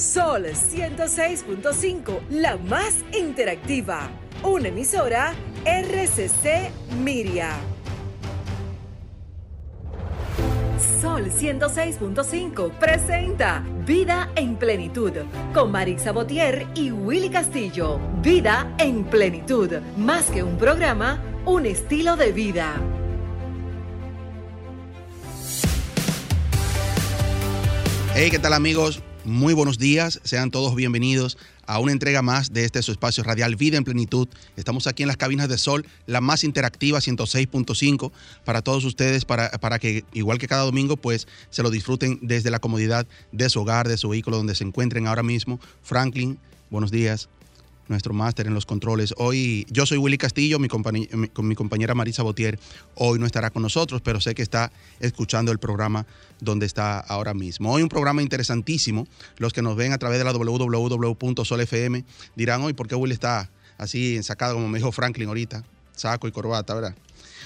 Sol 0.00 0.46
106.5, 0.46 2.20
la 2.30 2.56
más 2.56 3.04
interactiva. 3.12 4.08
Una 4.42 4.68
emisora 4.68 5.34
RCC 5.66 6.70
Miria. 7.02 7.50
Sol 11.02 11.30
106.5 11.30 12.70
presenta 12.78 13.62
Vida 13.86 14.30
en 14.36 14.56
Plenitud 14.56 15.12
con 15.52 15.70
Marix 15.70 16.04
Sabotier 16.04 16.66
y 16.74 16.92
Willy 16.92 17.28
Castillo. 17.28 18.00
Vida 18.22 18.74
en 18.78 19.04
Plenitud, 19.04 19.70
más 19.98 20.30
que 20.30 20.42
un 20.42 20.56
programa, 20.56 21.22
un 21.44 21.66
estilo 21.66 22.16
de 22.16 22.32
vida. 22.32 22.74
Hey, 28.14 28.30
¿qué 28.30 28.38
tal 28.38 28.54
amigos? 28.54 29.02
Muy 29.30 29.54
buenos 29.54 29.78
días, 29.78 30.20
sean 30.24 30.50
todos 30.50 30.74
bienvenidos 30.74 31.38
a 31.64 31.78
una 31.78 31.92
entrega 31.92 32.20
más 32.20 32.52
de 32.52 32.64
este 32.64 32.82
su 32.82 32.90
espacio 32.90 33.22
radial 33.22 33.54
Vida 33.54 33.76
en 33.76 33.84
Plenitud. 33.84 34.26
Estamos 34.56 34.88
aquí 34.88 35.04
en 35.04 35.06
las 35.06 35.18
cabinas 35.18 35.48
de 35.48 35.56
Sol, 35.56 35.86
la 36.06 36.20
más 36.20 36.42
interactiva 36.42 36.98
106.5 36.98 38.10
para 38.44 38.60
todos 38.60 38.84
ustedes, 38.84 39.24
para, 39.24 39.52
para 39.52 39.78
que 39.78 40.04
igual 40.14 40.38
que 40.38 40.48
cada 40.48 40.64
domingo, 40.64 40.96
pues 40.96 41.28
se 41.48 41.62
lo 41.62 41.70
disfruten 41.70 42.18
desde 42.22 42.50
la 42.50 42.58
comodidad 42.58 43.06
de 43.30 43.48
su 43.48 43.60
hogar, 43.60 43.86
de 43.86 43.98
su 43.98 44.08
vehículo, 44.08 44.36
donde 44.36 44.56
se 44.56 44.64
encuentren 44.64 45.06
ahora 45.06 45.22
mismo. 45.22 45.60
Franklin, 45.80 46.36
buenos 46.68 46.90
días 46.90 47.28
nuestro 47.90 48.14
máster 48.14 48.46
en 48.46 48.54
los 48.54 48.64
controles. 48.64 49.12
Hoy 49.18 49.66
yo 49.68 49.84
soy 49.84 49.98
Willy 49.98 50.16
Castillo, 50.16 50.58
mi, 50.58 50.68
con 50.68 51.48
mi 51.48 51.54
compañera 51.54 51.94
Marisa 51.94 52.22
Botier 52.22 52.58
hoy 52.94 53.18
no 53.18 53.26
estará 53.26 53.50
con 53.50 53.62
nosotros, 53.62 54.00
pero 54.00 54.20
sé 54.20 54.34
que 54.34 54.42
está 54.42 54.72
escuchando 55.00 55.52
el 55.52 55.58
programa 55.58 56.06
donde 56.40 56.66
está 56.66 57.00
ahora 57.00 57.34
mismo. 57.34 57.72
Hoy 57.72 57.82
un 57.82 57.88
programa 57.88 58.22
interesantísimo. 58.22 59.06
Los 59.36 59.52
que 59.52 59.60
nos 59.60 59.76
ven 59.76 59.92
a 59.92 59.98
través 59.98 60.18
de 60.18 60.24
la 60.24 60.32
www.solfm 60.32 62.04
dirán 62.36 62.62
hoy 62.62 62.72
por 62.72 62.88
qué 62.88 62.94
Willy 62.94 63.14
está 63.14 63.50
así 63.76 64.16
ensacado, 64.16 64.54
como 64.54 64.68
me 64.68 64.78
dijo 64.78 64.92
Franklin 64.92 65.28
ahorita, 65.28 65.64
saco 65.94 66.28
y 66.28 66.32
corbata, 66.32 66.74
¿verdad? 66.74 66.94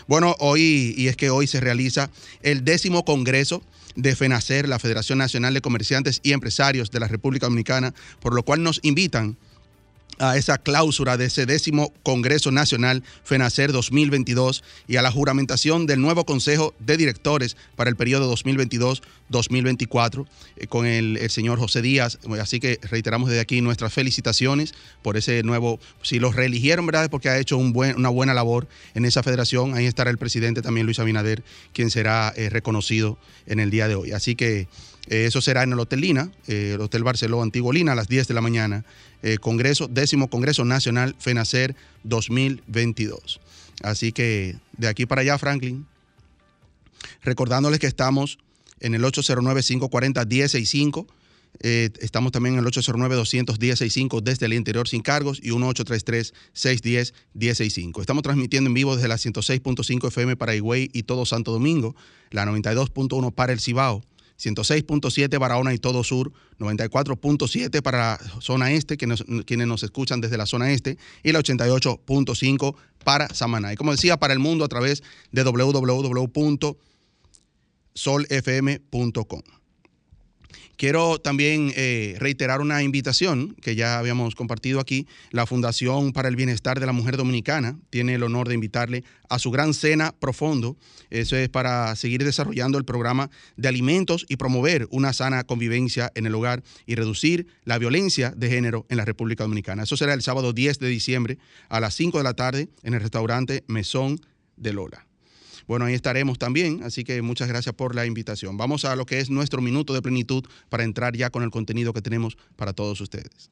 Bueno, 0.07 0.37
hoy, 0.41 0.95
y 0.97 1.09
es 1.09 1.17
que 1.17 1.31
hoy 1.31 1.47
se 1.47 1.61
realiza 1.61 2.11
el 2.43 2.65
décimo 2.65 3.05
congreso 3.05 3.63
de 3.97 4.15
FENACER, 4.17 4.69
la 4.69 4.79
Federación 4.79 5.19
Nacional 5.19 5.55
de 5.55 5.61
Comerciantes 5.61 6.21
y 6.23 6.33
Empresarios 6.33 6.91
de 6.91 7.01
la 7.01 7.09
República 7.09 7.47
Dominicana, 7.47 7.95
por 8.21 8.35
lo 8.35 8.43
cual 8.43 8.63
nos 8.63 8.81
invitan 8.83 9.37
a 10.19 10.37
esa 10.37 10.59
cláusula 10.59 11.17
de 11.17 11.27
ese 11.27 11.47
décimo 11.47 11.93
Congreso 12.03 12.51
Nacional 12.51 13.03
FENACER 13.25 13.73
2022 13.73 14.63
y 14.87 14.97
a 14.97 15.03
la 15.03 15.11
juramentación 15.11 15.87
del 15.87 16.01
nuevo 16.01 16.25
Consejo 16.25 16.75
de 16.79 16.97
Directores 16.97 17.57
para 17.77 17.91
el 17.91 17.97
periodo 17.97 18.35
2022-2024 18.35 20.27
eh, 20.57 20.67
con 20.67 20.87
el, 20.87 21.19
señor 21.31 21.59
José 21.59 21.83
Díaz. 21.83 22.19
Así 22.41 22.61
que 22.61 22.79
reiteramos 22.83 23.29
desde 23.29 23.41
aquí 23.41 23.61
nuestras 23.61 23.93
felicitaciones 23.93 24.75
por 25.03 25.17
ese 25.17 25.43
nuevo, 25.43 25.81
si 26.03 26.19
los 26.19 26.35
reeligieron, 26.37 26.87
¿verdad? 26.87 27.11
Porque 27.11 27.29
ha 27.29 27.39
hecho 27.39 27.57
un 27.59 27.73
buen, 27.73 27.97
una 27.97 28.09
buena 28.09 28.35
labor 28.35 28.69
en 28.95 29.05
esa 29.05 29.23
federación. 29.23 29.75
Ahí 29.75 29.87
estará 29.87 30.11
el 30.11 30.19
presidente 30.19 30.63
también, 30.63 30.87
Luis 30.87 30.99
Abinader, 30.99 31.43
quien 31.73 31.91
será 31.91 32.33
eh, 32.37 32.51
reconocido 32.51 33.19
en 33.47 33.61
el 33.61 33.71
día 33.71 33.89
de 33.89 33.95
hoy. 33.95 34.13
Así 34.13 34.35
que 34.35 34.69
eh, 35.09 35.27
eso 35.27 35.41
será 35.41 35.63
en 35.63 35.73
el 35.73 35.79
Hotel 35.79 36.01
Lina, 36.01 36.31
el 36.47 36.81
Hotel 36.81 37.05
Barceló 37.05 37.43
Antiguo 37.43 37.73
Lina, 37.73 37.93
a 37.93 37.95
las 37.95 38.09
10 38.09 38.29
de 38.29 38.35
la 38.35 38.41
mañana 38.41 38.85
eh, 39.23 39.39
Congreso, 39.39 39.89
décimo 39.89 40.29
Congreso 40.29 40.65
Nacional 40.65 41.15
FENACER 41.19 41.77
2022. 42.03 43.41
Así 43.83 44.13
que 44.13 44.57
de 44.77 44.89
aquí 44.89 45.07
para 45.07 45.23
allá, 45.23 45.39
Franklin, 45.39 45.87
recordándoles 47.23 47.81
que 47.81 47.87
estamos 47.87 48.39
en 48.81 48.95
el 48.95 49.03
809-540-1065. 49.03 51.07
Eh, 51.61 51.91
estamos 52.01 52.33
también 52.33 52.57
en 52.57 52.61
el 52.61 52.67
809-210-65 52.67 54.21
desde 54.21 54.47
el 54.47 54.55
interior 54.55 54.89
sin 54.89 55.03
cargos 55.03 55.39
y 55.43 55.51
1833-610-1065. 55.51 58.01
Estamos 58.01 58.23
transmitiendo 58.23 58.69
en 58.69 58.75
vivo 58.75 58.97
desde 58.97 59.09
la 59.09 59.17
106.5 59.17 60.09
FM 60.09 60.37
para 60.37 60.55
Higüey 60.55 60.91
y 60.93 61.05
todo 61.05 61.25
Santo 61.25 61.53
Domingo, 61.53 61.97
la 62.31 62.45
92.1 62.45 63.33
para 63.33 63.53
el 63.53 63.61
Cibao, 63.61 64.03
106.7 64.39 65.39
Barahona 65.39 65.73
y 65.75 65.79
todo 65.79 66.03
sur, 66.05 66.33
94.7 66.59 67.83
para 67.83 67.99
la 67.99 68.41
zona 68.41 68.73
este, 68.73 68.97
que 68.97 69.07
quienes 69.47 69.67
nos 69.67 69.83
escuchan 69.83 70.21
desde 70.21 70.37
la 70.37 70.47
zona 70.47 70.73
este, 70.73 70.99
y 71.23 71.33
la 71.33 71.41
88.5 71.41 72.75
para 73.05 73.29
Samaná. 73.33 73.73
Y 73.73 73.77
como 73.77 73.93
decía, 73.93 74.17
para 74.17 74.33
el 74.33 74.39
mundo 74.41 74.65
a 74.65 74.69
través 74.69 75.03
de 75.33 75.45
www.solfm.com. 75.45 76.75
Quiero 80.77 81.19
también 81.19 81.73
eh, 81.77 82.17
reiterar 82.19 82.61
una 82.61 82.83
invitación 82.83 83.55
que 83.63 83.77
ya 83.77 83.99
habíamos 83.99 84.35
compartido 84.35 84.81
aquí. 84.81 85.07
La 85.31 85.47
Fundación 85.47 86.13
para 86.13 86.29
el 86.29 86.37
Bienestar 86.37 86.81
de 86.81 86.87
la 86.87 86.93
Mujer 86.93 87.17
Dominicana 87.17 87.79
tiene 87.91 88.15
el 88.15 88.23
honor 88.23 88.49
de 88.49 88.55
invitarle 88.55 89.05
a 89.29 89.39
su 89.39 89.51
gran 89.51 89.73
cena 89.73 90.15
profundo. 90.19 90.77
Eso 91.11 91.37
es 91.37 91.49
para 91.49 91.95
seguir 91.97 92.25
desarrollando 92.25 92.77
el 92.79 92.85
programa 92.85 93.31
de 93.57 93.69
alimentos 93.69 94.27
y 94.29 94.37
promover 94.37 94.89
una 94.91 95.13
sana 95.13 95.45
convivencia 95.45 96.11
en 96.15 96.27
el 96.27 96.35
hogar 96.35 96.63
y 96.87 96.97
reducir 96.97 97.47
la 97.65 97.79
violencia 97.79 98.33
de 98.37 98.51
género 98.51 98.87
en 98.89 98.97
la 98.97 99.05
República 99.05 99.45
Dominicana. 99.45 99.85
Eso 99.85 99.97
será 99.97 100.15
el 100.15 100.23
sábado 100.23 100.53
10 100.53 100.81
de 100.81 100.89
diciembre 100.89 101.39
a 101.69 101.81
las 101.81 101.95
5 101.95 102.19
de 102.19 102.25
la 102.25 102.35
tarde 102.35 102.69
en 102.83 102.95
el 102.95 103.01
restaurante 103.01 103.65
Mesón 103.69 104.21
de 104.57 104.73
Lola. 104.73 105.04
Bueno, 105.67 105.87
ahí 105.87 105.95
estaremos 105.95 106.39
también, 106.39 106.83
así 106.83 107.05
que 107.05 107.23
muchas 107.23 107.49
gracias 107.49 107.75
por 107.75 107.95
la 107.95 108.07
invitación. 108.07 108.57
Vamos 108.57 108.85
a 108.85 108.97
lo 108.97 109.07
que 109.07 109.21
es 109.21 109.31
nuestro 109.31 109.63
minuto 109.63 109.95
de 109.95 110.03
plenitud 110.03 110.45
para 110.69 110.85
entrar 110.85 111.17
ya 111.17 111.31
con 111.31 111.43
el 111.43 111.51
contenido 111.51 111.93
que 111.93 112.03
tenemos 112.03 112.37
para 112.57 112.73
todos 112.73 113.01
ustedes. 113.01 113.51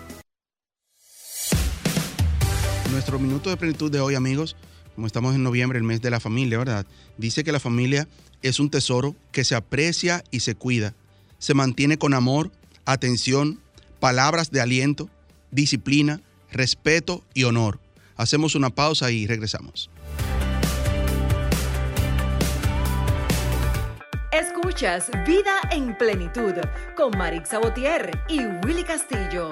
Nuestro 2.97 3.19
minuto 3.19 3.51
de 3.51 3.59
plenitud 3.59 3.93
de 3.93 4.01
hoy, 4.01 4.15
amigos, 4.15 4.57
como 4.95 5.07
estamos 5.07 5.35
en 5.35 5.43
noviembre, 5.43 5.77
el 5.77 5.85
mes 5.85 6.01
de 6.01 6.09
la 6.09 6.19
familia, 6.19 6.57
¿verdad? 6.57 6.87
Dice 7.19 7.45
que 7.45 7.53
la 7.53 7.61
familia 7.61 8.09
es 8.41 8.59
un 8.59 8.71
tesoro 8.71 9.15
que 9.33 9.45
se 9.45 9.55
aprecia 9.55 10.25
y 10.31 10.41
se 10.41 10.55
cuida. 10.55 10.95
Se 11.39 11.53
mantiene 11.53 11.99
con 11.99 12.15
amor, 12.15 12.51
atención, 12.87 13.61
palabras 14.01 14.51
de 14.51 14.63
aliento, 14.63 15.11
disciplina, 15.51 16.23
respeto 16.51 17.23
y 17.35 17.45
honor. 17.45 17.81
Hacemos 18.17 18.55
una 18.55 18.71
pausa 18.71 19.11
y 19.11 19.27
regresamos. 19.27 19.91
Escuchas 24.33 25.11
Vida 25.27 25.61
en 25.71 25.99
Plenitud 25.99 26.55
con 26.97 27.11
Marix 27.19 27.51
Sabotier 27.51 28.19
y 28.31 28.41
Willy 28.65 28.85
Castillo. 28.85 29.51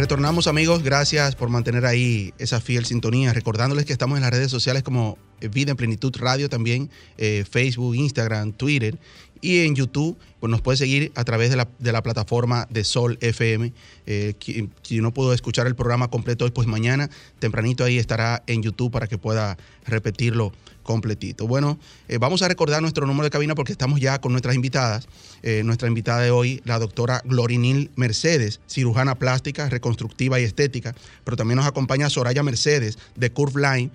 Retornamos 0.00 0.46
amigos, 0.46 0.82
gracias 0.82 1.36
por 1.36 1.50
mantener 1.50 1.84
ahí 1.84 2.32
esa 2.38 2.62
fiel 2.62 2.86
sintonía, 2.86 3.34
recordándoles 3.34 3.84
que 3.84 3.92
estamos 3.92 4.16
en 4.16 4.22
las 4.22 4.30
redes 4.30 4.50
sociales 4.50 4.82
como 4.82 5.18
Vida 5.52 5.72
en 5.72 5.76
Plenitud 5.76 6.16
Radio 6.16 6.48
también, 6.48 6.88
eh, 7.18 7.44
Facebook, 7.48 7.94
Instagram, 7.94 8.52
Twitter 8.52 8.98
y 9.42 9.58
en 9.58 9.74
YouTube, 9.74 10.16
pues 10.40 10.50
nos 10.50 10.62
puede 10.62 10.78
seguir 10.78 11.12
a 11.14 11.24
través 11.24 11.50
de 11.50 11.56
la, 11.56 11.68
de 11.78 11.92
la 11.92 12.02
plataforma 12.02 12.66
de 12.70 12.82
Sol 12.82 13.18
FM. 13.20 13.72
Eh, 14.06 14.34
si 14.82 15.00
no 15.00 15.12
pudo 15.12 15.34
escuchar 15.34 15.66
el 15.66 15.76
programa 15.76 16.08
completo 16.08 16.46
hoy, 16.46 16.50
pues 16.50 16.66
mañana 16.66 17.10
tempranito 17.38 17.84
ahí 17.84 17.98
estará 17.98 18.42
en 18.46 18.62
YouTube 18.62 18.90
para 18.90 19.06
que 19.06 19.18
pueda 19.18 19.58
repetirlo 19.86 20.52
completito. 20.82 21.46
Bueno, 21.46 21.78
eh, 22.08 22.18
vamos 22.18 22.42
a 22.42 22.48
recordar 22.48 22.80
nuestro 22.80 23.06
número 23.06 23.24
de 23.24 23.30
cabina 23.30 23.54
porque 23.54 23.72
estamos 23.72 24.00
ya 24.00 24.20
con 24.20 24.32
nuestras 24.32 24.54
invitadas. 24.54 25.06
Eh, 25.42 25.62
nuestra 25.64 25.88
invitada 25.88 26.20
de 26.20 26.30
hoy, 26.30 26.60
la 26.64 26.78
doctora 26.78 27.22
Glorinil 27.24 27.90
Mercedes, 27.96 28.60
cirujana 28.68 29.14
plástica, 29.14 29.68
reconstructiva 29.68 30.40
y 30.40 30.44
estética, 30.44 30.94
pero 31.24 31.36
también 31.36 31.56
nos 31.56 31.66
acompaña 31.66 32.10
Soraya 32.10 32.42
Mercedes 32.42 32.98
de 33.14 33.30
Curve 33.30 33.60
Line, 33.60 33.90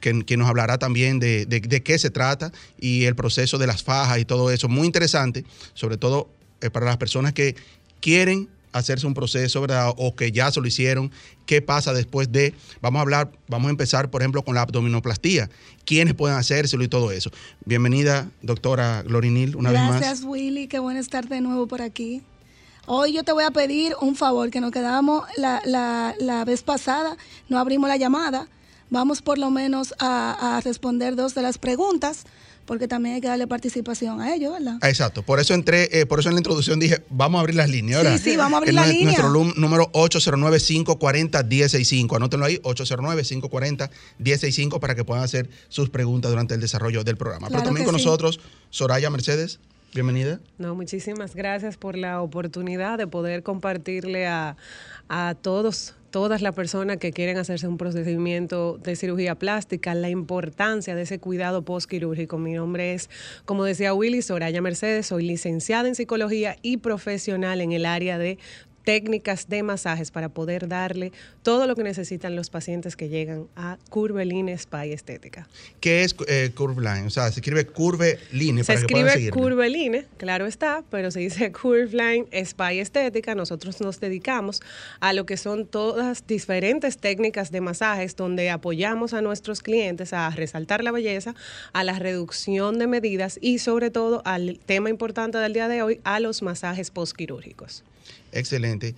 que, 0.00 0.36
nos 0.36 0.48
hablará 0.48 0.78
también 0.78 1.20
de, 1.20 1.46
de, 1.46 1.82
qué 1.82 1.98
se 1.98 2.10
trata 2.10 2.50
y 2.80 3.04
el 3.04 3.14
proceso 3.14 3.58
de 3.58 3.66
las 3.66 3.82
fajas 3.82 4.18
y 4.18 4.24
todo 4.24 4.50
eso. 4.50 4.68
Muy 4.68 4.86
interesante, 4.86 5.44
sobre 5.74 5.96
todo 5.96 6.28
para 6.72 6.86
las 6.86 6.96
personas 6.96 7.32
que 7.32 7.54
quieren 8.00 8.48
hacerse 8.76 9.06
un 9.06 9.14
proceso. 9.14 9.66
O 9.96 10.14
que 10.14 10.32
ya 10.32 10.50
se 10.50 10.60
lo 10.60 10.66
hicieron. 10.66 11.10
¿Qué 11.46 11.62
pasa 11.62 11.92
después 11.92 12.30
de? 12.30 12.54
Vamos 12.80 12.98
a 12.98 13.02
hablar, 13.02 13.32
vamos 13.48 13.68
a 13.68 13.70
empezar, 13.70 14.10
por 14.10 14.22
ejemplo, 14.22 14.42
con 14.42 14.54
la 14.54 14.62
abdominoplastía. 14.62 15.48
¿Quiénes 15.84 16.14
pueden 16.14 16.36
hacérselo 16.36 16.84
y 16.84 16.88
todo 16.88 17.10
eso? 17.10 17.30
Bienvenida, 17.64 18.28
doctora 18.42 19.02
Glorinil, 19.02 19.56
una 19.56 19.70
vez 19.70 19.80
más. 19.80 20.00
Gracias, 20.00 20.24
Willy. 20.24 20.68
Qué 20.68 20.78
bueno 20.78 21.00
estar 21.00 21.28
de 21.28 21.40
nuevo 21.40 21.66
por 21.66 21.82
aquí. 21.82 22.22
Hoy 22.86 23.12
yo 23.12 23.24
te 23.24 23.32
voy 23.32 23.44
a 23.44 23.50
pedir 23.50 23.94
un 24.00 24.14
favor, 24.14 24.50
que 24.50 24.60
nos 24.60 24.70
quedamos 24.70 25.24
la, 25.36 25.60
la, 25.64 26.14
la 26.20 26.44
vez 26.44 26.62
pasada, 26.62 27.16
no 27.48 27.58
abrimos 27.58 27.88
la 27.88 27.96
llamada 27.96 28.48
vamos 28.88 29.20
por 29.20 29.36
lo 29.36 29.50
menos 29.50 29.94
a 29.98 30.60
responder 30.62 31.16
dos 31.16 31.34
de 31.34 31.42
las 31.42 31.58
preguntas 31.58 32.24
porque 32.66 32.88
también 32.88 33.14
hay 33.14 33.20
que 33.20 33.28
darle 33.28 33.46
participación 33.46 34.20
a 34.20 34.34
ellos, 34.34 34.52
¿verdad? 34.52 34.78
Exacto, 34.82 35.22
por 35.22 35.38
eso 35.40 35.54
entré, 35.54 35.88
eh, 35.92 36.04
por 36.06 36.18
eso 36.20 36.28
en 36.28 36.34
la 36.34 36.40
introducción 36.40 36.78
dije, 36.78 37.02
vamos 37.08 37.38
a 37.38 37.40
abrir 37.40 37.56
las 37.56 37.70
líneas, 37.70 38.02
¿verdad? 38.02 38.18
Sí, 38.18 38.32
sí, 38.32 38.36
vamos 38.36 38.52
a 38.54 38.58
abrir 38.58 38.74
las 38.74 38.88
líneas. 38.88 39.18
Nuestro 39.18 39.30
número 39.56 39.90
809-540-1065, 39.92 42.16
anótenlo 42.16 42.44
ahí, 42.46 42.58
809-540-1065 42.58 44.80
para 44.80 44.94
que 44.94 45.04
puedan 45.04 45.24
hacer 45.24 45.48
sus 45.68 45.90
preguntas 45.90 46.30
durante 46.30 46.54
el 46.54 46.60
desarrollo 46.60 47.04
del 47.04 47.16
programa. 47.16 47.48
Pero 47.48 47.62
también 47.62 47.84
con 47.84 47.92
nosotros, 47.94 48.40
Soraya 48.70 49.10
Mercedes. 49.10 49.60
Bienvenida. 49.94 50.40
No, 50.58 50.74
muchísimas 50.74 51.34
gracias 51.34 51.78
por 51.78 51.96
la 51.96 52.20
oportunidad 52.20 52.98
de 52.98 53.06
poder 53.06 53.42
compartirle 53.42 54.26
a, 54.26 54.58
a 55.08 55.34
todos 55.40 55.94
todas 56.16 56.40
las 56.40 56.54
personas 56.54 56.96
que 56.96 57.12
quieren 57.12 57.36
hacerse 57.36 57.68
un 57.68 57.76
procedimiento 57.76 58.78
de 58.82 58.96
cirugía 58.96 59.34
plástica, 59.34 59.94
la 59.94 60.08
importancia 60.08 60.94
de 60.94 61.02
ese 61.02 61.18
cuidado 61.18 61.60
postquirúrgico. 61.60 62.38
Mi 62.38 62.54
nombre 62.54 62.94
es, 62.94 63.10
como 63.44 63.64
decía 63.64 63.92
Willy, 63.92 64.22
Soraya 64.22 64.62
Mercedes, 64.62 65.08
soy 65.08 65.26
licenciada 65.26 65.88
en 65.88 65.94
psicología 65.94 66.56
y 66.62 66.78
profesional 66.78 67.60
en 67.60 67.72
el 67.72 67.84
área 67.84 68.16
de 68.16 68.38
técnicas 68.86 69.48
de 69.48 69.64
masajes 69.64 70.12
para 70.12 70.28
poder 70.28 70.68
darle 70.68 71.10
todo 71.42 71.66
lo 71.66 71.74
que 71.74 71.82
necesitan 71.82 72.36
los 72.36 72.50
pacientes 72.50 72.94
que 72.94 73.08
llegan 73.08 73.48
a 73.56 73.78
Curveline 73.90 74.48
Spa 74.50 74.86
y 74.86 74.92
Estética. 74.92 75.48
¿Qué 75.80 76.04
es 76.04 76.14
eh, 76.28 76.52
Curveline? 76.54 77.08
O 77.08 77.10
sea, 77.10 77.24
se 77.32 77.40
escribe 77.40 77.66
Curveline 77.66 78.62
se 78.62 78.74
escribe 78.74 79.30
Curveline, 79.30 80.06
claro 80.18 80.46
está, 80.46 80.84
pero 80.88 81.10
se 81.10 81.18
dice 81.18 81.50
Curveline 81.50 82.28
Spa 82.30 82.74
y 82.74 82.78
Estética. 82.78 83.34
Nosotros 83.34 83.80
nos 83.80 83.98
dedicamos 83.98 84.62
a 85.00 85.12
lo 85.12 85.26
que 85.26 85.36
son 85.36 85.66
todas 85.66 86.24
diferentes 86.24 86.98
técnicas 86.98 87.50
de 87.50 87.60
masajes 87.60 88.14
donde 88.14 88.50
apoyamos 88.50 89.14
a 89.14 89.20
nuestros 89.20 89.62
clientes 89.62 90.12
a 90.12 90.30
resaltar 90.30 90.84
la 90.84 90.92
belleza, 90.92 91.34
a 91.72 91.82
la 91.82 91.98
reducción 91.98 92.78
de 92.78 92.86
medidas 92.86 93.36
y 93.42 93.58
sobre 93.58 93.90
todo 93.90 94.22
al 94.24 94.60
tema 94.64 94.90
importante 94.90 95.38
del 95.38 95.54
día 95.54 95.66
de 95.66 95.82
hoy, 95.82 96.00
a 96.04 96.20
los 96.20 96.42
masajes 96.42 96.92
postquirúrgicos. 96.92 97.82
Excelente. 98.32 98.94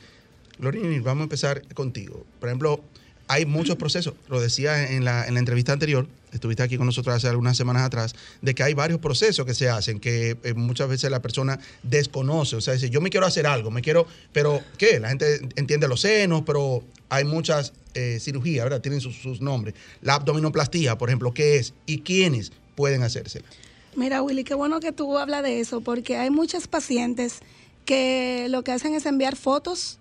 Lorini, 0.58 0.98
vamos 1.00 1.22
a 1.22 1.24
empezar 1.24 1.62
contigo. 1.74 2.26
Por 2.40 2.48
ejemplo, 2.48 2.82
hay 3.28 3.44
muchos 3.44 3.76
procesos, 3.76 4.14
lo 4.28 4.40
decía 4.40 4.90
en 4.92 5.04
la, 5.04 5.26
en 5.26 5.34
la, 5.34 5.40
entrevista 5.40 5.72
anterior, 5.72 6.08
estuviste 6.32 6.62
aquí 6.62 6.78
con 6.78 6.86
nosotros 6.86 7.14
hace 7.14 7.28
algunas 7.28 7.56
semanas 7.56 7.82
atrás, 7.82 8.14
de 8.40 8.54
que 8.54 8.62
hay 8.62 8.74
varios 8.74 9.00
procesos 9.00 9.44
que 9.44 9.54
se 9.54 9.68
hacen, 9.68 10.00
que 10.00 10.38
eh, 10.42 10.54
muchas 10.54 10.88
veces 10.88 11.10
la 11.10 11.20
persona 11.20 11.60
desconoce, 11.82 12.56
o 12.56 12.60
sea, 12.60 12.74
dice, 12.74 12.88
yo 12.88 13.02
me 13.02 13.10
quiero 13.10 13.26
hacer 13.26 13.46
algo, 13.46 13.70
me 13.70 13.82
quiero, 13.82 14.06
pero 14.32 14.62
¿qué? 14.78 14.98
La 14.98 15.10
gente 15.10 15.40
entiende 15.56 15.86
los 15.88 16.00
senos, 16.00 16.42
pero 16.46 16.82
hay 17.10 17.24
muchas 17.24 17.74
eh, 17.94 18.18
cirugías, 18.18 18.64
¿verdad? 18.64 18.80
Tienen 18.80 19.00
sus, 19.00 19.16
sus, 19.16 19.40
nombres. 19.42 19.74
La 20.00 20.14
abdominoplastía, 20.14 20.96
por 20.96 21.10
ejemplo, 21.10 21.32
¿qué 21.32 21.56
es? 21.56 21.74
¿Y 21.84 22.00
quiénes 22.00 22.50
pueden 22.74 23.02
hacérsela? 23.02 23.46
Mira, 23.94 24.22
Willy, 24.22 24.44
qué 24.44 24.54
bueno 24.54 24.80
que 24.80 24.92
tú 24.92 25.18
hablas 25.18 25.42
de 25.42 25.60
eso, 25.60 25.82
porque 25.82 26.16
hay 26.16 26.30
muchas 26.30 26.66
pacientes 26.66 27.40
que 27.88 28.48
lo 28.50 28.62
que 28.64 28.72
hacen 28.72 28.94
es 28.94 29.06
enviar 29.06 29.34
fotos 29.34 29.98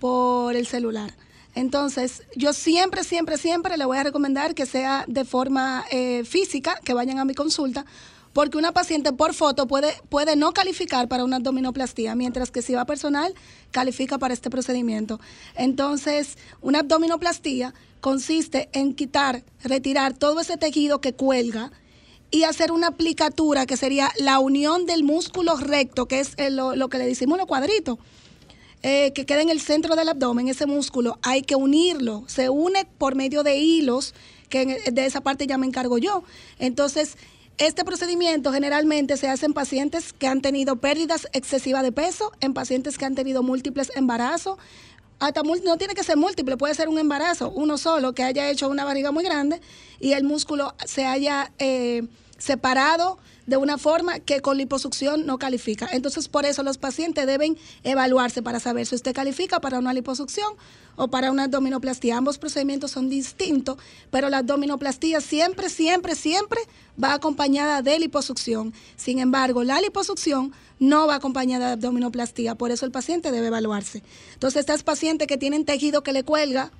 por 0.00 0.56
el 0.56 0.66
celular. 0.66 1.14
Entonces, 1.54 2.24
yo 2.34 2.52
siempre, 2.52 3.04
siempre, 3.04 3.38
siempre 3.38 3.76
le 3.76 3.84
voy 3.84 3.98
a 3.98 4.02
recomendar 4.02 4.52
que 4.52 4.66
sea 4.66 5.04
de 5.06 5.24
forma 5.24 5.84
eh, 5.92 6.24
física, 6.24 6.80
que 6.84 6.92
vayan 6.92 7.20
a 7.20 7.24
mi 7.24 7.34
consulta, 7.34 7.86
porque 8.32 8.58
una 8.58 8.72
paciente 8.72 9.12
por 9.12 9.32
foto 9.32 9.68
puede, 9.68 9.92
puede 10.08 10.34
no 10.34 10.52
calificar 10.52 11.06
para 11.06 11.22
una 11.22 11.36
abdominoplastía, 11.36 12.16
mientras 12.16 12.50
que 12.50 12.62
si 12.62 12.74
va 12.74 12.84
personal, 12.84 13.32
califica 13.70 14.18
para 14.18 14.34
este 14.34 14.50
procedimiento. 14.50 15.20
Entonces, 15.54 16.36
una 16.60 16.80
abdominoplastía 16.80 17.74
consiste 18.00 18.70
en 18.72 18.92
quitar, 18.92 19.44
retirar 19.62 20.14
todo 20.14 20.40
ese 20.40 20.56
tejido 20.56 21.00
que 21.00 21.12
cuelga, 21.12 21.70
y 22.30 22.44
hacer 22.44 22.72
una 22.72 22.88
aplicatura 22.88 23.66
que 23.66 23.76
sería 23.76 24.10
la 24.18 24.38
unión 24.38 24.86
del 24.86 25.04
músculo 25.04 25.56
recto, 25.56 26.06
que 26.06 26.20
es 26.20 26.34
lo, 26.50 26.88
que 26.88 26.98
le 26.98 27.06
decimos 27.06 27.38
los 27.38 27.46
cuadritos, 27.46 27.98
eh, 28.82 29.12
que 29.12 29.26
queda 29.26 29.42
en 29.42 29.50
el 29.50 29.60
centro 29.60 29.96
del 29.96 30.08
abdomen, 30.08 30.48
ese 30.48 30.66
músculo, 30.66 31.18
hay 31.22 31.42
que 31.42 31.56
unirlo, 31.56 32.24
se 32.26 32.48
une 32.48 32.86
por 32.98 33.14
medio 33.14 33.42
de 33.42 33.58
hilos, 33.58 34.14
que 34.48 34.80
de 34.90 35.06
esa 35.06 35.20
parte 35.20 35.46
ya 35.46 35.58
me 35.58 35.66
encargo 35.66 35.98
yo. 35.98 36.24
Entonces, 36.58 37.16
este 37.60 37.84
procedimiento 37.84 38.52
generalmente 38.52 39.18
se 39.18 39.28
hace 39.28 39.44
en 39.44 39.52
pacientes 39.52 40.14
que 40.14 40.26
han 40.26 40.40
tenido 40.40 40.76
pérdidas 40.76 41.28
excesivas 41.34 41.82
de 41.82 41.92
peso, 41.92 42.32
en 42.40 42.54
pacientes 42.54 42.96
que 42.96 43.04
han 43.04 43.14
tenido 43.14 43.42
múltiples 43.42 43.92
embarazos, 43.96 44.56
hasta 45.20 45.42
no 45.42 45.76
tiene 45.76 45.94
que 45.94 46.02
ser 46.02 46.16
múltiple, 46.16 46.56
puede 46.56 46.74
ser 46.74 46.88
un 46.88 46.98
embarazo, 46.98 47.50
uno 47.50 47.78
solo 47.78 48.14
que 48.14 48.24
haya 48.24 48.50
hecho 48.50 48.68
una 48.68 48.84
barriga 48.84 49.12
muy 49.12 49.22
grande 49.22 49.60
y 50.00 50.12
el 50.12 50.24
músculo 50.24 50.74
se 50.86 51.04
haya 51.04 51.52
eh, 51.58 52.04
separado 52.38 53.18
de 53.46 53.56
una 53.56 53.78
forma 53.78 54.20
que 54.20 54.40
con 54.40 54.56
liposucción 54.56 55.26
no 55.26 55.38
califica. 55.38 55.88
Entonces, 55.92 56.28
por 56.28 56.44
eso 56.44 56.62
los 56.62 56.78
pacientes 56.78 57.26
deben 57.26 57.56
evaluarse 57.82 58.42
para 58.42 58.60
saber 58.60 58.86
si 58.86 58.94
usted 58.94 59.14
califica 59.14 59.60
para 59.60 59.78
una 59.78 59.92
liposucción 59.92 60.54
o 60.96 61.08
para 61.08 61.30
una 61.30 61.44
abdominoplastía. 61.44 62.16
Ambos 62.16 62.38
procedimientos 62.38 62.90
son 62.90 63.08
distintos, 63.08 63.78
pero 64.10 64.28
la 64.28 64.38
abdominoplastía 64.38 65.20
siempre, 65.20 65.68
siempre, 65.68 66.14
siempre 66.14 66.60
va 67.02 67.14
acompañada 67.14 67.82
de 67.82 67.98
liposucción. 67.98 68.72
Sin 68.96 69.18
embargo, 69.18 69.64
la 69.64 69.80
liposucción 69.80 70.52
no 70.78 71.06
va 71.06 71.16
acompañada 71.16 71.66
de 71.66 71.72
abdominoplastía, 71.72 72.54
por 72.54 72.70
eso 72.70 72.86
el 72.86 72.92
paciente 72.92 73.32
debe 73.32 73.48
evaluarse. 73.48 74.02
Entonces, 74.34 74.60
estas 74.60 74.82
pacientes 74.82 75.26
que 75.26 75.38
tienen 75.38 75.64
tejido 75.64 76.02
que 76.02 76.12
le 76.12 76.24
cuelga, 76.24 76.70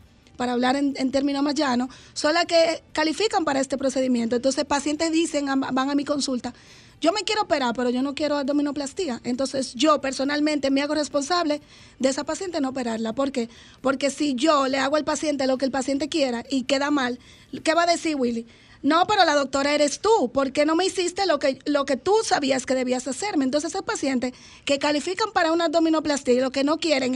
para 0.41 0.55
hablar 0.55 0.75
en, 0.75 1.11
términos 1.11 1.43
más 1.43 1.55
llanos, 1.55 1.91
son 2.15 2.33
las 2.33 2.47
que 2.47 2.83
califican 2.95 3.45
para 3.45 3.61
este 3.61 3.77
procedimiento. 3.77 4.37
Entonces, 4.37 4.65
pacientes 4.65 5.13
dicen, 5.13 5.45
van 5.45 5.91
a 5.91 5.95
mi 5.95 6.07
consulta, 6.07 6.55
yo 6.99 7.13
me 7.13 7.25
quiero 7.25 7.43
operar, 7.43 7.75
pero 7.75 7.91
yo 7.91 8.01
no 8.01 8.15
quiero 8.15 8.39
abdominoplastía. 8.39 9.21
Entonces, 9.23 9.75
yo 9.75 10.01
personalmente 10.01 10.71
me 10.71 10.81
hago 10.81 10.95
responsable 10.95 11.61
de 11.99 12.09
esa 12.09 12.25
paciente 12.25 12.59
no 12.63 12.71
operarla. 12.71 13.13
¿Por 13.13 13.33
qué? 13.33 13.51
Porque 13.83 14.09
si 14.09 14.35
yo 14.35 14.67
le 14.67 14.79
hago 14.79 14.97
al 14.97 15.05
paciente 15.05 15.47
lo 15.47 15.59
que 15.59 15.67
el 15.67 15.71
paciente 15.71 16.09
quiera 16.09 16.43
y 16.49 16.63
queda 16.63 16.91
mal, 16.91 17.19
¿qué 17.63 17.75
va 17.75 17.83
a 17.83 17.87
decir 17.87 18.17
Willy? 18.17 18.47
No, 18.82 19.06
pero 19.06 19.25
la 19.27 19.35
doctora 19.35 19.75
eres 19.75 20.00
tú. 20.00 20.31
¿Por 20.32 20.53
qué 20.53 20.65
no 20.65 20.75
me 20.75 20.87
hiciste 20.87 21.27
lo 21.27 21.38
que, 21.38 21.59
lo 21.67 21.85
que 21.85 21.97
tú 21.97 22.15
sabías 22.25 22.65
que 22.65 22.75
debías 22.75 23.06
hacerme? 23.06 23.44
Entonces, 23.44 23.71
esos 23.73 23.85
pacientes 23.85 24.32
que 24.65 24.79
califican 24.79 25.32
para 25.32 25.53
una 25.53 25.67
abdominoplastía 25.67 26.41
lo 26.41 26.50
que 26.50 26.65
no 26.65 26.79
quieren, 26.79 27.15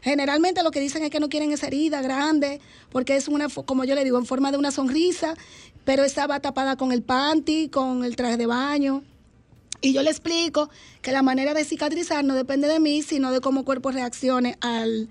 generalmente 0.00 0.62
lo 0.62 0.70
que 0.70 0.78
dicen 0.78 1.02
es 1.02 1.10
que 1.10 1.18
no 1.18 1.28
quieren 1.28 1.50
esa 1.50 1.66
herida 1.66 2.02
grande, 2.02 2.60
porque 2.90 3.16
es 3.16 3.26
una, 3.26 3.48
como 3.48 3.84
yo 3.84 3.96
le 3.96 4.04
digo, 4.04 4.18
en 4.18 4.26
forma 4.26 4.52
de 4.52 4.58
una 4.58 4.70
sonrisa, 4.70 5.34
pero 5.84 6.04
estaba 6.04 6.38
tapada 6.38 6.76
con 6.76 6.92
el 6.92 7.02
panty, 7.02 7.68
con 7.68 8.04
el 8.04 8.14
traje 8.14 8.36
de 8.36 8.46
baño. 8.46 9.02
Y 9.80 9.92
yo 9.92 10.02
le 10.02 10.10
explico 10.10 10.70
que 11.00 11.10
la 11.10 11.22
manera 11.22 11.54
de 11.54 11.64
cicatrizar 11.64 12.24
no 12.24 12.36
depende 12.36 12.68
de 12.68 12.78
mí, 12.78 13.02
sino 13.02 13.32
de 13.32 13.40
cómo 13.40 13.60
el 13.60 13.66
cuerpo 13.66 13.90
reaccione 13.90 14.56
al, 14.60 15.08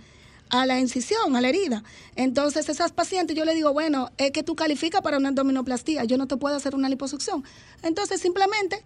a 0.52 0.66
la 0.66 0.80
incisión, 0.80 1.36
a 1.36 1.42
la 1.42 1.50
herida. 1.50 1.84
Entonces, 2.16 2.70
esas 2.70 2.92
pacientes 2.92 3.36
yo 3.36 3.46
le 3.46 3.56
digo, 3.56 3.74
bueno, 3.74 4.12
es 4.18 4.32
que 4.32 4.44
tú 4.44 4.56
calificas 4.56 5.02
para 5.02 5.18
una 5.18 5.30
abdominoplastía, 5.30 6.04
yo 6.04 6.18
no 6.18 6.28
te 6.28 6.38
puedo 6.38 6.56
hacer 6.56 6.76
una 6.76 6.90
liposucción. 6.90 7.44
Entonces, 7.82 8.22
simplemente 8.22 8.84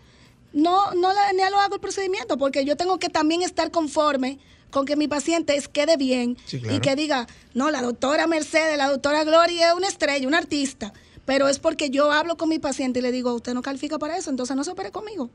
no, 0.53 0.93
no 0.93 1.09
ni 1.33 1.49
lo 1.49 1.59
hago 1.59 1.75
el 1.75 1.81
procedimiento, 1.81 2.37
porque 2.37 2.63
yo 2.63 2.77
tengo 2.77 2.97
que 2.99 3.09
también 3.09 3.41
estar 3.41 3.71
conforme 3.71 4.39
con 4.69 4.85
que 4.85 4.95
mi 4.95 5.07
paciente 5.07 5.61
quede 5.71 5.97
bien 5.97 6.37
y 6.51 6.79
que 6.79 6.95
diga, 6.95 7.27
no, 7.53 7.71
la 7.71 7.81
doctora 7.81 8.27
Mercedes, 8.27 8.77
la 8.77 8.89
doctora 8.89 9.23
Gloria 9.23 9.69
es 9.69 9.73
una 9.75 9.87
estrella, 9.87 10.27
una 10.27 10.37
artista, 10.37 10.93
pero 11.25 11.47
es 11.47 11.59
porque 11.59 11.89
yo 11.89 12.11
hablo 12.11 12.37
con 12.37 12.49
mi 12.49 12.59
paciente 12.59 12.99
y 12.99 13.01
le 13.01 13.11
digo, 13.11 13.33
usted 13.33 13.53
no 13.53 13.61
califica 13.61 13.97
para 13.97 14.17
eso, 14.17 14.29
entonces 14.29 14.55
no 14.55 14.63
se 14.63 14.71
opere 14.71 14.91
conmigo. 14.91 15.29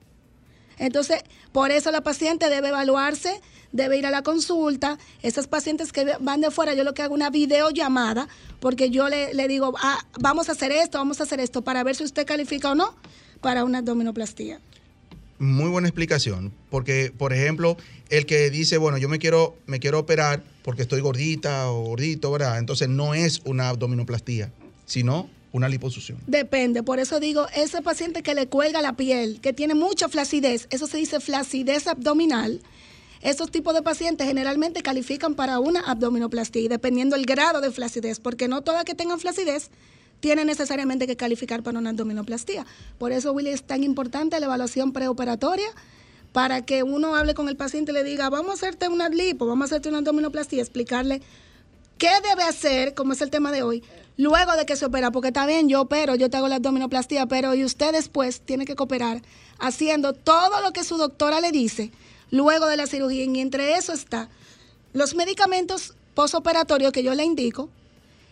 Entonces, 0.80 1.22
por 1.52 1.70
eso 1.70 1.90
la 1.92 2.00
paciente 2.00 2.48
debe 2.48 2.68
evaluarse, 2.68 3.38
debe 3.70 3.98
ir 3.98 4.06
a 4.06 4.10
la 4.10 4.22
consulta. 4.22 4.98
Esas 5.22 5.46
pacientes 5.46 5.92
que 5.92 6.16
van 6.20 6.40
de 6.40 6.50
fuera, 6.50 6.72
yo 6.72 6.84
lo 6.84 6.94
que 6.94 7.02
hago 7.02 7.14
una 7.14 7.28
videollamada, 7.28 8.28
porque 8.60 8.88
yo 8.88 9.08
le, 9.10 9.46
digo, 9.46 9.74
ah, 9.80 10.04
vamos 10.18 10.48
a 10.48 10.52
hacer 10.52 10.72
esto, 10.72 10.96
vamos 10.96 11.20
a 11.20 11.24
hacer 11.24 11.38
esto, 11.38 11.62
para 11.62 11.84
ver 11.84 11.96
si 11.96 12.04
usted 12.04 12.26
califica 12.26 12.72
o 12.72 12.74
no 12.74 12.94
para 13.42 13.64
una 13.64 13.78
abdominoplastía. 13.78 14.58
Muy 15.38 15.68
buena 15.68 15.88
explicación, 15.88 16.50
porque, 16.70 17.12
por 17.16 17.34
ejemplo, 17.34 17.76
el 18.08 18.24
que 18.24 18.48
dice, 18.48 18.78
bueno, 18.78 18.96
yo 18.96 19.08
me 19.10 19.18
quiero, 19.18 19.56
me 19.66 19.80
quiero 19.80 19.98
operar 19.98 20.42
porque 20.62 20.82
estoy 20.82 21.02
gordita 21.02 21.70
o 21.70 21.88
gordito, 21.88 22.32
¿verdad? 22.32 22.58
Entonces 22.58 22.88
no 22.88 23.12
es 23.14 23.42
una 23.44 23.68
abdominoplastía, 23.68 24.50
sino 24.86 25.28
una 25.52 25.68
liposucción? 25.68 26.18
Depende, 26.26 26.82
por 26.82 26.98
eso 26.98 27.20
digo, 27.20 27.46
ese 27.54 27.82
paciente 27.82 28.22
que 28.22 28.34
le 28.34 28.46
cuelga 28.46 28.82
la 28.82 28.94
piel, 28.94 29.40
que 29.40 29.52
tiene 29.52 29.74
mucha 29.74 30.08
flacidez, 30.08 30.66
eso 30.70 30.86
se 30.86 30.98
dice 30.98 31.20
flacidez 31.20 31.86
abdominal, 31.86 32.60
esos 33.20 33.50
tipos 33.50 33.74
de 33.74 33.82
pacientes 33.82 34.26
generalmente 34.26 34.82
califican 34.82 35.34
para 35.34 35.58
una 35.58 35.80
abdominoplastía, 35.80 36.68
dependiendo 36.68 37.16
el 37.16 37.26
grado 37.26 37.60
de 37.60 37.70
flacidez, 37.70 38.18
porque 38.18 38.48
no 38.48 38.62
todas 38.62 38.84
que 38.84 38.94
tengan 38.94 39.20
flacidez 39.20 39.70
tienen 40.20 40.46
necesariamente 40.46 41.06
que 41.06 41.16
calificar 41.16 41.62
para 41.62 41.78
una 41.78 41.90
abdominoplastía. 41.90 42.66
Por 42.98 43.12
eso, 43.12 43.32
Willy, 43.32 43.50
es 43.50 43.62
tan 43.62 43.82
importante 43.84 44.38
la 44.38 44.46
evaluación 44.46 44.92
preoperatoria 44.92 45.68
para 46.32 46.64
que 46.64 46.82
uno 46.82 47.16
hable 47.16 47.34
con 47.34 47.48
el 47.48 47.56
paciente 47.56 47.92
y 47.92 47.94
le 47.94 48.04
diga, 48.04 48.30
vamos 48.30 48.50
a 48.50 48.54
hacerte 48.54 48.88
una 48.88 49.08
lipo, 49.08 49.46
vamos 49.46 49.64
a 49.64 49.66
hacerte 49.66 49.88
una 49.88 49.98
abdominoplastía, 49.98 50.62
explicarle 50.62 51.20
¿Qué 52.00 52.08
debe 52.26 52.44
hacer, 52.44 52.94
como 52.94 53.12
es 53.12 53.20
el 53.20 53.28
tema 53.28 53.52
de 53.52 53.62
hoy, 53.62 53.84
luego 54.16 54.56
de 54.56 54.64
que 54.64 54.74
se 54.74 54.86
opera? 54.86 55.10
Porque 55.10 55.28
está 55.28 55.44
bien, 55.44 55.68
yo 55.68 55.82
opero, 55.82 56.14
yo 56.14 56.30
te 56.30 56.38
hago 56.38 56.48
la 56.48 56.56
abdominoplastía, 56.56 57.26
pero 57.26 57.54
y 57.54 57.62
usted 57.62 57.92
después 57.92 58.40
tiene 58.40 58.64
que 58.64 58.74
cooperar 58.74 59.20
haciendo 59.58 60.14
todo 60.14 60.62
lo 60.62 60.72
que 60.72 60.82
su 60.82 60.96
doctora 60.96 61.42
le 61.42 61.52
dice 61.52 61.92
luego 62.30 62.68
de 62.68 62.78
la 62.78 62.86
cirugía. 62.86 63.24
Y 63.24 63.40
entre 63.40 63.74
eso 63.74 63.92
está 63.92 64.30
los 64.94 65.14
medicamentos 65.14 65.92
posoperatorios 66.14 66.90
que 66.90 67.02
yo 67.02 67.14
le 67.14 67.22
indico, 67.22 67.68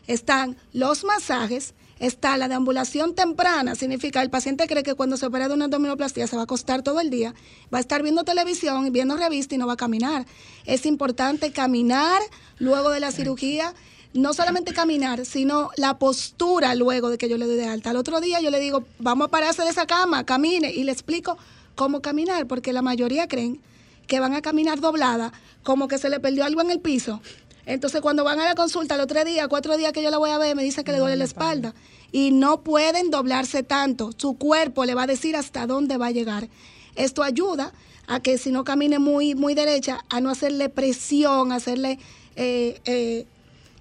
están 0.07 0.57
los 0.73 1.05
masajes, 1.05 1.75
está 1.99 2.37
la 2.37 2.49
deambulación 2.49 3.15
temprana, 3.15 3.75
significa 3.75 4.23
el 4.23 4.31
paciente 4.31 4.67
cree 4.67 4.83
que 4.83 4.95
cuando 4.95 5.17
se 5.17 5.27
opera 5.27 5.49
de 5.49 5.55
una 5.55 5.67
abdominoplastía 5.67 6.27
se 6.27 6.37
va 6.37 6.43
a 6.43 6.45
acostar 6.45 6.83
todo 6.83 7.01
el 7.01 7.11
día, 7.11 7.35
va 7.73 7.79
a 7.79 7.81
estar 7.81 8.03
viendo 8.03 8.25
televisión, 8.25 8.93
viendo 8.93 9.17
revista 9.17 9.55
y 9.55 9.59
no 9.59 9.67
va 9.67 9.75
a 9.75 9.77
caminar. 9.77 10.27
Es 10.65 10.87
importante 10.87 11.53
caminar 11.53 12.21
luego 12.59 12.91
de 12.91 13.01
la 13.01 13.11
cirugía, 13.11 13.75
no 14.15 14.33
solamente 14.33 14.73
caminar, 14.73 15.27
sino 15.27 15.71
la 15.77 15.99
postura 15.99 16.75
luego 16.75 17.11
de 17.11 17.19
que 17.19 17.29
yo 17.29 17.37
le 17.37 17.47
doy 17.47 17.57
de 17.57 17.67
alta. 17.67 17.91
Al 17.91 17.97
otro 17.97 18.21
día 18.21 18.41
yo 18.41 18.51
le 18.51 18.61
digo, 18.61 18.85
vamos 18.99 19.27
a 19.27 19.31
pararse 19.31 19.63
de 19.63 19.71
esa 19.71 19.87
cama, 19.87 20.25
camine, 20.25 20.73
y 20.73 20.85
le 20.85 20.93
explico 20.93 21.37
cómo 21.75 22.01
caminar, 22.01 22.47
porque 22.47 22.73
la 22.73 22.83
mayoría 22.83 23.29
creen 23.29 23.61
que 24.07 24.21
van 24.21 24.35
a 24.35 24.41
caminar 24.41 24.81
doblada, 24.81 25.33
como 25.63 25.87
que 25.87 25.99
se 25.99 26.09
le 26.09 26.19
perdió 26.19 26.45
algo 26.45 26.63
en 26.63 26.71
el 26.71 26.81
piso 26.81 27.21
entonces, 27.69 28.01
cuando 28.01 28.25
van 28.25 28.41
a 28.41 28.47
la 28.47 28.55
consulta, 28.55 28.97
los 28.97 29.07
tres 29.07 29.27
días, 29.27 29.47
cuatro 29.47 29.77
días 29.77 29.93
que 29.93 30.03
yo 30.03 30.11
la 30.11 30.17
voy 30.17 30.31
a 30.31 30.39
ver, 30.39 30.57
me 30.57 30.63
dice 30.63 30.85
que 30.85 30.93
le 30.93 30.99
duele 30.99 31.17
la 31.17 31.25
espalda. 31.25 31.75
Y 32.11 32.31
no 32.31 32.63
pueden 32.63 33.11
doblarse 33.11 33.63
tanto. 33.63 34.11
Su 34.17 34.39
cuerpo 34.39 34.87
le 34.87 34.95
va 34.95 35.03
a 35.03 35.07
decir 35.07 35.37
hasta 35.37 35.67
dónde 35.67 35.99
va 35.99 36.07
a 36.07 36.11
llegar. 36.11 36.49
Esto 36.97 37.23
ayuda 37.23 37.75
a 38.07 38.21
que 38.21 38.39
si 38.39 38.51
no 38.53 38.65
camine 38.65 38.99
muy, 38.99 39.35
muy 39.35 39.53
derecha, 39.53 40.03
a 40.09 40.23
no 40.23 40.31
hacerle 40.31 40.71
presión, 40.71 41.53
hacerle 41.53 41.99
eh, 42.37 42.81
eh, 42.87 43.27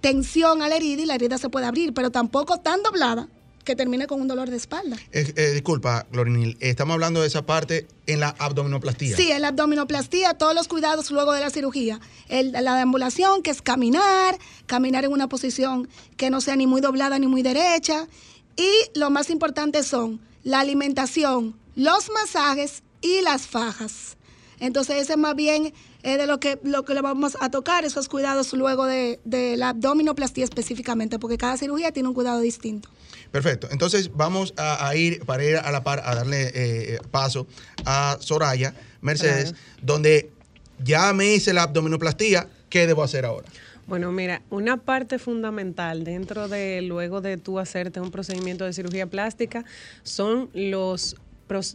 tensión 0.01 0.61
a 0.61 0.67
la 0.67 0.75
herida 0.75 1.03
y 1.03 1.05
la 1.05 1.15
herida 1.15 1.37
se 1.37 1.47
puede 1.47 1.65
abrir, 1.65 1.93
pero 1.93 2.11
tampoco 2.11 2.57
tan 2.59 2.83
doblada 2.83 3.29
que 3.67 3.75
termine 3.75 4.07
con 4.07 4.21
un 4.21 4.29
dolor 4.29 4.49
de 4.49 4.55
espalda. 4.55 4.95
Eh, 5.11 5.33
eh, 5.35 5.51
disculpa, 5.51 6.07
Glorinil, 6.09 6.55
estamos 6.61 6.93
hablando 6.93 7.21
de 7.21 7.27
esa 7.27 7.45
parte 7.45 7.85
en 8.07 8.21
la 8.21 8.29
abdominoplastía. 8.39 9.15
Sí, 9.17 9.29
en 9.29 9.41
la 9.41 9.49
abdominoplastía, 9.49 10.35
todos 10.35 10.55
los 10.55 10.69
cuidados 10.69 11.11
luego 11.11 11.33
de 11.33 11.41
la 11.41 11.49
cirugía. 11.49 11.99
la 12.29 12.75
deambulación, 12.75 13.43
que 13.43 13.51
es 13.51 13.61
caminar, 13.61 14.37
caminar 14.67 15.03
en 15.03 15.11
una 15.11 15.27
posición 15.27 15.89
que 16.15 16.29
no 16.29 16.39
sea 16.39 16.55
ni 16.55 16.65
muy 16.65 16.79
doblada 16.79 17.19
ni 17.19 17.27
muy 17.27 17.43
derecha. 17.43 18.07
Y 18.55 18.71
lo 18.97 19.09
más 19.09 19.29
importante 19.29 19.83
son 19.83 20.21
la 20.43 20.61
alimentación, 20.61 21.59
los 21.75 22.09
masajes 22.09 22.83
y 23.01 23.19
las 23.19 23.47
fajas. 23.47 24.15
Entonces, 24.61 24.95
ese 25.01 25.17
más 25.17 25.35
bien 25.35 25.73
es 26.03 26.17
de 26.17 26.25
lo 26.25 26.39
que, 26.39 26.57
lo 26.63 26.85
que 26.85 26.93
le 26.93 27.01
vamos 27.01 27.37
a 27.41 27.51
tocar, 27.51 27.83
esos 27.83 28.07
cuidados 28.07 28.53
luego 28.53 28.85
de, 28.85 29.19
de 29.25 29.57
la 29.57 29.69
abdominoplastía 29.69 30.45
específicamente, 30.45 31.19
porque 31.19 31.37
cada 31.37 31.57
cirugía 31.57 31.91
tiene 31.91 32.07
un 32.07 32.15
cuidado 32.15 32.39
distinto. 32.39 32.89
Perfecto. 33.31 33.67
Entonces 33.71 34.11
vamos 34.13 34.53
a, 34.57 34.95
ir 34.95 35.25
para 35.25 35.43
ir 35.43 35.57
a 35.57 35.71
la 35.71 35.83
par, 35.83 36.01
a 36.05 36.15
darle 36.15 36.51
eh, 36.53 36.99
paso 37.11 37.47
a 37.85 38.17
Soraya 38.19 38.73
Mercedes, 39.01 39.53
donde 39.81 40.31
ya 40.83 41.13
me 41.13 41.33
hice 41.33 41.53
la 41.53 41.63
abdominoplastía, 41.63 42.47
¿qué 42.69 42.87
debo 42.87 43.03
hacer 43.03 43.25
ahora? 43.25 43.47
Bueno, 43.87 44.11
mira, 44.11 44.41
una 44.49 44.77
parte 44.77 45.17
fundamental 45.17 46.03
dentro 46.03 46.49
de 46.49 46.81
luego 46.81 47.21
de 47.21 47.37
tú 47.37 47.57
hacerte 47.57 48.01
un 48.01 48.11
procedimiento 48.11 48.65
de 48.65 48.73
cirugía 48.73 49.07
plástica 49.07 49.63
son 50.03 50.49
los 50.53 51.15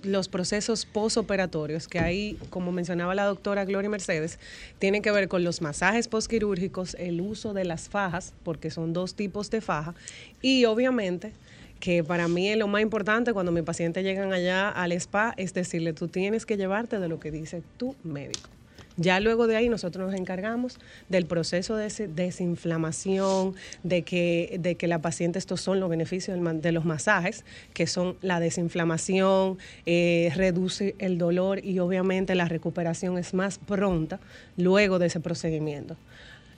los 0.05 0.29
procesos 0.29 0.87
posoperatorios, 0.87 1.89
que 1.89 1.99
ahí, 1.99 2.39
como 2.51 2.73
mencionaba 2.73 3.15
la 3.15 3.25
doctora 3.25 3.65
Gloria 3.65 3.91
Mercedes, 3.91 4.39
tienen 4.79 5.03
que 5.03 5.11
ver 5.11 5.29
con 5.29 5.45
los 5.45 5.63
masajes 5.63 6.09
postquirúrgicos, 6.09 6.95
el 6.99 7.21
uso 7.21 7.55
de 7.55 7.65
las 7.65 7.89
fajas, 7.89 8.35
porque 8.45 8.71
son 8.71 8.93
dos 8.93 9.15
tipos 9.15 9.51
de 9.51 9.61
faja, 9.61 9.95
y 10.41 10.65
obviamente 10.65 11.33
que 11.81 12.05
para 12.05 12.29
mí 12.29 12.49
es 12.49 12.57
lo 12.57 12.69
más 12.69 12.81
importante 12.81 13.33
cuando 13.33 13.51
mis 13.51 13.65
pacientes 13.65 14.05
llegan 14.05 14.33
allá 14.33 14.69
al 14.69 14.93
spa, 14.93 15.35
es 15.37 15.53
decirle, 15.53 15.93
tú 15.93 16.07
tienes 16.07 16.47
que 16.47 16.57
llevarte 16.57 17.01
de 17.01 17.09
lo 17.09 17.19
que 17.19 17.33
dice 17.33 17.63
tu 17.77 17.97
médico. 18.05 18.49
Ya 18.97 19.21
luego 19.21 19.47
de 19.47 19.57
ahí 19.57 19.69
nosotros 19.69 20.11
nos 20.11 20.19
encargamos 20.19 20.79
del 21.09 21.27
proceso 21.27 21.77
de 21.77 21.89
desinflamación, 22.09 23.55
de 23.83 24.03
que, 24.03 24.57
de 24.61 24.75
que 24.75 24.87
la 24.87 25.01
paciente, 25.01 25.39
estos 25.39 25.61
son 25.61 25.81
los 25.81 25.89
beneficios 25.89 26.39
de 26.63 26.73
los 26.73 26.85
masajes, 26.85 27.45
que 27.73 27.87
son 27.87 28.17
la 28.21 28.41
desinflamación, 28.41 29.59
eh, 29.87 30.31
reduce 30.35 30.95
el 30.99 31.19
dolor 31.19 31.65
y 31.65 31.79
obviamente 31.79 32.35
la 32.35 32.47
recuperación 32.47 33.19
es 33.19 33.35
más 33.35 33.59
pronta 33.59 34.21
luego 34.57 34.99
de 34.99 35.07
ese 35.07 35.21
procedimiento. 35.21 35.97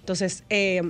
Entonces, 0.00 0.45
eh, 0.50 0.83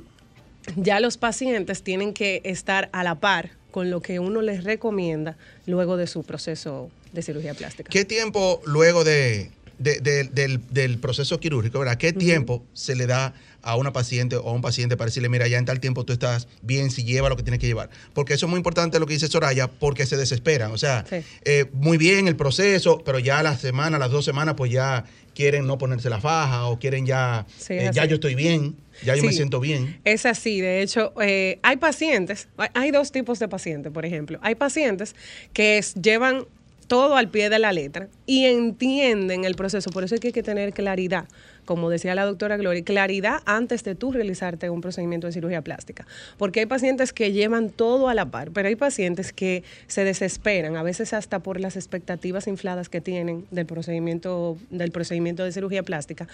ya 0.76 1.00
los 1.00 1.18
pacientes 1.18 1.82
tienen 1.82 2.14
que 2.14 2.40
estar 2.44 2.88
a 2.92 3.04
la 3.04 3.16
par 3.16 3.50
con 3.70 3.90
lo 3.90 4.00
que 4.00 4.18
uno 4.18 4.40
les 4.40 4.64
recomienda 4.64 5.36
luego 5.66 5.96
de 5.96 6.06
su 6.06 6.22
proceso 6.22 6.90
de 7.12 7.22
cirugía 7.22 7.54
plástica. 7.54 7.90
¿Qué 7.90 8.04
tiempo 8.04 8.60
luego 8.64 9.04
de, 9.04 9.50
del, 9.78 10.98
proceso 10.98 11.40
quirúrgico, 11.40 11.78
¿verdad? 11.78 11.96
¿Qué 11.96 12.12
tiempo 12.12 12.64
se 12.72 12.94
le 12.94 13.06
da 13.06 13.34
a 13.62 13.76
una 13.76 13.92
paciente 13.92 14.36
o 14.36 14.48
a 14.48 14.52
un 14.52 14.60
paciente 14.60 14.96
para 14.96 15.06
decirle, 15.06 15.28
mira, 15.28 15.48
ya 15.48 15.58
en 15.58 15.64
tal 15.64 15.80
tiempo 15.80 16.04
tú 16.04 16.12
estás 16.12 16.48
bien, 16.62 16.90
si 16.90 17.04
lleva 17.04 17.28
lo 17.28 17.36
que 17.36 17.42
tienes 17.42 17.60
que 17.60 17.66
llevar? 17.66 17.90
Porque 18.12 18.34
eso 18.34 18.46
es 18.46 18.50
muy 18.50 18.58
importante 18.58 18.98
lo 18.98 19.06
que 19.06 19.14
dice 19.14 19.28
Soraya, 19.28 19.68
porque 19.68 20.06
se 20.06 20.16
desesperan. 20.16 20.72
O 20.72 20.78
sea, 20.78 21.04
eh, 21.44 21.66
muy 21.72 21.98
bien 21.98 22.28
el 22.28 22.36
proceso, 22.36 23.02
pero 23.04 23.18
ya 23.18 23.38
a 23.38 23.42
la 23.42 23.56
semana, 23.56 23.96
a 23.96 24.00
las 24.00 24.10
dos 24.10 24.24
semanas, 24.24 24.54
pues 24.56 24.70
ya 24.70 25.04
quieren 25.34 25.66
no 25.66 25.78
ponerse 25.78 26.08
la 26.08 26.20
faja 26.20 26.66
o 26.66 26.78
quieren 26.78 27.06
ya, 27.06 27.46
eh, 27.68 27.90
ya 27.92 28.04
yo 28.04 28.16
estoy 28.16 28.34
bien. 28.34 28.76
Ya 29.02 29.16
yo 29.16 29.24
me 29.24 29.32
siento 29.32 29.58
bien. 29.58 30.00
Es 30.04 30.24
así, 30.24 30.60
de 30.60 30.80
hecho, 30.80 31.12
eh, 31.20 31.58
hay 31.62 31.76
pacientes, 31.78 32.46
hay 32.74 32.92
dos 32.92 33.10
tipos 33.10 33.40
de 33.40 33.48
pacientes, 33.48 33.92
por 33.92 34.06
ejemplo. 34.06 34.38
Hay 34.40 34.54
pacientes 34.54 35.16
que 35.52 35.84
llevan 36.00 36.46
todo 36.86 37.16
al 37.16 37.28
pie 37.28 37.50
de 37.50 37.58
la 37.58 37.72
letra 37.72 38.08
y 38.26 38.46
entienden 38.46 39.44
el 39.44 39.54
proceso, 39.54 39.90
por 39.90 40.04
eso 40.04 40.14
hay 40.14 40.32
que 40.32 40.42
tener 40.42 40.72
claridad 40.72 41.26
como 41.64 41.90
decía 41.90 42.14
la 42.14 42.24
doctora 42.24 42.56
Gloria, 42.56 42.84
claridad 42.84 43.40
antes 43.46 43.84
de 43.84 43.94
tú 43.94 44.12
realizarte 44.12 44.70
un 44.70 44.80
procedimiento 44.80 45.26
de 45.26 45.32
cirugía 45.32 45.62
plástica. 45.62 46.06
Porque 46.38 46.60
hay 46.60 46.66
pacientes 46.66 47.12
que 47.12 47.32
llevan 47.32 47.70
todo 47.70 48.08
a 48.08 48.14
la 48.14 48.30
par, 48.30 48.50
pero 48.50 48.68
hay 48.68 48.76
pacientes 48.76 49.32
que 49.32 49.62
se 49.86 50.04
desesperan, 50.04 50.76
a 50.76 50.82
veces 50.82 51.12
hasta 51.12 51.40
por 51.40 51.60
las 51.60 51.76
expectativas 51.76 52.46
infladas 52.46 52.88
que 52.88 53.00
tienen 53.00 53.46
del 53.50 53.66
procedimiento, 53.66 54.56
del 54.70 54.90
procedimiento 54.90 55.44
de 55.44 55.52
cirugía 55.52 55.82
plástica. 55.82 56.28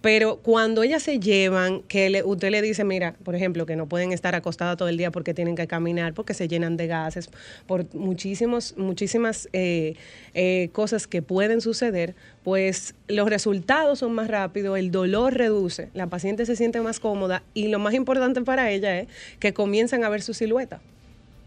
Pero 0.00 0.36
cuando 0.36 0.82
ellas 0.82 1.02
se 1.02 1.18
llevan, 1.18 1.82
que 1.82 2.22
usted 2.24 2.50
le 2.50 2.62
dice, 2.62 2.84
mira, 2.84 3.14
por 3.24 3.34
ejemplo, 3.34 3.66
que 3.66 3.76
no 3.76 3.86
pueden 3.86 4.12
estar 4.12 4.34
acostadas 4.34 4.76
todo 4.76 4.88
el 4.88 4.96
día 4.96 5.10
porque 5.10 5.34
tienen 5.34 5.56
que 5.56 5.66
caminar, 5.66 6.14
porque 6.14 6.34
se 6.34 6.48
llenan 6.48 6.76
de 6.76 6.86
gases, 6.86 7.30
por 7.66 7.92
muchísimos, 7.94 8.74
muchísimas 8.76 9.48
eh, 9.52 9.94
eh, 10.34 10.70
cosas 10.72 11.06
que 11.06 11.22
pueden 11.22 11.60
suceder, 11.60 12.14
pues 12.46 12.94
los 13.08 13.28
resultados 13.28 13.98
son 13.98 14.12
más 14.12 14.28
rápidos, 14.28 14.78
el 14.78 14.92
dolor 14.92 15.34
reduce, 15.34 15.88
la 15.94 16.06
paciente 16.06 16.46
se 16.46 16.54
siente 16.54 16.80
más 16.80 17.00
cómoda 17.00 17.42
y 17.54 17.66
lo 17.66 17.80
más 17.80 17.92
importante 17.92 18.40
para 18.42 18.70
ella 18.70 19.00
es 19.00 19.08
que 19.40 19.52
comienzan 19.52 20.04
a 20.04 20.08
ver 20.08 20.22
su 20.22 20.32
silueta. 20.32 20.80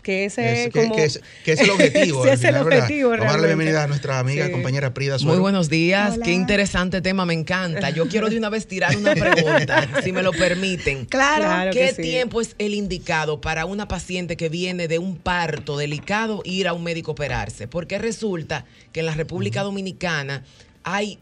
Que 0.03 0.25
ese 0.25 0.65
es, 0.65 0.73
como... 0.73 0.97
que, 0.97 1.05
es, 1.05 1.21
el 1.45 1.69
objetivo. 1.69 2.25
es 2.25 2.43
el 2.43 2.55
objetivo, 2.57 3.11
Vamos 3.11 3.27
a 3.27 3.31
darle 3.31 3.47
bienvenida 3.47 3.83
a 3.83 3.87
nuestra 3.87 4.19
amiga, 4.19 4.51
compañera 4.51 4.93
Prida 4.93 5.17
Muy 5.19 5.37
buenos 5.37 5.69
días, 5.69 6.19
qué 6.21 6.33
interesante 6.33 7.01
tema, 7.01 7.25
me 7.25 7.33
encanta. 7.33 7.91
Yo 7.91 8.09
quiero 8.09 8.29
de 8.29 8.37
una 8.37 8.49
vez 8.49 8.67
tirar 8.67 8.93
una 8.97 9.15
pregunta, 9.15 9.87
si 10.03 10.11
me 10.11 10.21
lo 10.21 10.33
permiten. 10.33 11.05
Claro. 11.05 11.71
¿Qué 11.71 11.93
tiempo 11.93 12.41
es 12.41 12.55
el 12.57 12.73
indicado 12.73 13.39
para 13.39 13.63
una 13.65 13.87
paciente 13.87 14.35
que 14.35 14.49
viene 14.49 14.89
de 14.89 14.99
un 14.99 15.15
parto 15.15 15.77
delicado 15.77 16.41
ir 16.43 16.67
a 16.67 16.73
un 16.73 16.83
médico 16.83 17.11
operarse? 17.11 17.69
Porque 17.69 17.99
resulta 17.99 18.65
que 18.91 18.99
en 18.99 19.05
la 19.05 19.13
República 19.13 19.63
Dominicana 19.63 20.43
hay 20.93 21.19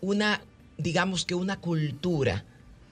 una, 0.00 0.42
digamos 0.76 1.24
que 1.24 1.34
una 1.34 1.58
cultura, 1.60 2.44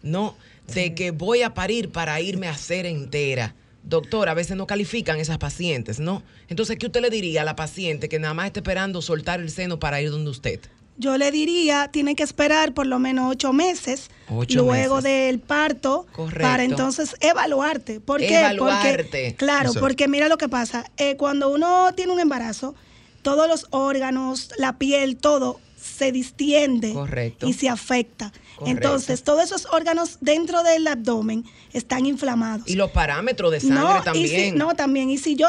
¿no? 0.02 0.36
De 0.72 0.94
que 0.94 1.10
voy 1.12 1.42
a 1.42 1.54
parir 1.54 1.90
para 1.90 2.20
irme 2.20 2.48
a 2.48 2.52
hacer 2.52 2.86
entera. 2.86 3.54
Doctor, 3.84 4.28
a 4.28 4.34
veces 4.34 4.56
no 4.56 4.66
califican 4.66 5.20
esas 5.20 5.38
pacientes, 5.38 6.00
¿no? 6.00 6.22
Entonces, 6.48 6.76
¿qué 6.76 6.86
usted 6.86 7.00
le 7.00 7.10
diría 7.10 7.42
a 7.42 7.44
la 7.44 7.54
paciente 7.54 8.08
que 8.08 8.18
nada 8.18 8.34
más 8.34 8.46
está 8.46 8.60
esperando 8.60 9.00
soltar 9.00 9.40
el 9.40 9.50
seno 9.50 9.78
para 9.78 10.00
ir 10.00 10.10
donde 10.10 10.30
usted? 10.30 10.60
Yo 10.98 11.18
le 11.18 11.30
diría, 11.30 11.90
tiene 11.92 12.16
que 12.16 12.22
esperar 12.22 12.72
por 12.72 12.86
lo 12.86 12.98
menos 12.98 13.30
ocho 13.30 13.52
meses 13.52 14.10
luego 14.48 15.02
del 15.02 15.38
parto 15.40 16.06
para 16.40 16.64
entonces 16.64 17.14
evaluarte. 17.20 18.00
¿Por 18.00 18.20
qué? 18.20 18.44
Porque, 18.58 19.34
claro, 19.36 19.72
porque 19.78 20.08
mira 20.08 20.28
lo 20.28 20.38
que 20.38 20.48
pasa. 20.48 20.90
Eh, 20.96 21.16
cuando 21.16 21.50
uno 21.50 21.92
tiene 21.94 22.12
un 22.12 22.18
embarazo, 22.18 22.74
todos 23.20 23.46
los 23.46 23.66
órganos, 23.70 24.50
la 24.56 24.78
piel, 24.78 25.16
todo 25.18 25.60
se 25.96 26.12
distiende 26.12 26.94
y 27.42 27.52
se 27.54 27.68
afecta. 27.68 28.32
Entonces, 28.64 29.22
todos 29.22 29.44
esos 29.44 29.66
órganos 29.66 30.18
dentro 30.20 30.62
del 30.62 30.86
abdomen 30.86 31.44
están 31.72 32.06
inflamados. 32.06 32.68
Y 32.68 32.76
los 32.76 32.90
parámetros 32.90 33.50
de 33.52 33.60
sangre 33.60 34.02
también. 34.04 34.56
no, 34.56 34.74
también. 34.74 35.10
Y 35.10 35.18
si 35.18 35.36
yo 35.36 35.48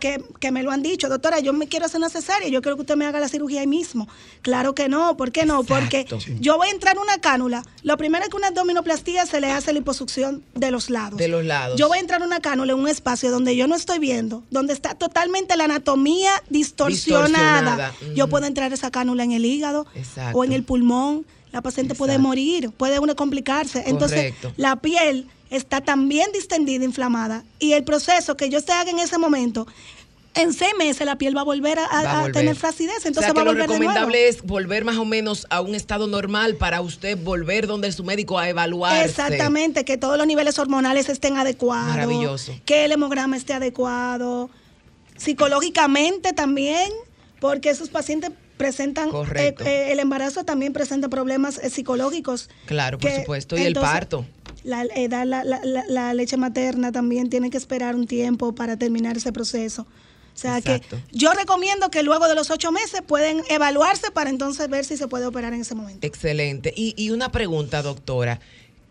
que, 0.00 0.24
que 0.40 0.50
me 0.50 0.62
lo 0.64 0.72
han 0.72 0.82
dicho, 0.82 1.08
doctora, 1.08 1.38
yo 1.38 1.52
me 1.52 1.68
quiero 1.68 1.86
hacer 1.86 1.98
una 1.98 2.08
cesárea, 2.08 2.48
yo 2.48 2.60
quiero 2.62 2.76
que 2.76 2.82
usted 2.82 2.96
me 2.96 3.06
haga 3.06 3.20
la 3.20 3.28
cirugía 3.28 3.60
ahí 3.60 3.66
mismo. 3.66 4.08
Claro 4.42 4.74
que 4.74 4.88
no, 4.88 5.16
¿por 5.16 5.30
qué 5.30 5.46
no? 5.46 5.62
Porque 5.62 6.06
yo 6.40 6.56
voy 6.56 6.68
a 6.68 6.70
entrar 6.72 6.96
en 6.96 7.02
una 7.02 7.18
cánula. 7.18 7.62
Lo 7.82 7.96
primero 7.96 8.24
es 8.24 8.30
que 8.30 8.36
una 8.36 8.48
abdominoplastía 8.48 9.26
se 9.26 9.40
le 9.40 9.52
hace 9.52 9.72
liposucción 9.72 10.42
de 10.54 10.70
los 10.70 10.90
lados. 10.90 11.18
De 11.18 11.28
los 11.28 11.44
lados. 11.44 11.78
Yo 11.78 11.88
voy 11.88 11.98
a 11.98 12.00
entrar 12.00 12.20
en 12.20 12.26
una 12.26 12.40
cánula 12.40 12.72
en 12.72 12.78
un 12.78 12.88
espacio 12.88 13.30
donde 13.30 13.54
yo 13.54 13.66
no 13.68 13.76
estoy 13.76 13.98
viendo, 13.98 14.42
donde 14.50 14.72
está 14.72 14.94
totalmente 14.94 15.56
la 15.56 15.64
anatomía 15.64 16.32
distorsionada. 16.48 17.90
Distorsionada, 17.90 18.14
Yo 18.14 18.28
puedo 18.28 18.46
entrar 18.46 18.72
esa 18.72 18.90
cánula 18.90 19.24
en 19.24 19.32
el 19.32 19.44
hígado 19.44 19.86
Exacto. 19.94 20.38
o 20.38 20.44
en 20.44 20.52
el 20.52 20.64
pulmón. 20.64 21.26
La 21.52 21.62
paciente 21.62 21.94
puede 21.94 22.18
morir, 22.18 22.70
puede 22.70 23.00
uno 23.00 23.16
complicarse. 23.16 23.82
Entonces, 23.86 24.32
Correcto. 24.34 24.52
la 24.56 24.76
piel 24.76 25.26
está 25.50 25.80
también 25.80 26.30
distendida, 26.32 26.84
inflamada. 26.84 27.44
Y 27.58 27.72
el 27.72 27.84
proceso 27.84 28.36
que 28.36 28.48
yo 28.50 28.60
se 28.60 28.72
haga 28.72 28.90
en 28.90 28.98
ese 29.00 29.18
momento, 29.18 29.66
en 30.34 30.52
seis 30.52 30.72
meses 30.78 31.04
la 31.04 31.16
piel 31.16 31.36
va 31.36 31.40
a 31.40 31.44
volver 31.44 31.78
a, 31.80 31.84
a- 31.86 32.00
a 32.00 32.00
a 32.00 32.16
volver. 32.20 32.32
tener 32.32 32.54
flacidez. 32.56 33.04
o 33.04 33.08
Entonces 33.08 33.24
sea, 33.24 33.32
va 33.34 33.40
a 33.42 33.44
lo 33.44 33.50
volver 33.50 33.62
de 33.68 33.78
nuevo. 33.78 33.82
recomendable 33.90 34.28
es 34.28 34.42
volver 34.42 34.84
más 34.84 34.96
o 34.96 35.04
menos 35.04 35.46
a 35.50 35.60
un 35.60 35.74
estado 35.74 36.06
normal 36.06 36.54
para 36.54 36.80
usted 36.80 37.18
volver 37.18 37.66
donde 37.66 37.90
su 37.90 38.04
médico 38.04 38.38
a 38.38 38.48
evaluarse. 38.48 39.04
Exactamente, 39.06 39.84
que 39.84 39.96
todos 39.96 40.16
los 40.16 40.26
niveles 40.28 40.56
hormonales 40.60 41.08
estén 41.08 41.36
adecuados. 41.36 41.88
Maravilloso. 41.88 42.54
Que 42.64 42.84
el 42.84 42.92
hemograma 42.92 43.36
esté 43.36 43.54
adecuado. 43.54 44.50
Psicológicamente 45.16 46.32
también, 46.32 46.90
porque 47.40 47.70
esos 47.70 47.88
pacientes 47.90 48.30
presentan, 48.60 49.08
eh, 49.36 49.54
eh, 49.64 49.88
el 49.92 49.98
embarazo 50.00 50.44
también 50.44 50.72
presenta 50.72 51.08
problemas 51.08 51.58
eh, 51.58 51.70
psicológicos. 51.70 52.48
Claro, 52.66 52.98
por 52.98 53.10
supuesto. 53.10 53.56
Y 53.56 53.62
el 53.62 53.74
parto. 53.74 54.24
La, 54.64 54.84
dar 55.08 55.26
la, 55.26 55.42
la- 55.44 55.60
la- 55.64 55.84
la 55.88 56.12
leche 56.14 56.36
materna 56.36 56.92
también 56.92 57.30
tiene 57.30 57.48
que 57.48 57.56
esperar 57.56 57.94
un 57.96 58.06
tiempo 58.06 58.54
para 58.54 58.76
terminar 58.76 59.16
ese 59.16 59.32
proceso. 59.32 59.82
O 59.82 60.38
sea 60.40 60.58
Exacto. 60.58 60.96
que 60.96 61.16
yo 61.18 61.32
recomiendo 61.32 61.90
que 61.90 62.02
luego 62.02 62.28
de 62.28 62.34
los 62.34 62.50
ocho 62.50 62.70
meses 62.70 63.02
pueden 63.06 63.42
evaluarse 63.48 64.10
para 64.10 64.28
entonces 64.30 64.68
ver 64.68 64.84
si 64.84 64.96
se 64.96 65.08
puede 65.08 65.24
operar 65.26 65.52
en 65.54 65.62
ese 65.62 65.74
momento. 65.74 66.06
Excelente. 66.06 66.72
Y, 66.76 66.94
y 66.96 67.10
una 67.10 67.32
pregunta, 67.32 67.82
doctora. 67.82 68.38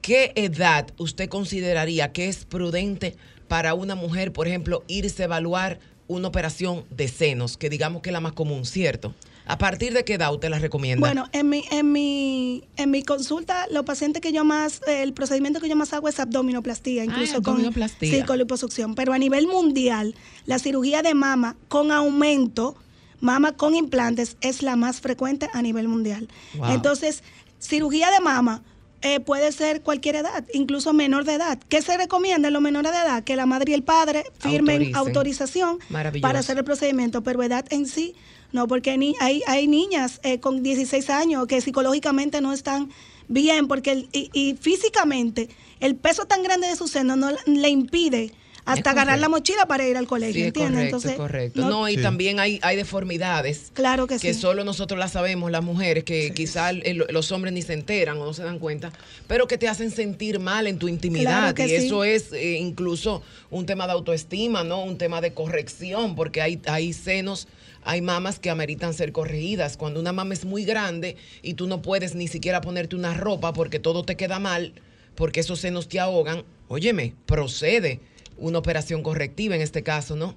¿Qué 0.02 0.32
edad 0.36 0.88
usted 0.98 1.30
consideraría 1.30 2.12
que 2.12 2.28
es 2.30 2.46
prudente 2.46 3.16
para 3.48 3.74
una 3.74 3.96
mujer, 3.96 4.32
por 4.34 4.48
ejemplo, 4.48 4.84
irse 4.88 5.24
a 5.24 5.26
evaluar 5.26 5.80
una 6.10 6.28
operación 6.28 6.84
de 6.90 7.08
senos, 7.08 7.56
que 7.56 7.70
digamos 7.70 8.02
que 8.02 8.10
es 8.10 8.14
la 8.14 8.20
más 8.20 8.34
común, 8.34 8.66
¿cierto? 8.66 9.14
¿A 9.46 9.58
partir 9.58 9.94
de 9.94 10.04
qué 10.04 10.16
edad 10.16 10.34
usted 10.34 10.50
la 10.50 10.60
recomienda? 10.60 11.08
Bueno, 11.08 11.28
en 11.32 11.50
mi, 11.50 11.64
en 11.72 11.92
mi, 11.92 12.64
en 12.78 12.92
mi 12.92 13.04
consulta, 13.04 13.68
los 13.72 13.86
pacientes 13.86 14.22
que 14.22 14.32
yo 14.32 14.44
más, 14.44 14.82
eh, 14.88 15.04
el 15.04 15.14
procedimiento 15.14 15.62
que 15.62 15.70
yo 15.70 15.76
más 15.76 15.94
hago 15.94 16.08
es 16.10 16.20
abdominoplastía, 16.20 17.04
incluso 17.04 17.38
abdominoplastía. 17.38 18.12
con 18.12 18.20
sí, 18.20 18.26
con 18.26 18.38
liposucción. 18.40 18.96
Pero 18.96 19.14
a 19.14 19.18
nivel 19.20 19.48
mundial, 19.48 20.16
la 20.46 20.60
cirugía 20.60 21.04
de 21.04 21.14
mama 21.14 21.56
con 21.68 21.92
aumento, 21.92 22.76
mama 23.22 23.54
con 23.54 23.76
implantes, 23.76 24.36
es 24.42 24.64
la 24.64 24.76
más 24.76 25.02
frecuente 25.02 25.48
a 25.54 25.62
nivel 25.62 25.88
mundial. 25.88 26.28
Wow. 26.56 26.72
Entonces, 26.72 27.24
cirugía 27.60 28.10
de 28.10 28.20
mama 28.20 28.64
eh, 29.02 29.20
puede 29.20 29.52
ser 29.52 29.82
cualquier 29.82 30.18
edad, 30.18 30.44
incluso 30.54 30.92
menor 30.94 31.24
de 31.26 31.34
edad. 31.36 31.60
¿Qué 31.70 31.82
se 31.82 31.96
recomienda 31.98 32.48
en 32.50 32.54
los 32.54 32.62
menores 32.62 32.92
de 32.92 32.98
edad? 32.98 33.24
Que 33.24 33.36
la 33.36 33.46
madre 33.46 33.72
y 33.72 33.76
el 33.76 33.84
padre 33.84 34.24
firmen 34.40 34.94
Autoricen. 34.94 34.96
autorización 34.96 35.80
para 36.22 36.40
hacer 36.40 36.58
el 36.58 36.64
procedimiento, 36.66 37.22
pero 37.24 37.42
edad 37.44 37.66
en 37.72 37.88
sí, 37.88 38.16
no, 38.52 38.68
porque 38.68 38.92
hay, 39.22 39.42
hay 39.48 39.68
niñas 39.68 40.20
eh, 40.24 40.40
con 40.40 40.64
16 40.64 41.10
años 41.10 41.48
que 41.48 41.62
psicológicamente 41.62 42.42
no 42.42 42.52
están 42.52 42.90
bien, 43.28 43.68
porque 43.68 43.92
el- 43.92 44.10
y, 44.12 44.30
y 44.34 44.56
físicamente 44.60 45.50
el 45.80 45.96
peso 45.96 46.26
tan 46.26 46.44
grande 46.44 46.68
de 46.68 46.76
su 46.76 46.88
seno 46.88 47.16
no 47.16 47.30
le 47.46 47.70
impide 47.70 48.34
hasta 48.74 48.94
ganar 48.94 49.20
la 49.20 49.30
mochila 49.30 49.66
para 49.66 49.88
ir 49.88 49.98
al 49.98 50.08
colegio, 50.08 50.34
Sí, 50.34 50.42
es 50.42 50.48
¿entiendes? 50.48 50.72
correcto, 50.74 50.96
Entonces, 50.98 51.12
es 51.12 51.18
correcto. 51.18 51.62
no- 51.62 51.70
No, 51.70 51.90
y 51.90 51.96
Sí. 51.96 52.02
también 52.02 52.40
hay, 52.40 52.60
hay 52.62 52.76
deformidades 52.76 53.72
claro 53.74 54.08
que, 54.08 54.20
que 54.20 54.34
sí. 54.34 54.40
solo 54.40 54.64
nosotros 54.64 55.00
las 55.00 55.12
sabemos, 55.12 55.52
las 55.52 55.64
mujeres, 55.64 56.04
que 56.04 56.32
quizás 56.34 56.74
los 57.10 57.32
hombres 57.32 57.54
ni 57.54 57.62
se 57.62 57.74
enteran 57.74 58.18
o 58.18 58.26
no 58.26 58.34
se 58.34 58.44
dan 58.44 58.60
cuenta, 58.60 58.92
pero 59.28 59.48
que 59.48 59.58
te 59.58 59.68
hacen 59.68 59.92
sentir 59.92 60.40
mal 60.40 60.68
en 60.68 60.78
tu 60.80 60.88
intimidad. 60.88 61.54
Claro 61.54 61.56
que 61.56 61.66
y 61.66 61.70
sí. 61.70 61.86
eso 61.88 62.04
es 62.04 62.32
eh, 62.34 62.58
incluso 62.60 63.22
un 63.50 63.66
tema 63.66 63.86
de 63.88 63.94
autoestima, 63.94 64.64
¿no? 64.64 64.84
Un 64.84 64.98
tema 64.98 65.22
de 65.22 65.34
corrección, 65.34 66.16
porque 66.16 66.42
hay, 66.42 66.60
hay 66.68 66.94
senos, 66.94 67.48
hay 67.84 68.02
mamas 68.02 68.40
que 68.40 68.50
ameritan 68.50 68.94
ser 68.94 69.12
corregidas. 69.12 69.78
Cuando 69.78 70.00
una 70.00 70.12
mama 70.12 70.34
es 70.34 70.46
muy 70.46 70.66
grande 70.66 71.16
y 71.42 71.54
tú 71.54 71.66
no 71.68 71.82
puedes 71.82 72.14
ni 72.16 72.28
siquiera 72.28 72.62
ponerte 72.62 72.96
una 72.96 73.14
ropa 73.14 73.54
porque 73.54 73.80
todo 73.80 74.04
te 74.04 74.16
queda 74.18 74.38
mal, 74.40 74.74
porque 75.16 75.40
esos 75.40 75.60
senos 75.60 75.88
te 75.88 76.00
ahogan, 76.00 76.44
óyeme, 76.68 77.14
procede 77.26 78.00
una 78.40 78.58
operación 78.60 79.04
correctiva 79.04 79.56
en 79.56 79.62
este 79.62 79.84
caso, 79.84 80.16
¿no? 80.16 80.36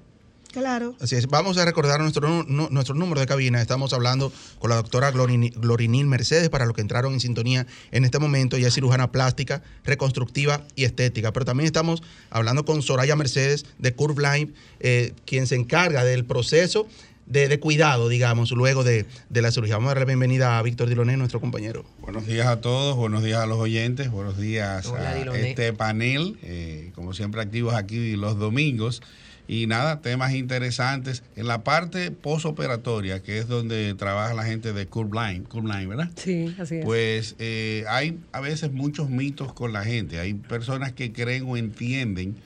Claro. 0.52 0.94
Así 1.00 1.16
es. 1.16 1.28
Vamos 1.28 1.56
a 1.56 1.64
recordar 1.64 1.98
nuestro, 2.00 2.28
nu- 2.28 2.44
nu- 2.46 2.68
nuestro 2.70 2.94
número 2.94 3.20
de 3.22 3.26
cabina. 3.26 3.62
Estamos 3.62 3.94
hablando 3.94 4.30
con 4.58 4.68
la 4.68 4.76
doctora 4.76 5.10
Glorini- 5.10 5.50
Glorinil 5.56 6.04
Mercedes 6.06 6.50
para 6.50 6.66
los 6.66 6.74
que 6.74 6.82
entraron 6.82 7.14
en 7.14 7.20
sintonía 7.20 7.66
en 7.90 8.04
este 8.04 8.18
momento. 8.18 8.56
Ella 8.56 8.68
es 8.68 8.74
cirujana 8.74 9.10
plástica, 9.10 9.62
reconstructiva 9.84 10.66
y 10.76 10.84
estética. 10.84 11.32
Pero 11.32 11.46
también 11.46 11.64
estamos 11.64 12.02
hablando 12.28 12.66
con 12.66 12.82
Soraya 12.82 13.16
Mercedes 13.16 13.64
de 13.78 13.94
Curve 13.94 14.22
Line, 14.22 14.52
eh, 14.80 15.14
quien 15.24 15.46
se 15.46 15.54
encarga 15.54 16.04
del 16.04 16.26
proceso 16.26 16.86
de, 17.26 17.48
de 17.48 17.60
cuidado, 17.60 18.08
digamos, 18.08 18.50
luego 18.52 18.84
de, 18.84 19.06
de 19.28 19.42
la 19.42 19.50
cirugía. 19.50 19.76
Vamos 19.76 19.88
a 19.88 19.90
darle 19.90 20.02
la 20.02 20.06
bienvenida 20.06 20.58
a 20.58 20.62
Víctor 20.62 20.88
Diloné, 20.88 21.16
nuestro 21.16 21.40
compañero. 21.40 21.84
Buenos 22.00 22.26
días 22.26 22.46
a 22.46 22.60
todos, 22.60 22.96
buenos 22.96 23.22
días 23.22 23.38
a 23.40 23.46
los 23.46 23.58
oyentes, 23.58 24.10
buenos 24.10 24.38
días 24.38 24.86
Hola, 24.86 25.10
a 25.10 25.14
Diloné. 25.14 25.50
este 25.50 25.72
panel, 25.72 26.36
eh, 26.42 26.90
como 26.94 27.14
siempre 27.14 27.40
activos 27.40 27.74
aquí 27.74 28.16
los 28.16 28.38
domingos. 28.38 29.02
Y 29.48 29.66
nada, 29.66 30.00
temas 30.00 30.32
interesantes. 30.34 31.24
En 31.34 31.46
la 31.48 31.64
parte 31.64 32.12
posoperatoria, 32.12 33.22
que 33.22 33.38
es 33.38 33.48
donde 33.48 33.92
trabaja 33.94 34.34
la 34.34 34.44
gente 34.44 34.72
de 34.72 34.86
Curve 34.86 35.10
Line, 35.20 35.44
Curve 35.44 35.68
Line, 35.68 35.86
¿verdad? 35.88 36.10
Sí, 36.14 36.54
así 36.58 36.76
es. 36.76 36.84
Pues 36.84 37.34
eh, 37.40 37.84
hay 37.88 38.18
a 38.30 38.40
veces 38.40 38.72
muchos 38.72 39.10
mitos 39.10 39.52
con 39.52 39.72
la 39.72 39.84
gente. 39.84 40.20
Hay 40.20 40.34
personas 40.34 40.92
que 40.92 41.12
creen 41.12 41.44
o 41.48 41.56
entienden 41.56 42.36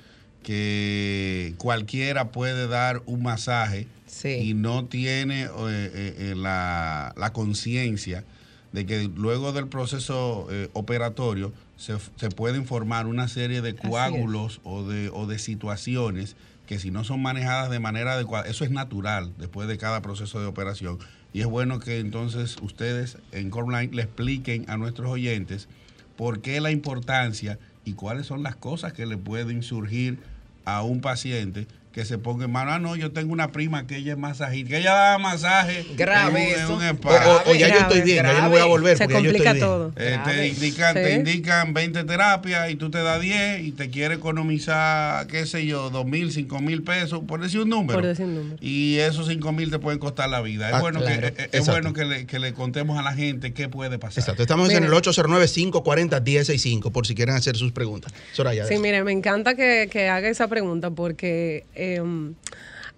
que 0.47 1.55
cualquiera 1.59 2.31
puede 2.31 2.69
dar 2.69 3.03
un 3.07 3.23
masaje 3.23 3.89
Sí. 4.07 4.29
y 4.29 4.55
no 4.55 4.85
tiene 4.87 5.43
eh, 5.43 5.49
eh, 5.51 6.15
eh, 6.31 6.35
la, 6.37 7.13
la 7.19 7.33
conciencia 7.33 8.25
de 8.73 8.87
que 8.87 9.11
luego 9.15 9.53
del 9.53 9.67
proceso 9.67 10.47
eh, 10.51 10.71
operatorio 10.73 11.53
se, 11.77 11.97
se 12.17 12.29
pueden 12.31 12.65
formar 12.65 13.07
una 13.07 13.27
serie 13.29 13.61
de 13.61 13.75
coágulos 13.75 14.61
o 14.63 14.85
de, 14.85 15.11
o 15.13 15.27
de 15.27 15.39
situaciones 15.39 16.37
que 16.67 16.79
si 16.79 16.91
no 16.91 17.03
son 17.05 17.21
manejadas 17.21 17.69
de 17.71 17.79
manera 17.81 18.13
adecuada, 18.15 18.47
eso 18.49 18.65
es 18.65 18.71
natural 18.71 19.33
después 19.39 19.69
de 19.69 19.77
cada 19.77 20.01
proceso 20.03 20.41
de 20.41 20.47
operación. 20.47 20.99
Y 21.33 21.41
es 21.41 21.47
bueno 21.47 21.79
que 21.81 21.99
entonces 21.99 22.57
ustedes 22.63 23.19
en 23.33 23.51
Corline 23.51 23.95
le 23.95 24.03
expliquen 24.03 24.65
a 24.71 24.77
nuestros 24.77 25.11
oyentes 25.11 25.69
por 26.17 26.41
qué 26.41 26.61
la 26.61 26.71
importancia 26.71 27.59
y 27.85 27.93
cuáles 27.95 28.27
son 28.27 28.43
las 28.43 28.57
cosas 28.57 28.93
que 28.95 29.05
le 29.07 29.17
pueden 29.19 29.63
surgir 29.63 30.19
a 30.67 30.83
un 30.83 31.01
paciente 31.01 31.67
que 31.97 32.05
se 32.05 32.19
ponga 32.19 32.45
en 32.45 32.51
mano. 32.53 32.73
Ah, 32.73 32.79
no, 32.79 32.95
yo 32.95 33.11
tengo 33.11 33.33
una 33.33 33.53
prima 33.53 33.87
que 33.87 33.97
ella 33.97 34.13
es 34.13 34.19
masajista, 34.19 34.69
que 34.69 34.77
ella 34.81 34.93
da 34.93 35.17
masaje. 35.17 35.87
Grave 35.97 36.53
en 36.61 36.67
un- 36.67 36.83
en 36.83 36.91
un 36.91 36.93
O, 36.99 37.09
spa. 37.09 37.43
o- 37.47 37.53
o 37.53 37.55
ya 37.55 37.69
yo 37.71 37.79
estoy 37.81 38.03
bien, 38.03 38.23
ya 38.23 38.35
yo 38.35 38.43
no 38.43 38.51
voy 38.51 38.61
a 38.61 38.67
volver. 38.67 38.99
Se 38.99 39.05
porque 39.05 39.15
ya 39.15 39.21
yo 39.21 39.31
estoy 39.31 39.39
complica 39.47 39.53
bien. 39.55 39.65
todo. 39.65 39.93
Eh, 39.97 40.19
te, 40.27 40.49
indican, 40.49 40.93
te 40.95 41.09
Sí. 41.09 41.15
indican 41.15 41.73
20 41.73 42.05
terapias 42.05 42.71
y 42.71 42.77
tú 42.77 42.91
te 42.91 42.99
das 43.03 43.19
10 43.23 43.63
y 43.65 43.73
te 43.73 43.89
quiere 43.89 44.17
economizar, 44.17 45.27
qué 45.27 45.47
sé 45.47 45.65
yo, 45.65 45.89
2 45.89 46.05
mil, 46.05 46.33
5 46.33 46.61
mil 46.61 46.83
pesos, 46.83 47.23
por 47.27 47.41
decir 47.41 47.61
un 47.61 47.71
número. 47.71 47.99
Por 47.99 48.07
decir 48.07 48.27
un 48.27 48.35
número. 48.35 48.57
Y 48.61 48.97
esos 48.99 49.27
5 49.27 49.53
mil 49.53 49.71
te 49.71 49.79
pueden 49.79 49.99
costar 49.99 50.29
la 50.29 50.43
vida. 50.43 50.69
Es 50.69 50.75
Ah, 50.75 50.81
bueno, 50.83 51.01
claro. 51.01 51.35
que, 51.35 51.45
es- 51.45 51.49
es 51.53 51.67
bueno 51.67 51.95
que, 51.95 52.05
le, 52.05 52.27
que 52.27 52.39
le 52.39 52.53
contemos 52.53 52.99
a 52.99 53.03
la 53.03 53.15
gente 53.15 53.55
qué 53.55 53.71
puede 53.71 53.99
pasar. 53.99 54.19
Exacto. 54.21 54.43
Estamos 54.43 54.69
en 54.71 54.85
el 54.85 54.93
809-540-1065 54.93 56.93
por 56.93 57.07
si 57.07 57.15
quieren 57.15 57.37
hacer 57.37 57.57
sus 57.57 57.73
preguntas. 57.73 58.13
Soraya. 58.33 58.67
Sí, 58.67 58.79
mire, 58.79 59.03
me 59.03 59.13
encanta 59.13 59.55
que, 59.55 59.89
que 59.91 60.11
haga 60.11 60.29
esa 60.29 60.47
pregunta 60.49 60.91
porque 60.91 61.65
eh, 61.75 61.86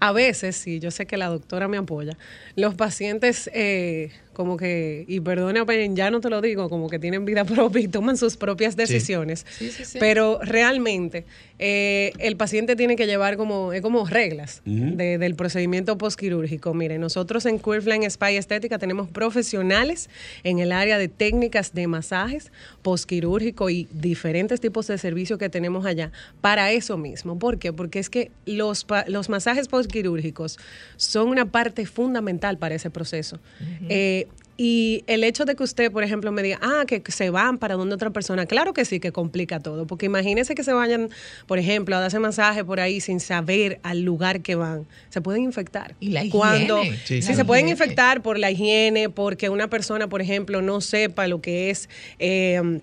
a 0.00 0.12
veces, 0.12 0.56
sí, 0.56 0.78
yo 0.78 0.90
sé 0.90 1.06
que 1.06 1.16
la 1.16 1.26
doctora 1.26 1.68
me 1.68 1.76
apoya, 1.76 2.16
los 2.54 2.74
pacientes 2.74 3.50
eh, 3.52 4.12
como 4.38 4.56
que, 4.56 5.04
y 5.08 5.18
perdone, 5.18 5.60
ya 5.94 6.12
no 6.12 6.20
te 6.20 6.30
lo 6.30 6.40
digo, 6.40 6.70
como 6.70 6.88
que 6.88 7.00
tienen 7.00 7.24
vida 7.24 7.44
propia 7.44 7.82
y 7.82 7.88
toman 7.88 8.16
sus 8.16 8.36
propias 8.36 8.76
decisiones, 8.76 9.44
Sí, 9.58 9.68
sí, 9.72 9.84
sí. 9.84 9.98
pero 9.98 10.38
realmente 10.40 11.24
eh, 11.58 12.12
el 12.20 12.36
paciente 12.36 12.76
tiene 12.76 12.94
que 12.94 13.06
llevar 13.06 13.36
como, 13.36 13.72
es 13.72 13.82
como 13.82 14.06
reglas 14.06 14.62
de- 14.64 15.18
del 15.18 15.34
procedimiento 15.34 15.98
postquirúrgico. 15.98 16.72
Mire, 16.72 16.98
nosotros 17.00 17.46
en 17.46 17.58
Curveline 17.58 18.04
Spa 18.04 18.30
y 18.30 18.36
Estética 18.36 18.78
tenemos 18.78 19.08
profesionales 19.10 20.08
en 20.44 20.60
el 20.60 20.70
área 20.70 20.98
de 20.98 21.08
técnicas 21.08 21.74
de 21.74 21.88
masajes 21.88 22.52
postquirúrgico 22.82 23.70
y 23.70 23.88
diferentes 23.92 24.60
tipos 24.60 24.86
de 24.86 24.98
servicios 24.98 25.36
que 25.40 25.48
tenemos 25.48 25.84
allá 25.84 26.12
para 26.40 26.70
eso 26.70 26.96
mismo. 26.96 27.40
¿Por 27.40 27.58
qué? 27.58 27.72
Porque 27.72 27.98
es 27.98 28.08
que 28.08 28.30
los, 28.46 28.86
los 29.08 29.28
masajes 29.28 29.66
postquirúrgicos 29.66 30.58
son 30.96 31.28
una 31.28 31.46
parte 31.46 31.86
fundamental 31.86 32.56
para 32.56 32.76
ese 32.76 32.88
proceso. 32.90 33.40
Eh, 33.88 34.27
Y 34.60 35.04
el 35.06 35.22
hecho 35.22 35.44
de 35.44 35.54
que 35.54 35.62
usted, 35.62 35.92
por 35.92 36.02
ejemplo, 36.02 36.32
me 36.32 36.42
diga, 36.42 36.58
ah, 36.60 36.84
que 36.84 37.00
se 37.12 37.30
van 37.30 37.58
para 37.58 37.76
donde 37.76 37.94
otra 37.94 38.10
persona, 38.10 38.44
claro 38.44 38.74
que 38.74 38.84
sí, 38.84 38.98
que 38.98 39.12
complica 39.12 39.60
todo, 39.60 39.86
porque 39.86 40.06
imagínese 40.06 40.56
que 40.56 40.64
se 40.64 40.72
vayan, 40.72 41.10
por 41.46 41.60
ejemplo, 41.60 41.94
a 41.94 42.00
darse 42.00 42.18
masaje 42.18 42.64
por 42.64 42.80
ahí 42.80 43.00
sin 43.00 43.20
saber 43.20 43.78
al 43.84 44.02
lugar 44.02 44.40
que 44.42 44.56
van, 44.56 44.84
se 45.10 45.20
pueden 45.20 45.44
infectar. 45.44 45.94
Y 46.00 46.08
la 46.08 46.24
higiene. 46.24 46.30
Cuando, 46.36 46.82
Sí. 47.04 47.22
se 47.22 47.44
pueden 47.44 47.68
infectar 47.68 48.20
por 48.20 48.36
la 48.36 48.50
higiene, 48.50 49.08
porque 49.08 49.48
una 49.48 49.70
persona, 49.70 50.08
por 50.08 50.20
ejemplo, 50.22 50.60
no 50.60 50.80
sepa 50.80 51.28
lo 51.28 51.40
que 51.40 51.70
es... 51.70 51.88
eh, 52.18 52.80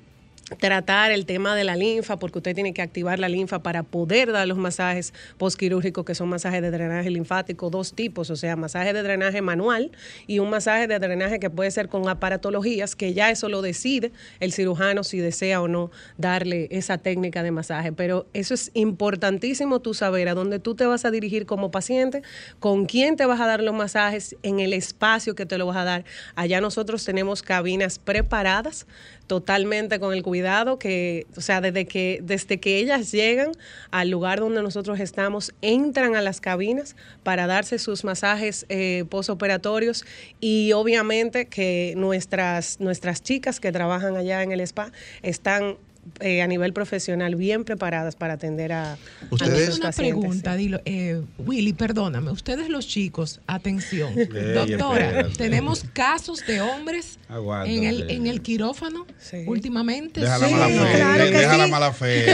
tratar 0.58 1.12
el 1.12 1.26
tema 1.26 1.56
de 1.56 1.64
la 1.64 1.76
linfa, 1.76 2.18
porque 2.18 2.40
usted 2.40 2.56
tiene 2.56 2.74
que 2.74 2.82
activar 2.82 3.20
la 3.20 3.30
linfa 3.30 3.60
para 3.60 3.84
poder 3.84 4.32
dar 4.32 4.48
los 4.48 4.58
masajes 4.58 5.14
postquirúrgicos, 5.38 6.06
que 6.06 6.16
son 6.16 6.30
masajes 6.30 6.62
de 6.62 6.72
drenaje 6.72 7.10
linfático, 7.10 7.70
dos 7.70 7.94
tipos, 7.94 8.30
o 8.30 8.36
sea, 8.36 8.56
masaje 8.56 8.94
de 8.94 9.04
drenaje 9.04 9.42
manual 9.42 9.92
y 10.28 10.40
un 10.40 10.50
masaje 10.50 10.88
de 10.88 11.00
drenaje 11.00 11.40
que 11.40 11.50
puede 11.50 11.72
ser 11.72 11.90
con 11.90 12.08
aparatologías, 12.10 12.96
que 12.96 13.14
ya 13.14 13.30
eso 13.32 13.50
lo 13.50 13.62
decide 13.62 14.12
el 14.40 14.54
cirujano 14.54 15.04
si 15.04 15.20
desea 15.20 15.62
o 15.62 15.68
no 15.68 15.92
darle 16.18 16.68
esa 16.72 16.98
técnica 16.98 17.44
de 17.44 17.52
masaje. 17.52 17.92
Pero 17.92 18.28
eso 18.34 18.54
es 18.54 18.72
importantísimo 18.74 19.80
tú 19.80 19.94
saber 19.94 20.30
a 20.30 20.34
dónde 20.34 20.60
tú 20.60 20.76
te 20.76 20.86
vas 20.86 21.06
a 21.06 21.12
dirigir 21.12 21.46
como 21.46 21.72
paciente, 21.72 22.22
con 22.60 22.86
quién 22.86 23.16
te 23.16 23.26
vas 23.26 23.42
a 23.42 23.48
dar 23.48 23.62
los 23.62 23.74
masajes, 23.74 24.36
en 24.44 24.60
el 24.60 24.74
espacio 24.74 25.36
que 25.36 25.46
te 25.46 25.58
lo 25.58 25.66
vas 25.66 25.78
a 25.78 25.84
dar. 25.84 26.06
Allá 26.36 26.62
nosotros 26.62 27.04
tenemos 27.06 27.42
cabinas 27.42 28.00
preparadas 28.00 28.88
totalmente 29.28 30.00
con 30.00 30.14
el 30.14 30.24
cuidado 30.24 30.78
que, 30.78 31.26
o 31.36 31.42
sea, 31.42 31.62
desde 31.62 31.86
que, 31.86 32.20
desde 32.24 32.60
que 32.60 32.78
ellas 32.78 33.12
llegan 33.12 33.52
al 33.92 34.10
lugar 34.10 34.40
donde 34.40 34.62
nosotros 34.62 35.00
estamos, 35.00 35.54
entran 35.62 36.16
a 36.16 36.22
las 36.22 36.42
cabinas 36.42 36.96
para 37.24 37.48
darse 37.48 37.80
sus 37.80 38.04
masajes 38.04 38.66
eh, 38.70 39.06
postoperatorios 39.10 40.06
y 40.40 40.74
obviamente 40.74 41.48
que 41.48 41.94
nuestras, 41.98 42.80
nuestras 42.80 43.24
chicas 43.24 43.60
que 43.60 43.72
trabajan 43.72 44.16
allá 44.16 44.44
en 44.44 44.52
el 44.52 44.62
spa 44.62 44.92
están 45.22 45.78
eh, 46.20 46.42
a 46.42 46.48
nivel 46.48 46.72
profesional 46.74 47.36
bien 47.36 47.64
preparadas 47.66 48.16
para 48.16 48.34
atender 48.34 48.72
a, 48.74 48.94
a 48.94 48.98
Ustedes- 49.32 49.52
nuestros 49.52 49.78
Una 49.80 49.88
pacientes. 49.88 50.20
pregunta, 50.20 50.56
dilo, 50.56 50.80
eh, 50.86 51.22
Willy, 51.40 51.74
perdóname, 51.74 52.32
ustedes 52.32 52.70
los 52.70 52.88
chicos, 52.88 53.42
atención, 53.48 54.14
doctora, 54.16 55.06
espérate. 55.08 55.36
tenemos 55.36 55.86
casos 55.94 56.46
de 56.46 56.62
hombres 56.62 57.18
en 57.66 57.84
el 57.84 58.02
eh. 58.04 58.14
en 58.16 58.28
el 58.28 58.42
quirófano 58.42 59.06
Sí. 59.20 59.44
últimamente. 59.48 60.22
Deja 60.22 60.38
la 60.38 60.48
Sí. 60.48 60.54
mala 60.54 60.68
fe. 60.68 60.96
claro 60.96 61.24
que 61.26 61.32
deja 61.32 61.58
la 61.58 61.68
mala 61.68 61.92
fe. 61.94 62.26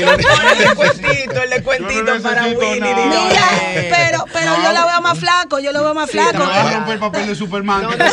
Yo 0.00 0.06
no 0.06 0.12
el 0.12 0.74
cuentito, 0.74 1.64
cuentito 1.64 2.14
no 2.16 2.22
para 2.22 2.46
Willy. 2.46 2.80
pero, 3.90 4.24
pero 4.32 4.54
yo 4.62 4.72
lo 4.72 4.86
veo 4.86 5.00
más 5.02 5.18
flaco, 5.18 5.58
yo 5.58 5.72
lo 5.72 5.82
veo 5.82 5.94
más 5.94 6.10
flaco. 6.10 6.32
Te 6.32 6.38
va 6.38 6.68
a 6.70 6.74
romper 6.74 6.94
el 6.94 7.00
papel 7.00 7.26
de 7.26 7.34
Superman. 7.34 7.82
No, 7.82 7.90
no, 7.96 8.04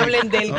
hablen 0.00 0.28
del 0.28 0.54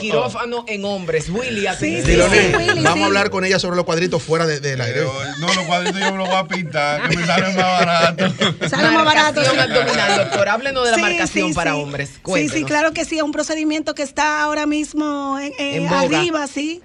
quirófano 0.46 0.66
en 0.68 0.86
hombres. 0.86 1.30
Willy, 1.30 1.68
atención. 1.68 2.06
sí, 2.06 2.12
Diloné, 2.12 2.38
sí, 2.52 2.56
Willy, 2.56 2.82
vamos 2.84 2.94
sí. 2.94 3.02
a 3.02 3.06
hablar 3.06 3.30
con 3.30 3.46
ella 3.46 3.60
sobre 3.60 3.76
los 3.76 3.86
cuadritos 3.86 4.22
fuera 4.24 4.46
de- 4.46 4.60
del 4.60 4.80
aire. 4.82 5.00
Pero, 5.00 5.14
no, 5.40 5.48
los 5.54 5.66
cuadritos 5.66 6.00
yo 6.00 6.12
me 6.12 6.18
los 6.18 6.28
voy 6.28 6.38
a 6.38 6.48
pintar, 6.48 7.10
que 7.10 7.18
me 7.18 7.26
salen 7.26 7.56
más 7.56 7.66
baratos. 7.86 8.34
Sale 8.70 8.92
más 8.92 9.06
barato. 9.06 9.42
Marcación 9.42 9.56
sí. 9.56 9.60
abdominal, 9.74 10.18
doctor. 10.18 10.50
Háblenos 10.50 10.86
de 10.86 10.92
la 10.92 10.96
Sí, 10.98 11.02
marcación 11.02 11.48
sí, 11.50 11.54
para 11.54 11.72
sí. 11.74 11.78
hombres. 11.80 12.10
Sí, 12.36 12.50
sí, 12.50 12.64
claro 12.64 12.94
que 12.94 13.06
sí, 13.06 13.18
es 13.18 13.24
un 13.24 13.32
procedimiento 13.32 13.94
que 13.96 14.04
está 14.04 14.42
ahora 14.42 14.66
mismo 14.66 15.38
en, 15.40 15.52
en- 15.60 15.84
En 15.84 15.90
boga. 15.90 16.02
arriba, 16.20 16.48
sí. 16.48 16.82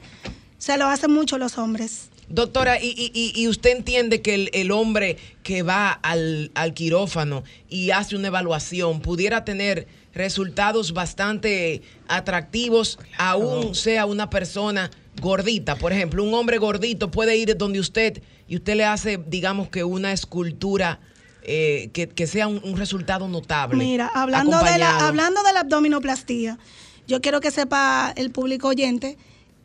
Se 0.59 0.77
lo 0.77 0.87
hacen 0.89 1.11
mucho 1.11 1.39
los 1.39 1.59
hombres. 1.59 2.09
Doctora, 2.29 2.81
y, 2.81 2.87
y- 2.91 3.11
y- 3.13 3.33
y 3.43 3.49
usted 3.49 3.71
entiende 3.71 4.23
que 4.23 4.35
el, 4.35 4.51
el 4.53 4.71
hombre 4.71 5.17
que 5.43 5.63
va 5.63 5.91
al, 5.91 6.53
al 6.55 6.75
quirófano 6.75 7.43
y 7.69 7.91
hace 7.91 8.15
una 8.15 8.29
evaluación 8.29 9.01
pudiera 9.01 9.45
tener 9.45 9.89
resultados 10.13 10.93
bastante 10.93 11.83
atractivos, 12.09 12.99
aún 13.19 13.75
sea 13.75 14.07
una 14.07 14.31
persona 14.31 14.91
gordita. 15.21 15.77
Por 15.77 15.93
ejemplo, 15.93 16.25
un 16.25 16.35
hombre 16.35 16.59
gordito 16.59 17.11
puede 17.11 17.37
ir 17.37 17.57
donde 17.57 17.81
usted 17.81 18.23
y 18.49 18.57
usted 18.57 18.75
le 18.75 18.85
hace, 18.85 19.19
digamos 19.27 19.69
que 19.69 19.85
una 19.85 20.13
escultura 20.13 21.01
eh, 21.43 21.91
que, 21.93 22.09
que 22.09 22.27
sea 22.27 22.49
un, 22.49 22.61
un 22.65 22.77
resultado 22.77 23.29
notable. 23.29 23.77
Mira, 23.77 24.11
hablando 24.13 24.59
de, 24.63 24.79
la, 24.79 25.07
hablando 25.07 25.43
de 25.43 25.53
la 25.53 25.61
abdominoplastía, 25.61 26.59
yo 27.07 27.21
quiero 27.21 27.41
que 27.41 27.51
sepa 27.51 28.13
el 28.17 28.31
público 28.31 28.69
oyente 28.69 29.17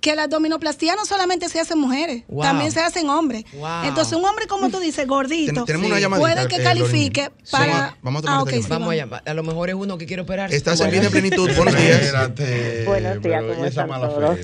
que 0.05 0.15
la 0.15 0.23
abdominoplastía 0.25 0.95
no 0.95 1.03
solamente 1.03 1.49
se 1.49 1.59
hace 1.59 1.73
en 1.73 1.79
mujeres, 1.79 2.23
Wow. 2.27 2.43
también 2.43 2.71
se 2.71 2.79
hace 2.79 2.99
en 2.99 3.09
hombres. 3.09 3.43
Wow. 3.53 3.85
Entonces, 3.85 4.15
un 4.15 4.23
hombre, 4.23 4.45
como 4.45 4.69
tú 4.69 4.79
dices, 4.79 5.07
gordito, 5.07 5.65
Ten- 5.65 5.81
Sí. 5.81 5.89
puede 6.19 6.47
que 6.47 6.57
eh, 6.57 6.63
califique 6.63 7.21
Lorin. 7.23 7.37
para... 7.51 7.67
Vamos, 7.73 7.97
vamos 8.03 8.19
a 8.19 8.25
tomar 8.25 8.37
Ah, 8.37 8.43
esta 8.43 8.43
ok, 8.43 8.49
sí, 8.49 8.55
llamada. 8.61 8.77
Vamos 8.79 8.91
a 8.91 8.95
llamar. 8.95 9.23
A 9.25 9.33
lo 9.33 9.41
mejor 9.41 9.69
es 9.69 9.75
uno 9.75 9.97
que 9.97 10.05
quiere 10.05 10.21
operarse. 10.21 10.55
Estás 10.55 10.79
en 10.79 10.89
Bueno. 10.89 10.99
vida 11.01 11.05
en 11.07 11.11
plenitud. 11.11 11.49
Buenos 11.57 11.75
días. 11.75 12.85
Buenos 12.85 13.21
días, 13.23 13.43
¿cómo 13.43 13.65
están 13.65 13.89
todos? 13.89 14.39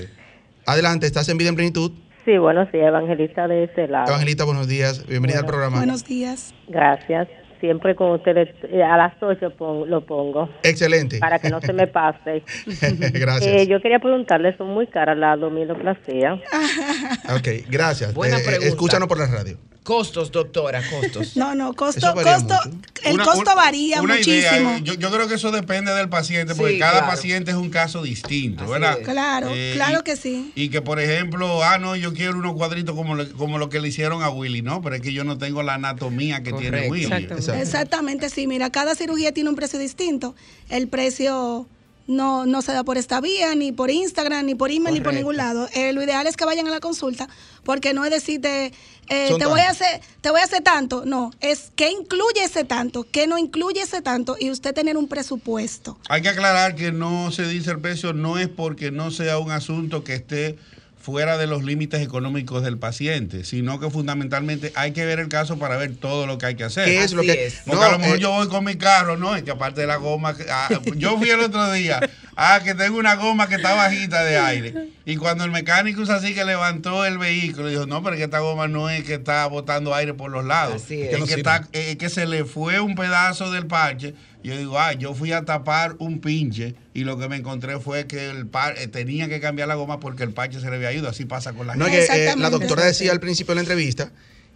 Adelante, 0.66 1.06
estás 1.06 1.28
en 1.28 1.38
vida 1.38 1.50
en 1.50 1.54
plenitud. 1.54 1.92
Sí, 2.24 2.38
buenos 2.38 2.70
días, 2.72 2.88
evangelista 2.88 3.46
de 3.46 3.64
este 3.64 3.86
lado. 3.86 4.08
Evangelista, 4.08 4.42
buenos 4.44 4.66
días. 4.66 5.06
Bienvenida 5.06 5.38
al 5.40 5.46
programa. 5.46 5.76
Buenos 5.78 6.04
días. 6.04 6.54
Gracias. 6.66 7.28
Siempre 7.62 7.94
con 7.94 8.10
ustedes, 8.10 8.48
eh, 8.64 8.82
a 8.82 8.96
las 8.96 9.14
8 9.22 9.50
pon- 9.56 9.88
lo 9.88 10.04
pongo, 10.04 10.50
Excelente. 10.64 11.20
para 11.20 11.38
que 11.38 11.48
no 11.48 11.60
se 11.60 11.72
me 11.72 11.86
pase. 11.86 12.42
gracias. 13.14 13.46
Eh, 13.62 13.66
yo 13.68 13.80
quería 13.80 14.00
preguntarle, 14.00 14.56
son 14.56 14.66
muy 14.74 14.88
caras 14.88 15.16
la 15.16 15.32
abdominoplastia. 15.32 16.34
ok, 17.36 17.48
gracias. 17.70 18.14
Buena 18.14 18.38
Eh, 18.38 18.42
pregunta. 18.44 18.66
escúchanos 18.66 19.06
por 19.06 19.18
la 19.18 19.26
radio. 19.26 19.56
Costos, 19.82 20.30
doctora, 20.30 20.80
costos. 20.88 21.36
No, 21.36 21.56
no, 21.56 21.72
costo, 21.74 22.14
costo, 22.14 22.54
el 23.02 23.14
Una- 23.14 23.24
costo 23.24 23.56
varía 23.56 24.00
una 24.00 24.14
muchísimo. 24.14 24.70
idea, 24.70 24.78
yo, 24.78 24.94
yo 24.94 25.10
creo 25.10 25.26
que 25.26 25.34
eso 25.34 25.50
depende 25.50 25.92
del 25.92 26.08
paciente, 26.08 26.54
porque 26.54 26.74
Sí, 26.74 26.78
cada 26.78 26.92
claro. 27.00 27.06
paciente 27.08 27.50
es 27.50 27.56
un 27.56 27.68
caso 27.68 28.00
distinto, 28.02 28.62
Así 28.62 28.72
¿verdad? 28.72 28.98
es. 29.00 29.08
Claro, 29.08 29.48
Eh, 29.50 29.72
claro 29.74 29.98
y- 30.00 30.02
que 30.04 30.16
sí. 30.16 30.52
Y 30.54 30.68
que, 30.68 30.82
por 30.82 31.00
ejemplo, 31.00 31.64
ah, 31.64 31.78
no, 31.78 31.96
yo 31.96 32.14
quiero 32.14 32.38
unos 32.38 32.54
cuadritos 32.54 32.94
como, 32.94 33.16
le- 33.16 33.30
como 33.32 33.58
lo 33.58 33.68
que 33.70 33.80
le 33.80 33.88
hicieron 33.88 34.22
a 34.22 34.30
Willy, 34.30 34.62
¿no? 34.62 34.82
Pero 34.82 34.94
es 34.94 35.02
que 35.02 35.12
yo 35.12 35.24
no 35.24 35.36
tengo 35.36 35.64
la 35.64 35.74
anatomía 35.74 36.44
que 36.44 36.52
tiene. 36.52 36.88
Willy. 36.88 37.10
Exactamente, 37.58 38.30
sí. 38.30 38.46
Mira, 38.46 38.70
cada 38.70 38.94
cirugía 38.94 39.32
tiene 39.32 39.50
un 39.50 39.56
precio 39.56 39.80
distinto. 39.80 40.36
El 40.68 40.86
precio 40.86 41.66
no, 42.06 42.46
no 42.46 42.62
se 42.62 42.72
da 42.72 42.84
por 42.84 42.98
esta 42.98 43.20
vía, 43.20 43.54
ni 43.54 43.72
por 43.72 43.90
Instagram, 43.90 44.46
ni 44.46 44.54
por 44.54 44.70
email, 44.70 44.94
ni 44.94 45.00
por 45.00 45.14
ningún 45.14 45.36
lado. 45.36 45.68
Eh, 45.74 45.92
lo 45.92 46.02
ideal 46.02 46.26
es 46.26 46.36
que 46.36 46.44
vayan 46.44 46.66
a 46.66 46.70
la 46.70 46.80
consulta, 46.80 47.28
porque 47.64 47.92
no 47.94 48.04
es 48.04 48.10
decirte, 48.10 48.72
eh, 49.08 49.30
te, 49.38 49.46
voy 49.46 49.60
a 49.60 49.70
hacer, 49.70 50.00
te 50.20 50.30
voy 50.30 50.40
a 50.40 50.44
hacer 50.44 50.62
tanto. 50.62 51.04
No, 51.04 51.32
es 51.40 51.70
qué 51.76 51.90
incluye 51.90 52.44
ese 52.44 52.64
tanto, 52.64 53.06
qué 53.10 53.26
no 53.26 53.38
incluye 53.38 53.82
ese 53.82 54.02
tanto, 54.02 54.36
y 54.38 54.50
usted 54.50 54.74
tener 54.74 54.96
un 54.96 55.08
presupuesto. 55.08 55.98
Hay 56.08 56.22
que 56.22 56.28
aclarar 56.28 56.74
que 56.74 56.92
no 56.92 57.30
se 57.30 57.46
dice 57.46 57.70
el 57.70 57.80
precio, 57.80 58.12
no 58.12 58.38
es 58.38 58.48
porque 58.48 58.90
no 58.90 59.10
sea 59.10 59.38
un 59.38 59.50
asunto 59.50 60.04
que 60.04 60.14
esté 60.14 60.58
fuera 61.02 61.36
de 61.36 61.48
los 61.48 61.64
límites 61.64 62.00
económicos 62.00 62.62
del 62.62 62.78
paciente, 62.78 63.44
sino 63.44 63.80
que 63.80 63.90
fundamentalmente 63.90 64.72
hay 64.76 64.92
que 64.92 65.04
ver 65.04 65.18
el 65.18 65.28
caso 65.28 65.58
para 65.58 65.76
ver 65.76 65.96
todo 65.96 66.26
lo 66.26 66.38
que 66.38 66.46
hay 66.46 66.54
que 66.54 66.62
hacer. 66.64 66.84
¿Qué 66.84 67.02
es 67.02 67.12
lo 67.12 67.22
que.? 67.22 67.46
es. 67.46 67.62
Porque 67.66 67.84
a 67.84 67.90
lo 67.90 67.98
mejor 67.98 68.16
eh, 68.16 68.20
yo 68.20 68.30
voy 68.30 68.46
con 68.48 68.64
mi 68.64 68.76
carro, 68.76 69.16
¿no? 69.16 69.34
Es 69.34 69.42
que 69.42 69.50
aparte 69.50 69.80
de 69.80 69.88
la 69.88 69.96
goma, 69.96 70.36
que- 70.36 70.46
ah, 70.48 70.68
yo 70.96 71.18
fui 71.18 71.28
el 71.30 71.40
otro 71.40 71.72
día, 71.72 71.98
ah, 72.36 72.60
que 72.62 72.74
tengo 72.74 72.98
una 72.98 73.16
goma 73.16 73.48
que 73.48 73.56
está 73.56 73.74
bajita 73.74 74.22
de 74.22 74.38
aire. 74.38 74.74
Y 75.04 75.16
cuando 75.16 75.44
el 75.44 75.50
mecánico 75.50 76.02
hizo 76.02 76.12
así 76.12 76.34
que 76.34 76.44
levantó 76.44 77.04
el 77.04 77.18
vehículo, 77.18 77.66
dijo, 77.68 77.86
no, 77.86 78.00
pero 78.04 78.14
es 78.14 78.18
que 78.20 78.24
esta 78.24 78.38
goma 78.38 78.68
no 78.68 78.88
es 78.88 79.02
que 79.02 79.14
está 79.14 79.44
botando 79.46 79.94
aire 79.96 80.14
por 80.14 80.30
los 80.30 80.44
lados. 80.44 80.82
Así 80.84 81.02
es. 81.02 81.08
Es 81.08 81.14
Que 81.14 81.18
no 81.18 81.26
está, 81.26 81.68
eh, 81.72 81.90
es 81.90 81.96
que 81.96 82.08
se 82.08 82.26
le 82.26 82.44
fue 82.44 82.78
un 82.78 82.94
pedazo 82.94 83.50
del 83.50 83.66
parche. 83.66 84.14
Y 84.42 84.48
yo 84.48 84.56
digo, 84.58 84.78
ah, 84.78 84.92
yo 84.92 85.14
fui 85.14 85.32
a 85.32 85.44
tapar 85.44 85.94
un 85.98 86.20
pinche 86.20 86.74
y 86.94 87.04
lo 87.04 87.18
que 87.18 87.28
me 87.28 87.36
encontré 87.36 87.78
fue 87.78 88.06
que 88.06 88.28
el 88.30 88.46
par, 88.46 88.74
eh, 88.78 88.88
tenía 88.88 89.28
que 89.28 89.40
cambiar 89.40 89.68
la 89.68 89.74
goma 89.76 90.00
porque 90.00 90.22
el 90.24 90.32
parche 90.32 90.60
se 90.60 90.68
le 90.68 90.76
había 90.76 90.92
ido. 90.92 91.08
Así 91.08 91.24
pasa 91.24 91.52
con 91.52 91.66
la 91.66 91.76
No, 91.76 91.86
gente. 91.86 92.06
que 92.08 92.26
eh, 92.30 92.34
la 92.36 92.50
doctora 92.50 92.84
decía 92.84 93.12
al 93.12 93.20
principio 93.20 93.52
de 93.52 93.56
la 93.56 93.60
entrevista 93.62 94.10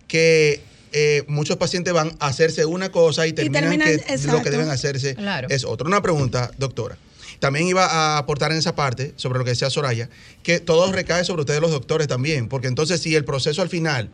que 0.08 0.60
eh, 0.92 1.24
muchos 1.28 1.56
pacientes 1.56 1.92
van 1.92 2.12
a 2.20 2.26
hacerse 2.28 2.64
una 2.64 2.90
cosa 2.90 3.26
y 3.26 3.32
terminan, 3.32 3.64
terminan- 3.64 3.86
que 3.86 3.96
lo 3.96 4.14
exacto. 4.14 4.42
que 4.42 4.50
deben 4.50 4.68
hacerse 4.70 5.14
Claro. 5.14 5.48
es 5.50 5.64
otra. 5.64 5.86
Una 5.86 6.02
pregunta, 6.02 6.50
doctora. 6.58 6.96
También 7.38 7.66
iba 7.68 7.84
a 7.84 8.18
aportar 8.18 8.50
en 8.52 8.58
esa 8.58 8.74
parte, 8.74 9.12
sobre 9.16 9.38
lo 9.38 9.44
que 9.44 9.50
decía 9.50 9.68
Soraya, 9.68 10.08
que 10.42 10.58
todo 10.58 10.90
recae 10.90 11.22
sobre 11.24 11.42
ustedes 11.42 11.60
los 11.60 11.70
doctores 11.70 12.08
también, 12.08 12.48
porque 12.48 12.66
entonces 12.68 13.02
si 13.02 13.14
el 13.14 13.24
proceso 13.24 13.60
al 13.62 13.68
final, 13.68 14.08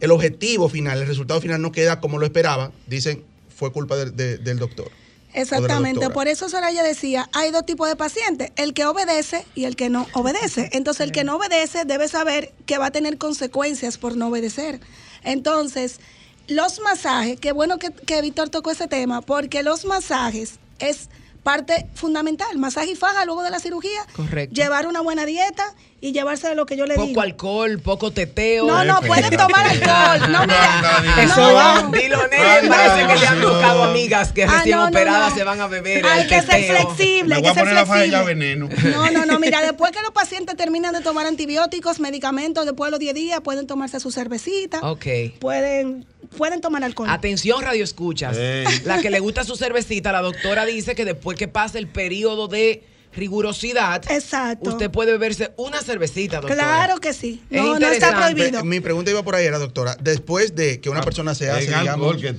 el 0.00 0.10
objetivo 0.12 0.68
final, 0.68 1.00
el 1.00 1.08
resultado 1.08 1.40
final 1.40 1.60
no 1.60 1.72
queda 1.72 1.98
como 2.00 2.18
lo 2.18 2.24
esperaban, 2.26 2.70
dicen, 2.86 3.24
fue 3.54 3.72
culpa 3.72 3.96
de- 3.96 4.12
de- 4.12 4.38
del 4.38 4.58
doctor. 4.58 4.92
Exactamente, 5.34 6.10
por 6.10 6.26
eso 6.26 6.48
Soraya 6.48 6.82
decía, 6.82 7.28
hay 7.32 7.50
dos 7.50 7.66
tipos 7.66 7.88
de 7.88 7.96
pacientes, 7.96 8.50
el 8.56 8.74
que 8.74 8.86
obedece 8.86 9.44
y 9.54 9.64
el 9.64 9.76
que 9.76 9.90
no 9.90 10.06
obedece. 10.14 10.70
Entonces, 10.72 11.02
el 11.06 11.12
que 11.12 11.24
no 11.24 11.36
obedece 11.36 11.84
debe 11.84 12.08
saber 12.08 12.52
que 12.66 12.78
va 12.78 12.86
a 12.86 12.90
tener 12.90 13.18
consecuencias 13.18 13.98
por 13.98 14.16
no 14.16 14.28
obedecer. 14.28 14.80
Entonces, 15.22 16.00
los 16.46 16.80
masajes, 16.80 17.38
qué 17.38 17.52
bueno 17.52 17.78
que, 17.78 17.92
que 17.92 18.22
Víctor 18.22 18.48
tocó 18.48 18.70
ese 18.70 18.88
tema, 18.88 19.20
porque 19.20 19.62
los 19.62 19.84
masajes 19.84 20.58
es 20.78 21.08
parte 21.42 21.86
fundamental, 21.94 22.56
masaje 22.58 22.90
y 22.92 22.94
faja 22.96 23.24
luego 23.24 23.42
de 23.42 23.50
la 23.50 23.58
cirugía, 23.60 24.00
Correcto. 24.14 24.54
llevar 24.54 24.86
una 24.86 25.00
buena 25.00 25.24
dieta 25.24 25.74
y 26.00 26.12
llevarse 26.12 26.46
de 26.48 26.54
lo 26.54 26.64
que 26.66 26.76
yo 26.76 26.86
le 26.86 26.94
Poco 26.94 27.06
digo. 27.08 27.20
alcohol, 27.22 27.80
poco 27.80 28.12
teteo. 28.12 28.66
No, 28.66 28.84
no, 28.84 29.00
pueden 29.00 29.36
tomar 29.36 29.66
alcohol. 29.68 30.30
No, 30.32 30.40
mira. 30.42 31.22
Eso 31.24 31.54
va. 31.54 31.82
no. 31.82 31.90
Dilo, 31.90 32.18
nene, 32.28 32.68
parece 32.68 33.06
que 33.06 33.18
le 33.20 33.26
han 33.26 33.40
no. 33.40 33.48
buscado 33.50 33.84
amigas 33.84 34.32
que 34.32 34.44
Ah, 34.44 34.58
recién 34.58 34.78
operadas 34.78 35.30
no. 35.30 35.36
se 35.36 35.44
van 35.44 35.60
a 35.60 35.66
beber. 35.66 36.06
Hay 36.06 36.22
el 36.22 36.28
que 36.28 36.42
ser 36.42 36.64
flexible, 36.64 37.34
hay 37.36 37.42
que 37.42 37.54
ser 37.54 37.72
la 37.72 37.84
flexible. 37.86 38.22
veneno. 38.24 38.68
No, 38.84 39.10
no, 39.10 39.26
no, 39.26 39.38
mira, 39.40 39.60
después 39.62 39.90
que 39.90 40.02
los 40.02 40.12
pacientes 40.12 40.56
terminan 40.56 40.92
de 40.94 41.00
tomar 41.00 41.26
antibióticos, 41.26 41.98
medicamentos, 41.98 42.64
después 42.64 42.88
de 42.88 42.90
los 42.92 43.00
10 43.00 43.14
días, 43.14 43.40
pueden 43.40 43.66
tomarse 43.66 43.98
su 43.98 44.12
cervecita, 44.12 44.80
Ok. 44.82 45.06
pueden, 45.40 46.06
pueden 46.36 46.60
tomar 46.60 46.82
alcohol. 46.84 47.08
Atención, 47.10 47.62
radio 47.62 47.84
escuchas. 47.84 48.36
La 48.84 49.00
que 49.00 49.10
le 49.10 49.20
gusta 49.20 49.44
su 49.44 49.56
cervecita, 49.56 50.12
la 50.12 50.20
doctora 50.22 50.64
dice 50.64 50.94
que 50.94 51.04
después 51.04 51.36
que 51.38 51.48
pase 51.48 51.78
el 51.78 51.88
periodo 51.88 52.48
de 52.48 52.84
rigurosidad, 53.14 54.02
Exacto. 54.10 54.70
usted 54.70 54.90
puede 54.90 55.12
beberse 55.12 55.52
una 55.56 55.80
cervecita, 55.80 56.40
doctora. 56.40 56.62
Claro 56.62 57.00
que 57.00 57.12
sí. 57.12 57.42
Es 57.50 57.62
No, 57.62 57.78
no 57.78 57.88
está 57.88 58.14
prohibido. 58.14 58.64
Mi 58.64 58.80
pregunta 58.80 59.10
iba 59.10 59.22
por 59.22 59.34
ahí, 59.34 59.46
era, 59.46 59.58
doctora, 59.58 59.96
después 60.00 60.54
de 60.54 60.80
que 60.80 60.90
una 60.90 61.00
persona 61.00 61.34
se 61.34 61.50
hace, 61.50 61.74
alcohol 61.74 62.16
digamos, 62.16 62.22
que 62.22 62.32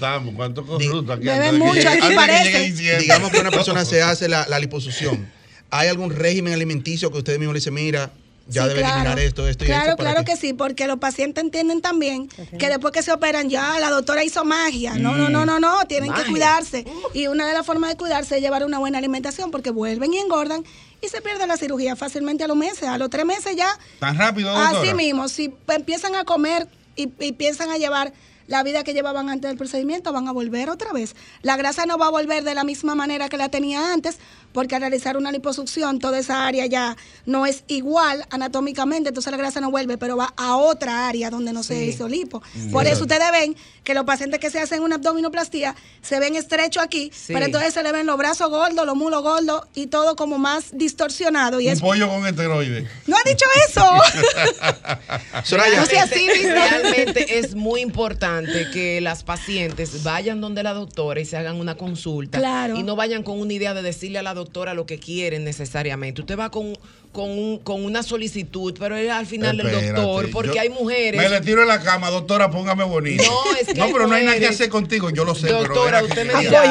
mucho, 1.58 1.74
llegue- 1.74 1.88
aquí 1.90 2.08
que 2.10 2.16
parece. 2.16 2.72
digamos 3.00 3.32
que 3.32 3.40
una 3.40 3.52
persona 3.52 3.84
se 3.86 4.02
hace 4.02 4.28
la, 4.30 4.48
la 4.48 4.60
liposucción, 4.60 5.30
¿hay 5.70 5.88
algún 5.90 6.12
régimen 6.12 6.54
alimenticio 6.54 7.12
que 7.12 7.18
usted 7.18 7.38
mismo 7.40 7.54
le 7.54 7.60
dice, 7.60 7.72
mira, 7.72 8.12
ya 8.50 8.64
Sí, 8.64 8.70
debe 8.70 8.82
claro. 8.82 8.96
eliminar 8.96 9.20
esto, 9.20 9.48
esto 9.48 9.64
y 9.64 9.68
Claro, 9.68 9.92
esto? 9.92 9.98
para 9.98 10.12
claro 10.12 10.26
que 10.26 10.36
sí, 10.36 10.54
porque 10.54 10.88
los 10.88 10.98
pacientes 11.00 11.44
entienden 11.44 11.82
también 11.82 12.28
que 12.28 12.68
después 12.68 12.92
que 12.92 13.02
se 13.04 13.12
operan 13.14 13.50
ya 13.50 13.80
la 13.80 13.90
doctora 13.90 14.24
hizo 14.24 14.44
magia. 14.44 14.96
No, 14.96 15.16
no, 15.16 15.30
no, 15.30 15.46
no, 15.46 15.60
no, 15.60 15.86
tienen 15.88 16.10
Magia. 16.10 16.26
que 16.26 16.32
cuidarse. 16.32 16.86
Y 17.14 17.28
una 17.28 17.48
de 17.48 17.54
las 17.54 17.66
formas 17.66 17.92
de 17.92 17.98
cuidarse 17.98 18.36
es 18.38 18.42
llevar 18.42 18.66
una 18.66 18.80
buena 18.80 18.98
alimentación 18.98 19.52
porque 19.52 19.70
vuelven 19.70 20.14
y 20.14 20.18
engordan 20.18 20.64
y 21.02 21.08
se 21.08 21.22
pierde 21.22 21.48
la 21.48 21.56
cirugía 21.56 21.96
fácilmente 21.96 22.44
a 22.44 22.48
los 22.48 22.58
meses. 22.58 22.84
A 22.90 22.98
los 22.98 23.10
tres 23.10 23.26
meses 23.26 23.56
ya, 23.56 23.70
¿Tan 24.00 24.18
rápido, 24.18 24.52
doctora? 24.52 24.82
así 24.82 24.94
mismo, 24.94 25.30
si 25.30 25.54
empiezan 25.68 26.16
a 26.16 26.26
comer 26.26 26.68
y, 26.96 27.10
y 27.20 27.32
piensan 27.34 27.70
a 27.70 27.78
llevar 27.78 28.12
la 28.48 28.64
vida 28.64 28.84
que 28.84 28.96
llevaban 28.96 29.30
antes 29.30 29.48
del 29.48 29.58
procedimiento, 29.60 30.12
van 30.12 30.28
a 30.28 30.32
volver 30.32 30.72
otra 30.72 30.92
vez. 30.92 31.16
La 31.44 31.56
grasa 31.56 31.86
no 31.86 32.00
va 32.00 32.08
a 32.08 32.10
volver 32.10 32.44
de 32.44 32.56
la 32.56 32.64
misma 32.64 32.96
manera 32.96 33.30
que 33.30 33.38
la 33.38 33.50
tenía 33.50 33.94
antes, 33.94 34.18
porque 34.54 34.76
al 34.76 34.82
realizar 34.82 35.16
una 35.18 35.32
liposucción, 35.32 36.00
toda 36.00 36.20
esa 36.20 36.46
área 36.48 36.66
ya 36.66 36.98
no 37.26 37.46
es 37.46 37.64
igual 37.68 38.26
anatómicamente, 38.30 39.10
entonces 39.10 39.32
la 39.32 39.38
grasa 39.38 39.62
no 39.62 39.72
vuelve, 39.72 39.98
pero 39.98 40.18
va 40.18 40.34
a 40.38 40.56
otra 40.58 41.08
área 41.08 41.30
donde 41.30 41.54
no 41.54 41.64
se 41.64 41.86
hizo 41.86 42.08
lipo. 42.08 42.42
Por 42.72 42.88
eso 42.88 43.02
ustedes 43.04 43.32
ven 43.32 43.56
que 43.84 43.94
los 43.94 44.04
pacientes 44.06 44.40
que 44.40 44.50
se 44.50 44.60
hacen 44.60 44.82
una 44.84 44.96
abdominoplastía 44.96 45.76
se 46.02 46.20
ven 46.20 46.36
estrechos 46.36 46.84
aquí, 46.84 47.12
Sí. 47.14 47.34
pero 47.34 47.46
entonces 47.46 47.74
se 47.74 47.84
le 47.84 47.92
ven 47.92 48.06
los 48.06 48.18
brazos 48.18 48.50
gordos, 48.50 48.86
los 48.86 48.96
mulos 48.96 49.22
gordos 49.24 49.62
y 49.76 49.88
todo 49.88 50.16
como 50.16 50.38
más 50.38 50.66
distorsionado. 50.74 51.60
Y 51.60 51.68
Un 51.68 51.74
es, 51.74 51.82
pollo 51.82 52.08
con 52.10 52.26
esteroides. 52.26 52.88
no 53.08 53.16
ha 53.18 53.30
dicho 53.30 53.46
eso. 53.68 53.84
Soraya, 55.44 55.80
No 55.80 55.86
sea 55.86 56.04
así. 56.04 56.28
Realmente 56.44 57.40
es 57.40 57.56
muy 57.56 57.82
importante 57.82 58.70
que 58.72 59.00
las 59.02 59.24
pacientes 59.24 60.04
vayan 60.04 60.42
donde 60.42 60.64
la 60.64 60.74
doctora 60.74 61.20
y 61.20 61.26
se 61.26 61.38
hagan 61.38 61.58
una 61.60 61.76
consulta. 61.76 62.38
Claro. 62.40 62.76
Y 62.78 62.84
no 62.84 62.96
vayan 62.96 63.24
con 63.24 63.40
una 63.40 63.54
idea 63.54 63.74
de 63.74 63.82
decirle 63.82 64.20
a 64.20 64.24
la 64.24 64.34
doctora 64.34 64.39
lo 64.74 64.86
que 64.86 65.00
quieren 65.00 65.44
necesariamente. 65.44 66.22
Usted 66.22 66.38
va 66.38 66.50
con, 66.52 66.74
con, 67.12 67.30
un- 67.30 67.60
con 67.60 67.84
una 67.84 68.04
solicitud, 68.04 68.76
pero 68.80 68.96
es 68.96 69.10
al 69.10 69.26
final 69.26 69.60
el 69.60 69.66
Espérate, 69.68 69.92
doctor, 69.94 70.30
porque 70.32 70.56
yo 70.56 70.62
hay 70.62 70.70
mujeres. 70.70 71.22
Me 71.22 71.30
le 71.30 71.42
tiro 71.42 71.62
en 71.62 71.68
la 71.68 71.82
cama, 71.82 72.10
doctora, 72.10 72.50
póngame 72.52 72.84
bonito. 72.84 73.24
No, 73.24 73.56
es 73.60 73.68
que 73.68 73.74
No, 73.74 73.88
pero 73.92 74.08
no 74.08 74.16
hay 74.16 74.24
nada 74.24 74.36
que 74.36 74.42
mujeres- 74.42 74.56
hacer 74.56 74.70
contigo, 74.70 75.10
yo 75.10 75.26
lo 75.26 75.36
sé. 75.36 75.48
Doctora, 75.50 76.02
pero 76.02 76.08
usted 76.08 76.34
me 76.34 76.40
dirá, 76.42 76.62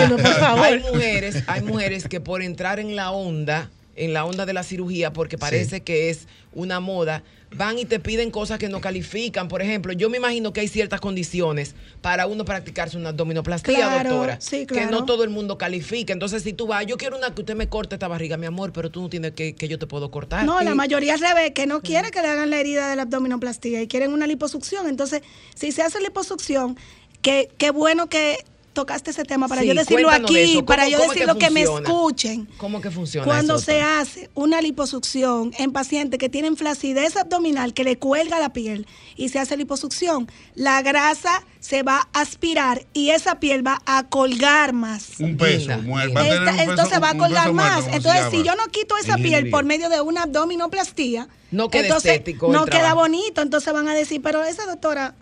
hay 0.63 0.79
mujeres, 0.81 1.43
hay 1.47 1.63
mujeres 1.63 2.09
que 2.09 2.21
por 2.21 2.43
entrar 2.43 2.79
en 2.81 2.95
la 2.97 3.11
onda, 3.11 3.71
en 3.99 4.13
la 4.13 4.25
onda 4.25 4.47
de 4.47 4.53
la 4.53 4.63
cirugía, 4.63 5.13
porque 5.13 5.37
parece 5.39 5.83
que 5.83 6.09
es 6.11 6.27
una 6.53 6.81
moda, 6.81 7.23
van 7.55 7.79
y 7.79 7.85
te 7.85 7.99
piden 8.01 8.31
cosas 8.31 8.59
que 8.59 8.69
no 8.69 8.81
califican. 8.81 9.49
Por 9.49 9.63
ejemplo, 9.63 9.93
yo 9.93 10.09
me 10.09 10.17
imagino 10.17 10.53
que 10.53 10.61
hay 10.61 10.69
ciertas 10.69 11.01
condiciones 11.01 11.75
para 12.01 12.27
uno 12.27 12.45
practicarse 12.45 12.97
una 12.97 13.11
abdominoplastía, 13.11 13.77
Claro, 13.77 14.11
doctora, 14.11 14.41
sí, 14.41 14.67
que 14.67 14.75
claro. 14.75 14.91
no 14.91 15.05
todo 15.05 15.25
el 15.25 15.31
mundo 15.31 15.59
califica. 15.59 16.13
Entonces, 16.13 16.43
si 16.43 16.53
tú 16.53 16.67
vas, 16.67 16.87
yo 16.87 16.97
quiero 16.97 17.17
una 17.17 17.35
que 17.35 17.43
usted 17.43 17.55
me 17.55 17.69
corte 17.69 17.97
esta 17.97 18.09
barriga, 18.09 18.37
mi 18.37 18.47
amor, 18.47 18.73
pero 18.73 18.91
tú 18.91 19.03
no 19.03 19.09
tienes 19.09 19.33
que, 19.33 19.55
que 19.55 19.69
yo 19.69 19.79
te 19.79 19.87
puedo 19.87 20.11
cortar. 20.11 20.45
No, 20.45 20.61
la 20.63 20.75
mayoría 20.75 21.15
al 21.15 21.21
revés, 21.21 21.53
que 21.53 21.67
no 21.67 21.81
quiere 21.83 22.11
que 22.11 22.23
le 22.23 22.29
hagan 22.29 22.51
la 22.51 22.61
herida 22.61 22.89
de 22.89 22.97
la 22.97 23.03
abdominoplastía 23.03 23.83
y 23.83 23.89
quieren 23.89 24.13
una 24.13 24.27
liposucción. 24.27 24.89
Entonces, 24.89 25.23
si 25.55 25.73
se 25.73 25.83
hace 25.83 26.01
liposucción, 26.01 26.77
que 27.23 27.51
qué 27.59 27.71
bueno 27.71 28.09
que 28.09 28.37
tocaste 28.73 29.11
ese 29.11 29.25
tema 29.25 29.49
para 29.49 29.63
Sí, 29.63 29.67
yo 29.69 29.75
decirlo 29.75 30.09
aquí, 30.11 30.63
para 30.67 30.85
¿Cómo- 30.85 30.93
yo 30.93 30.99
es 30.99 31.03
que 31.05 31.15
decirlo 31.15 31.39
que, 31.39 31.51
me 31.51 31.63
escuchen. 31.63 32.49
¿Cómo 32.59 32.81
que 32.81 32.91
funciona 32.91 33.25
Cuando 33.27 33.57
eso, 33.57 33.65
se 33.65 33.83
hace 33.83 34.31
una 34.35 34.61
liposucción 34.63 35.53
en 35.59 35.73
pacientes 35.73 36.19
que 36.19 36.29
tienen 36.29 36.57
flacidez 36.57 37.17
abdominal, 37.17 37.75
que 37.75 37.83
le 37.85 37.99
cuelga 37.99 38.39
la 38.39 38.53
piel 38.53 38.87
y 39.17 39.31
se 39.31 39.39
hace 39.41 39.57
liposucción, 39.57 40.31
la 40.55 40.81
grasa 40.83 41.43
se 41.61 41.83
va 41.83 42.09
a 42.13 42.21
aspirar 42.21 42.87
y 42.93 43.11
esa 43.11 43.41
piel 43.41 43.67
va 43.67 43.83
a 43.85 44.05
colgar 44.05 44.73
más. 44.73 45.19
Un 45.19 45.37
peso, 45.37 45.77
mujer, 45.79 46.07
linda. 46.07 46.21
va 46.21 46.27
a 46.27 46.29
tener 46.31 46.39
Esta- 46.39 46.51
un 46.53 46.57
peso- 46.59 46.71
entonces 46.71 47.03
va 47.03 47.11
a 47.11 47.19
colgar 47.19 47.53
muerto, 47.53 47.55
más. 47.55 47.79
¿cómo 47.81 47.91
se 47.91 47.97
Entonces, 47.97 48.25
si 48.31 48.43
yo 48.45 48.55
no 48.55 48.67
quito 48.69 48.97
esa 48.97 49.17
piel 49.17 49.51
por 49.51 49.65
medio 49.65 49.89
de 49.89 50.01
una 50.01 50.23
abdominoplastía, 50.23 51.29
No 51.51 51.69
queda 51.69 51.83
entonces 51.83 52.13
estético 52.13 52.53
no 52.53 52.67
queda 52.67 52.95
bonito. 52.95 53.43
Entonces 53.43 53.73
van 53.73 53.89
a 53.89 53.95
decir, 53.95 54.21
pero 54.23 54.45
esa 54.45 54.67
doctora, 54.67 55.15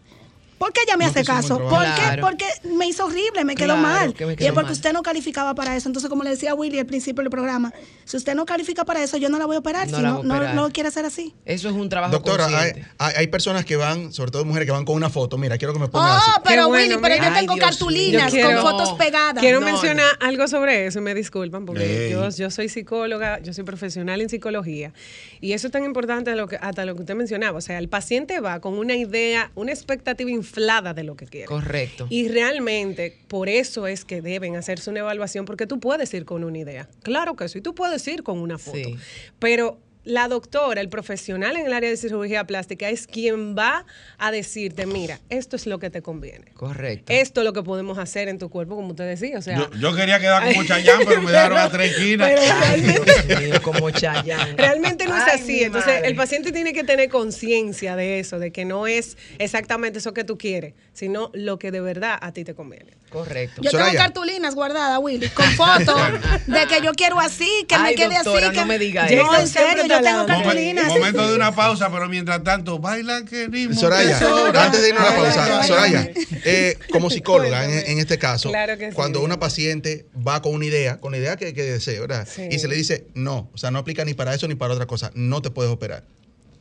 ¿por 0.59 0.73
qué 0.73 0.81
ella 0.87 0.97
me 0.97 1.05
No 1.05 1.11
hace 1.11 1.25
caso? 1.25 1.59
¿Por 1.59 1.83
qué? 1.85 2.21
Porque 2.21 2.45
me 2.77 2.87
hizo 2.87 3.05
horrible, 3.07 3.45
me 3.45 3.55
quedó 3.55 3.75
Claro, 3.75 3.81
mal. 3.83 4.15
que 4.15 4.27
me 4.27 4.33
y 4.33 4.37
quedó 4.37 4.49
es 4.49 4.53
porque 4.55 4.67
mal. 4.67 4.73
usted 4.73 4.93
no 4.93 5.03
calificaba 5.03 5.55
para 5.55 5.77
eso. 5.77 5.89
Entonces, 5.89 6.09
como 6.09 6.23
le 6.25 6.31
decía 6.31 6.55
Willy 6.55 6.79
al 6.79 6.87
principio 6.87 7.23
del 7.23 7.31
programa, 7.31 7.73
si 8.05 8.17
usted 8.17 8.35
no 8.35 8.45
califica 8.47 8.85
para 8.85 9.03
eso, 9.03 9.17
yo 9.17 9.29
no 9.29 9.39
la 9.39 9.47
voy 9.47 9.57
a 9.57 9.59
operar. 9.61 9.89
No 9.89 9.97
si 9.99 10.03
no, 10.03 10.19
operar. 10.21 10.55
no 10.55 10.63
lo 10.63 10.71
quiere 10.71 10.89
hacer 10.89 11.05
así. 11.05 11.35
Eso 11.45 11.69
es 11.69 11.75
un 11.75 11.89
trabajo 11.89 12.13
doctora, 12.13 12.47
hay, 12.47 12.73
hay, 12.99 13.15
hay 13.17 13.27
personas 13.27 13.65
que 13.65 13.77
van, 13.77 14.13
sobre 14.13 14.31
todo 14.31 14.45
mujeres 14.45 14.67
que 14.67 14.73
van 14.73 14.85
con 14.85 14.95
una 14.97 15.11
foto, 15.11 15.37
mira, 15.39 15.59
quiero 15.59 15.73
que 15.75 15.81
me 15.81 15.89
pongan 15.89 16.17
así. 16.17 16.31
Oh, 16.37 16.41
pero 16.45 16.63
Qué 16.65 16.69
bueno, 16.69 16.95
Willy, 16.95 17.03
pero 17.03 17.15
mira. 17.15 17.29
yo 17.29 17.35
tengo 17.41 17.53
Ay, 17.55 17.59
cartulinas 17.61 18.33
mío. 18.33 18.43
con 18.45 18.55
Yo 18.55 18.61
quiero- 18.63 18.63
fotos 18.79 18.93
pegadas. 18.99 19.41
Quiero 19.41 19.61
No, 19.61 19.67
mencionar 19.67 20.07
algo 20.21 20.49
sobre 20.49 20.87
eso 20.87 20.99
y 20.99 21.03
me 21.03 21.15
disculpan 21.15 21.67
porque 21.67 22.09
yo, 22.11 22.29
yo 22.31 22.51
soy 22.51 22.69
psicóloga, 22.69 23.41
yo 23.41 23.53
soy 23.53 23.65
profesional 23.65 24.21
en 24.21 24.29
psicología 24.29 24.93
y 25.41 25.53
eso 25.53 25.67
es 25.69 25.73
tan 25.73 25.85
importante 25.85 26.35
lo 26.35 26.49
que, 26.49 26.57
hasta 26.57 26.85
lo 26.85 26.95
que 26.95 27.01
usted 27.03 27.15
mencionaba. 27.15 27.59
O 27.59 27.61
sea, 27.61 27.79
el 27.79 27.89
paciente 27.89 28.41
va 28.41 28.61
con 28.61 28.79
una 28.79 28.95
idea, 28.95 29.51
una 29.55 29.73
expectativa 29.73 30.31
inflada 30.47 30.95
de 30.95 31.05
lo 31.05 31.17
que 31.17 31.27
quiere. 31.27 31.47
Correcto. 31.47 32.07
Y 32.09 32.29
realmente 32.29 33.19
por 33.29 33.49
eso 33.49 33.87
es 33.87 34.05
que 34.05 34.23
deben 34.23 34.57
hacerse 34.57 34.91
una 34.91 35.01
evaluación 35.01 35.45
porque 35.45 35.67
tú 35.67 35.81
puedes 35.81 36.13
ir 36.15 36.25
con 36.25 36.45
una 36.45 36.59
idea. 36.59 36.89
Claro 37.03 37.37
que 37.37 37.49
sí, 37.49 37.61
tú 37.61 37.75
puedes 37.75 38.07
ir 38.09 38.23
con 38.23 38.39
una 38.39 38.59
foto. 38.59 38.79
Sí. 38.79 38.97
Pero 39.39 39.79
la 40.07 40.29
doctora, 40.29 40.81
el 40.81 40.89
profesional 40.89 41.57
en 41.57 41.67
el 41.67 41.73
área 41.73 41.91
de 41.91 41.97
cirugía 41.97 42.45
plástica 42.45 42.89
es 42.89 43.07
quien 43.09 43.57
va 43.59 43.85
a 44.19 44.31
decirte, 44.31 44.87
mira, 44.87 45.19
esto 45.29 45.57
es 45.57 45.67
lo 45.67 45.79
que 45.81 45.91
te 45.91 46.01
conviene. 46.01 46.47
Correcto. 46.55 47.13
Esto 47.13 47.41
es 47.41 47.45
lo 47.45 47.53
que 47.53 47.63
podemos 47.65 47.99
hacer 47.99 48.29
en 48.29 48.39
tu 48.39 48.49
cuerpo, 48.49 48.77
como 48.77 48.91
usted 48.91 49.05
decía. 49.07 49.37
O 49.39 49.43
sea, 49.43 49.59
Yo, 49.59 49.71
yo 49.79 49.95
quería 49.97 50.21
quedar 50.21 50.45
como 50.47 50.65
Chayán, 50.65 51.01
pero 51.07 51.21
me 51.23 51.33
dejaron 51.33 51.59
a 51.59 51.69
tres 51.69 51.91
esquinas. 51.93 52.31
realmente, 52.31 53.61
como 53.61 53.91
Chayanne. 53.91 54.53
realmente 54.57 55.07
no 55.07 55.17
es 55.17 55.25
Ay, 55.27 55.41
así. 55.41 55.63
Entonces, 55.65 55.93
madre. 55.95 56.09
el 56.09 56.15
paciente 56.15 56.53
tiene 56.53 56.73
que 56.73 56.85
tener 56.85 57.09
conciencia 57.09 57.97
de 57.97 58.21
eso, 58.21 58.39
de 58.39 58.53
que 58.53 58.65
no 58.65 58.87
es 58.87 59.17
exactamente 59.39 59.99
eso 59.99 60.15
que 60.15 60.25
tú 60.25 60.39
quieres, 60.39 60.75
sino 60.93 61.31
lo 61.35 61.59
que 61.59 61.71
de 61.73 61.81
verdad 61.81 62.17
a 62.21 62.33
ti 62.33 62.45
te 62.45 62.55
conviene. 62.55 62.93
Correcto. 63.11 63.63
Yo 63.63 63.71
Soraya. 63.71 63.91
tengo 63.93 64.03
cartulinas 64.05 64.55
guardadas, 64.55 64.99
Willy, 65.01 65.29
con 65.31 65.47
fotos 65.53 66.01
de 66.47 66.67
que 66.67 66.85
yo 66.85 66.93
quiero 66.93 67.19
así, 67.19 67.49
que 67.69 67.79
me 67.79 67.95
quede 67.95 68.15
doctora, 68.17 68.49
así. 68.49 68.57
no 68.57 68.63
que 68.63 68.69
me 68.69 68.79
diga 68.79 69.03
No, 69.09 69.33
eso. 69.35 69.41
en 69.41 69.49
serio, 69.49 69.96
yo 70.03 70.27
tengo 70.27 70.89
momento 70.95 71.29
de 71.29 71.37
una 71.37 71.55
pausa, 71.55 71.91
pero 71.91 72.09
mientras 72.09 72.43
tanto, 72.43 72.79
baila 72.79 73.25
queremos. 73.25 73.79
Soraya, 73.79 74.19
tesoro. 74.19 74.59
antes 74.59 74.83
de 74.83 74.89
irnos 74.89 75.03
a 75.03 75.11
la 75.11 75.17
pausa, 75.17 75.63
Soraya, 75.65 76.11
eh, 76.45 76.79
como 76.91 77.11
psicóloga 77.11 77.65
en, 77.65 77.99
este 77.99 78.19
caso, 78.19 78.51
Claro 78.51 78.77
que 78.79 78.91
sí. 78.91 78.95
cuando 78.95 79.23
una 79.23 79.39
paciente 79.39 80.07
va 80.27 80.43
con 80.43 80.55
una 80.55 80.67
idea, 80.67 80.99
con 81.01 81.13
la 81.13 81.19
idea 81.19 81.37
que, 81.37 81.53
que 81.55 81.63
desee, 81.63 82.01
¿verdad? 82.01 82.27
Sí. 82.31 82.43
Y 82.51 82.59
se 82.59 82.69
le 82.69 82.77
dice, 82.77 83.07
no, 83.15 83.51
o 83.53 83.59
sea, 83.59 83.71
no 83.71 83.79
aplica 83.79 84.05
ni 84.05 84.15
para 84.15 84.35
eso 84.35 84.49
ni 84.49 84.55
para 84.55 84.75
otra 84.75 84.87
cosa, 84.87 85.11
no 85.15 85.43
te 85.43 85.51
puedes 85.51 85.73
operar. 85.73 86.05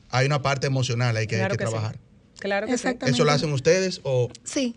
Hay 0.10 0.26
una 0.26 0.42
parte 0.42 0.68
emocional 0.68 1.18
ahí 1.18 1.28
que 1.28 1.36
Claro 1.36 1.54
hay 1.54 1.58
que, 1.58 1.64
que 1.64 1.66
sí. 1.68 1.72
trabajar. 1.72 2.00
Claro 2.40 2.68
que. 2.68 2.74
¿Eso 2.74 3.24
lo 3.26 3.32
hacen 3.32 3.52
ustedes 3.52 4.02
o 4.04 4.30
Sí. 4.44 4.76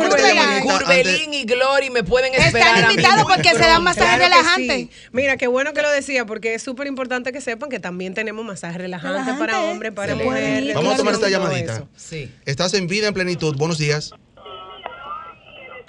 y 1.32 1.44
Glory 1.44 1.90
me 1.90 2.02
pueden 2.02 2.34
esperar. 2.34 2.76
Están 2.76 2.90
invitados 2.90 3.24
porque 3.24 3.50
se 3.50 3.58
dan 3.58 3.82
masajes 3.82 4.18
Claro 4.18 4.34
relajantes. 4.34 4.76
sí. 4.76 4.90
Mira, 5.12 5.36
qué 5.36 5.46
bueno 5.46 5.72
que 5.72 5.82
lo 5.82 5.90
decía, 5.90 6.24
porque 6.26 6.54
es 6.54 6.62
súper 6.62 6.86
importante 6.86 7.32
que 7.32 7.40
sepan 7.40 7.68
que 7.70 7.80
también 7.80 8.14
tenemos 8.14 8.44
masajes 8.44 8.78
relajantes 8.78 9.24
Relajante, 9.26 9.52
para 9.52 9.62
hombres, 9.64 9.92
para 9.92 10.14
pueden 10.14 10.26
mujeres. 10.26 10.74
Vamos 10.74 10.94
a 10.94 10.96
tomar 10.96 11.14
esta 11.14 11.28
llamadita. 11.28 11.84
Sí. 11.96 12.30
Estás 12.46 12.74
en 12.74 12.86
vida 12.86 13.08
en 13.08 13.14
plenitud. 13.14 13.56
Buenos 13.56 13.78
días. 13.78 14.12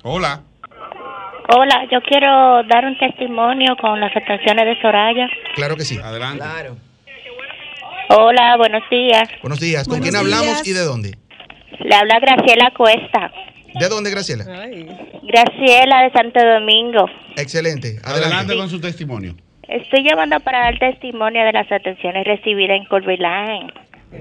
Hola. 0.04 0.44
Hola, 1.50 1.88
yo 1.92 2.00
quiero 2.02 2.64
dar 2.64 2.86
un 2.86 2.98
testimonio 2.98 3.76
con 3.80 4.00
las 4.00 4.16
actuaciones 4.16 4.66
de 4.66 4.82
Soraya. 4.82 5.28
Claro 5.56 5.76
que 5.76 5.86
sí. 5.86 5.98
Adelante. 5.98 6.40
Claro. 6.40 6.78
Hola, 8.10 8.56
buenos 8.58 8.84
días. 8.90 9.30
Buenos 9.42 9.60
días. 9.60 9.88
¿Con 9.88 10.00
Buenos 10.00 10.10
quién 10.10 10.16
hablamos 10.16 10.68
y 10.68 10.74
de 10.74 10.82
dónde? 10.82 11.18
Le 11.80 11.96
habla 11.96 12.20
Graciela 12.20 12.72
Cuesta. 12.76 13.32
¿De 13.80 13.90
dónde, 13.90 14.10
Graciela? 14.12 14.46
Ay. 14.48 14.88
Graciela 15.24 16.04
de 16.04 16.12
Santo 16.12 16.40
Domingo. 16.44 17.06
Excelente. 17.36 18.00
Adelante 18.04 18.36
Adelante. 18.36 18.56
con 18.58 18.70
su 18.70 18.80
testimonio. 18.80 19.36
Estoy 19.68 20.04
llamando 20.04 20.40
para 20.42 20.60
dar 20.60 20.80
testimonio 20.80 21.44
de 21.44 21.52
las 21.52 21.72
atenciones 21.72 22.26
recibidas 22.26 22.78
en 22.78 22.86
Colby 22.86 23.18
Line. 23.18 23.74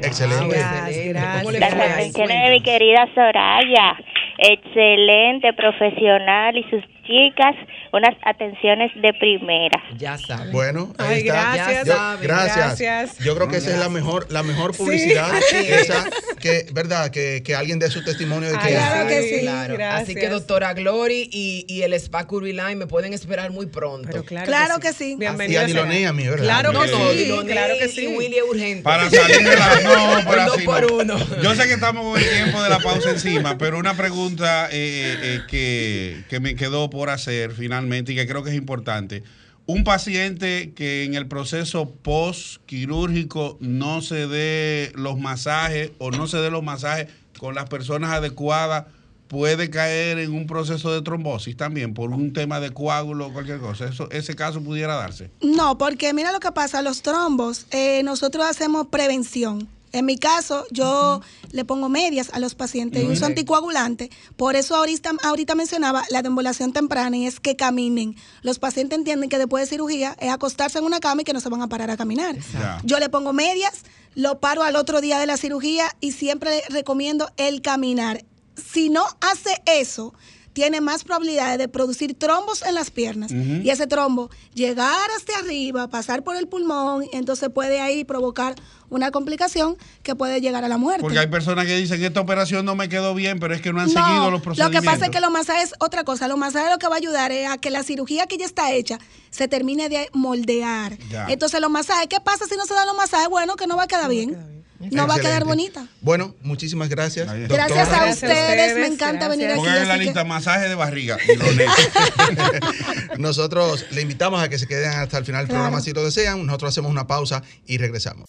Excelente. 0.02 0.56
Gracias. 0.56 1.38
¿Cómo 1.38 1.50
le 1.50 1.60
Las 1.60 1.74
atenciones 1.74 2.44
de 2.44 2.50
mi 2.50 2.62
querida 2.62 3.08
Soraya. 3.14 3.96
Excelente, 4.38 5.52
profesional 5.52 6.56
y 6.56 6.64
sus 6.64 6.82
chicas, 7.06 7.54
unas 7.92 8.14
atenciones 8.24 8.90
de 9.00 9.12
primera. 9.14 9.78
Ya 9.96 10.18
sabes. 10.18 10.52
Bueno, 10.52 10.92
ahí 10.98 11.14
Ay, 11.14 11.28
está. 11.28 11.54
gracias. 11.54 11.86
Yo- 11.86 11.92
saben. 11.94 12.22
gracias. 12.26 12.56
Gracias. 12.80 13.18
Yo 13.18 13.34
creo 13.36 13.48
que 13.48 13.56
esa 13.58 13.70
es 13.70 13.78
la 13.78 13.88
mejor, 13.88 14.26
la 14.30 14.42
mejor 14.42 14.76
publicidad. 14.76 15.30
esa, 15.52 16.04
que, 16.40 16.66
¿verdad? 16.72 17.10
Que, 17.10 17.42
que 17.44 17.54
alguien 17.54 17.78
dé 17.78 17.90
su 17.90 18.02
testimonio 18.04 18.50
de 18.50 18.58
que 18.58 18.64
Ay, 18.64 18.72
Claro 18.74 19.08
que 19.08 19.22
sí. 19.22 19.40
Claro. 19.40 19.76
Así 19.90 20.14
que 20.14 20.28
doctora 20.28 20.74
Glory 20.74 21.28
y, 21.32 21.64
y 21.68 21.82
el 21.82 21.92
Spa 21.94 22.26
Curvy 22.26 22.52
Line 22.52 22.76
me 22.76 22.86
pueden 22.86 23.12
esperar 23.12 23.50
muy 23.50 23.66
pronto. 23.66 24.08
Pero 24.10 24.24
claro, 24.24 24.46
Claro 24.46 24.80
que 24.80 24.92
sí. 24.92 25.16
y 25.20 25.56
a 25.56 25.64
Diloné 25.66 26.00
y 26.00 26.04
a 26.04 26.12
mí, 26.12 26.26
¿verdad? 26.26 26.44
Claro 26.44 26.72
que 26.72 26.90
no, 26.90 27.10
sí, 27.10 27.16
Diloné 27.18 27.52
claro 27.52 27.74
que 27.78 27.84
y 27.86 27.88
sí. 27.88 28.06
Willy 28.08 28.36
es 28.36 28.44
urgente. 28.48 28.82
Para 28.82 29.08
salir 29.10 29.38
de 29.42 29.56
la. 29.56 29.80
No, 29.80 30.30
pero 30.30 30.40
Un 30.44 30.46
dos 30.46 30.56
así 30.56 30.64
por 30.64 30.82
no. 31.06 31.14
uno. 31.14 31.42
Yo 31.42 31.54
sé 31.54 31.66
que 31.66 31.74
estamos 31.74 32.04
con 32.12 32.20
el 32.20 32.28
tiempo 32.28 32.62
de 32.62 32.70
la 32.70 32.78
pausa 32.78 33.10
encima, 33.10 33.56
pero 33.58 33.78
una 33.78 33.94
pregunta 33.96 34.68
eh, 34.72 35.16
eh, 35.22 35.40
que, 35.48 36.22
que 36.28 36.40
me 36.40 36.54
quedó 36.56 36.90
por 36.94 37.10
hacer 37.10 37.52
finalmente 37.52 38.12
y 38.12 38.16
que 38.16 38.26
creo 38.26 38.42
que 38.42 38.50
es 38.50 38.56
importante. 38.56 39.22
Un 39.66 39.82
paciente 39.82 40.72
que 40.74 41.04
en 41.04 41.14
el 41.14 41.26
proceso 41.26 41.90
post-quirúrgico 41.90 43.56
no 43.60 44.00
se 44.00 44.26
dé 44.26 44.92
los 44.94 45.18
masajes 45.18 45.90
o 45.98 46.10
no 46.10 46.26
se 46.26 46.38
dé 46.38 46.50
los 46.50 46.62
masajes 46.62 47.08
con 47.38 47.54
las 47.54 47.68
personas 47.68 48.10
adecuadas, 48.10 48.84
puede 49.28 49.70
caer 49.70 50.18
en 50.18 50.32
un 50.32 50.46
proceso 50.46 50.92
de 50.92 51.02
trombosis 51.02 51.56
también 51.56 51.94
por 51.94 52.10
un 52.10 52.32
tema 52.32 52.60
de 52.60 52.70
coágulo 52.70 53.26
o 53.26 53.32
cualquier 53.32 53.58
cosa. 53.58 53.86
Eso, 53.86 54.08
ese 54.10 54.36
caso 54.36 54.62
pudiera 54.62 54.94
darse. 54.94 55.30
No, 55.40 55.76
porque 55.78 56.12
mira 56.14 56.30
lo 56.30 56.40
que 56.40 56.52
pasa, 56.52 56.82
los 56.82 57.02
trombos, 57.02 57.66
eh, 57.70 58.02
nosotros 58.04 58.44
hacemos 58.46 58.88
prevención. 58.88 59.68
En 59.94 60.06
mi 60.06 60.18
caso, 60.18 60.66
yo 60.72 61.20
le 61.52 61.64
pongo 61.64 61.88
medias 61.88 62.30
a 62.32 62.40
los 62.40 62.56
pacientes 62.56 63.00
y 63.04 63.06
uso 63.06 63.26
anticoagulante. 63.26 64.10
Por 64.36 64.56
eso 64.56 64.74
ahorita, 64.74 65.12
ahorita 65.22 65.54
mencionaba 65.54 66.02
la 66.10 66.20
deambulación 66.20 66.72
temprana 66.72 67.16
y 67.16 67.26
es 67.26 67.38
que 67.38 67.54
caminen. 67.54 68.16
Los 68.42 68.58
pacientes 68.58 68.98
entienden 68.98 69.28
que 69.28 69.38
después 69.38 69.62
de 69.62 69.70
cirugía 69.70 70.16
es 70.18 70.30
acostarse 70.30 70.78
en 70.78 70.84
una 70.84 70.98
cama 70.98 71.22
y 71.22 71.24
que 71.24 71.32
no 71.32 71.38
se 71.38 71.48
van 71.48 71.62
a 71.62 71.68
parar 71.68 71.92
a 71.92 71.96
caminar. 71.96 72.36
Yo 72.82 72.98
le 72.98 73.08
pongo 73.08 73.32
medias, 73.32 73.84
lo 74.16 74.40
paro 74.40 74.64
al 74.64 74.74
otro 74.74 75.00
día 75.00 75.20
de 75.20 75.26
la 75.26 75.36
cirugía 75.36 75.94
y 76.00 76.10
siempre 76.10 76.50
le 76.50 76.74
recomiendo 76.74 77.30
el 77.36 77.62
caminar. 77.62 78.24
Si 78.56 78.90
no 78.90 79.04
hace 79.20 79.62
eso, 79.66 80.12
tiene 80.54 80.80
más 80.80 81.04
probabilidades 81.04 81.58
de 81.58 81.68
producir 81.68 82.14
trombos 82.18 82.62
en 82.62 82.74
las 82.74 82.90
piernas. 82.90 83.30
Y 83.32 83.68
ese 83.68 83.86
trombo 83.86 84.30
llegar 84.54 85.10
hasta 85.16 85.38
arriba, 85.40 85.88
pasar 85.88 86.22
por 86.22 86.36
el 86.36 86.48
pulmón, 86.48 87.04
entonces 87.12 87.50
puede 87.50 87.80
ahí 87.80 88.04
provocar 88.04 88.54
una 88.94 89.10
complicación 89.10 89.76
que 90.02 90.14
puede 90.14 90.40
llegar 90.40 90.64
a 90.64 90.68
la 90.68 90.76
muerte. 90.78 91.02
Porque 91.02 91.18
hay 91.18 91.26
personas 91.26 91.66
que 91.66 91.76
dicen, 91.76 92.02
esta 92.02 92.20
operación 92.20 92.64
no 92.64 92.74
me 92.74 92.88
quedó 92.88 93.14
bien, 93.14 93.38
pero 93.40 93.54
es 93.54 93.60
que 93.60 93.72
no 93.72 93.80
han 93.80 93.92
No, 93.92 93.92
seguido 93.92 94.30
los 94.30 94.32
Lo 94.32 94.38
que 94.38 94.44
procedimientos. 94.44 94.84
pasa 94.92 95.04
es 95.06 95.10
que 95.10 95.20
los 95.20 95.30
masajes 95.30 95.64
es 95.64 95.74
otra 95.80 96.04
cosa. 96.04 96.28
Los 96.28 96.38
masajes 96.38 96.70
lo 96.70 96.78
que 96.78 96.86
va 96.88 96.94
a 96.94 96.98
ayudar 96.98 97.32
es 97.32 97.48
a 97.50 97.58
que 97.58 97.70
la 97.70 97.82
cirugía 97.82 98.26
que 98.26 98.36
ya 98.38 98.46
está 98.46 98.72
hecha 98.72 98.98
se 99.30 99.48
termine 99.48 99.88
de 99.88 100.08
moldear. 100.12 100.96
Ya. 101.10 101.26
Entonces 101.28 101.60
los 101.60 101.70
masajes, 101.70 102.06
¿qué 102.08 102.20
pasa 102.20 102.44
si 102.48 102.56
no 102.56 102.64
se 102.66 102.74
dan 102.74 102.86
los 102.86 102.96
masajes? 102.96 103.28
Bueno, 103.28 103.56
que 103.56 103.66
no 103.66 103.76
va 103.76 103.84
a 103.84 103.86
quedar 103.88 104.08
bien. 104.08 104.54
No 104.90 105.06
va 105.06 105.14
a 105.14 105.18
quedar 105.20 105.44
bonita. 105.44 105.86
Bueno, 106.02 106.34
muchísimas 106.42 106.90
gracias. 106.90 107.26
Gracias 107.26 107.48
a 107.48 107.48
doctora. 107.48 107.66
Gracias 107.86 107.98
a 107.98 108.26
ustedes, 108.26 108.76
me 108.78 108.86
encanta 108.86 109.28
venir 109.28 109.46
aquí. 109.48 109.56
Pongan 109.60 109.76
en 109.78 109.88
la 109.88 109.94
así 109.94 110.00
que- 110.00 110.04
lista 110.06 110.24
masaje 110.24 110.68
de 110.68 110.74
barriga. 110.74 111.16
Nosotros 113.18 113.86
le 113.92 114.02
invitamos 114.02 114.42
a 114.42 114.48
que 114.48 114.58
se 114.58 114.66
queden 114.66 114.90
hasta 114.90 115.18
el 115.18 115.24
final 115.24 115.42
del 115.42 115.48
Claro. 115.48 115.62
programa 115.64 115.82
si 115.82 115.92
lo 115.92 116.04
desean. 116.04 116.44
Nosotros 116.44 116.70
hacemos 116.70 116.90
una 116.90 117.06
pausa 117.06 117.42
y 117.66 117.78
regresamos. 117.78 118.28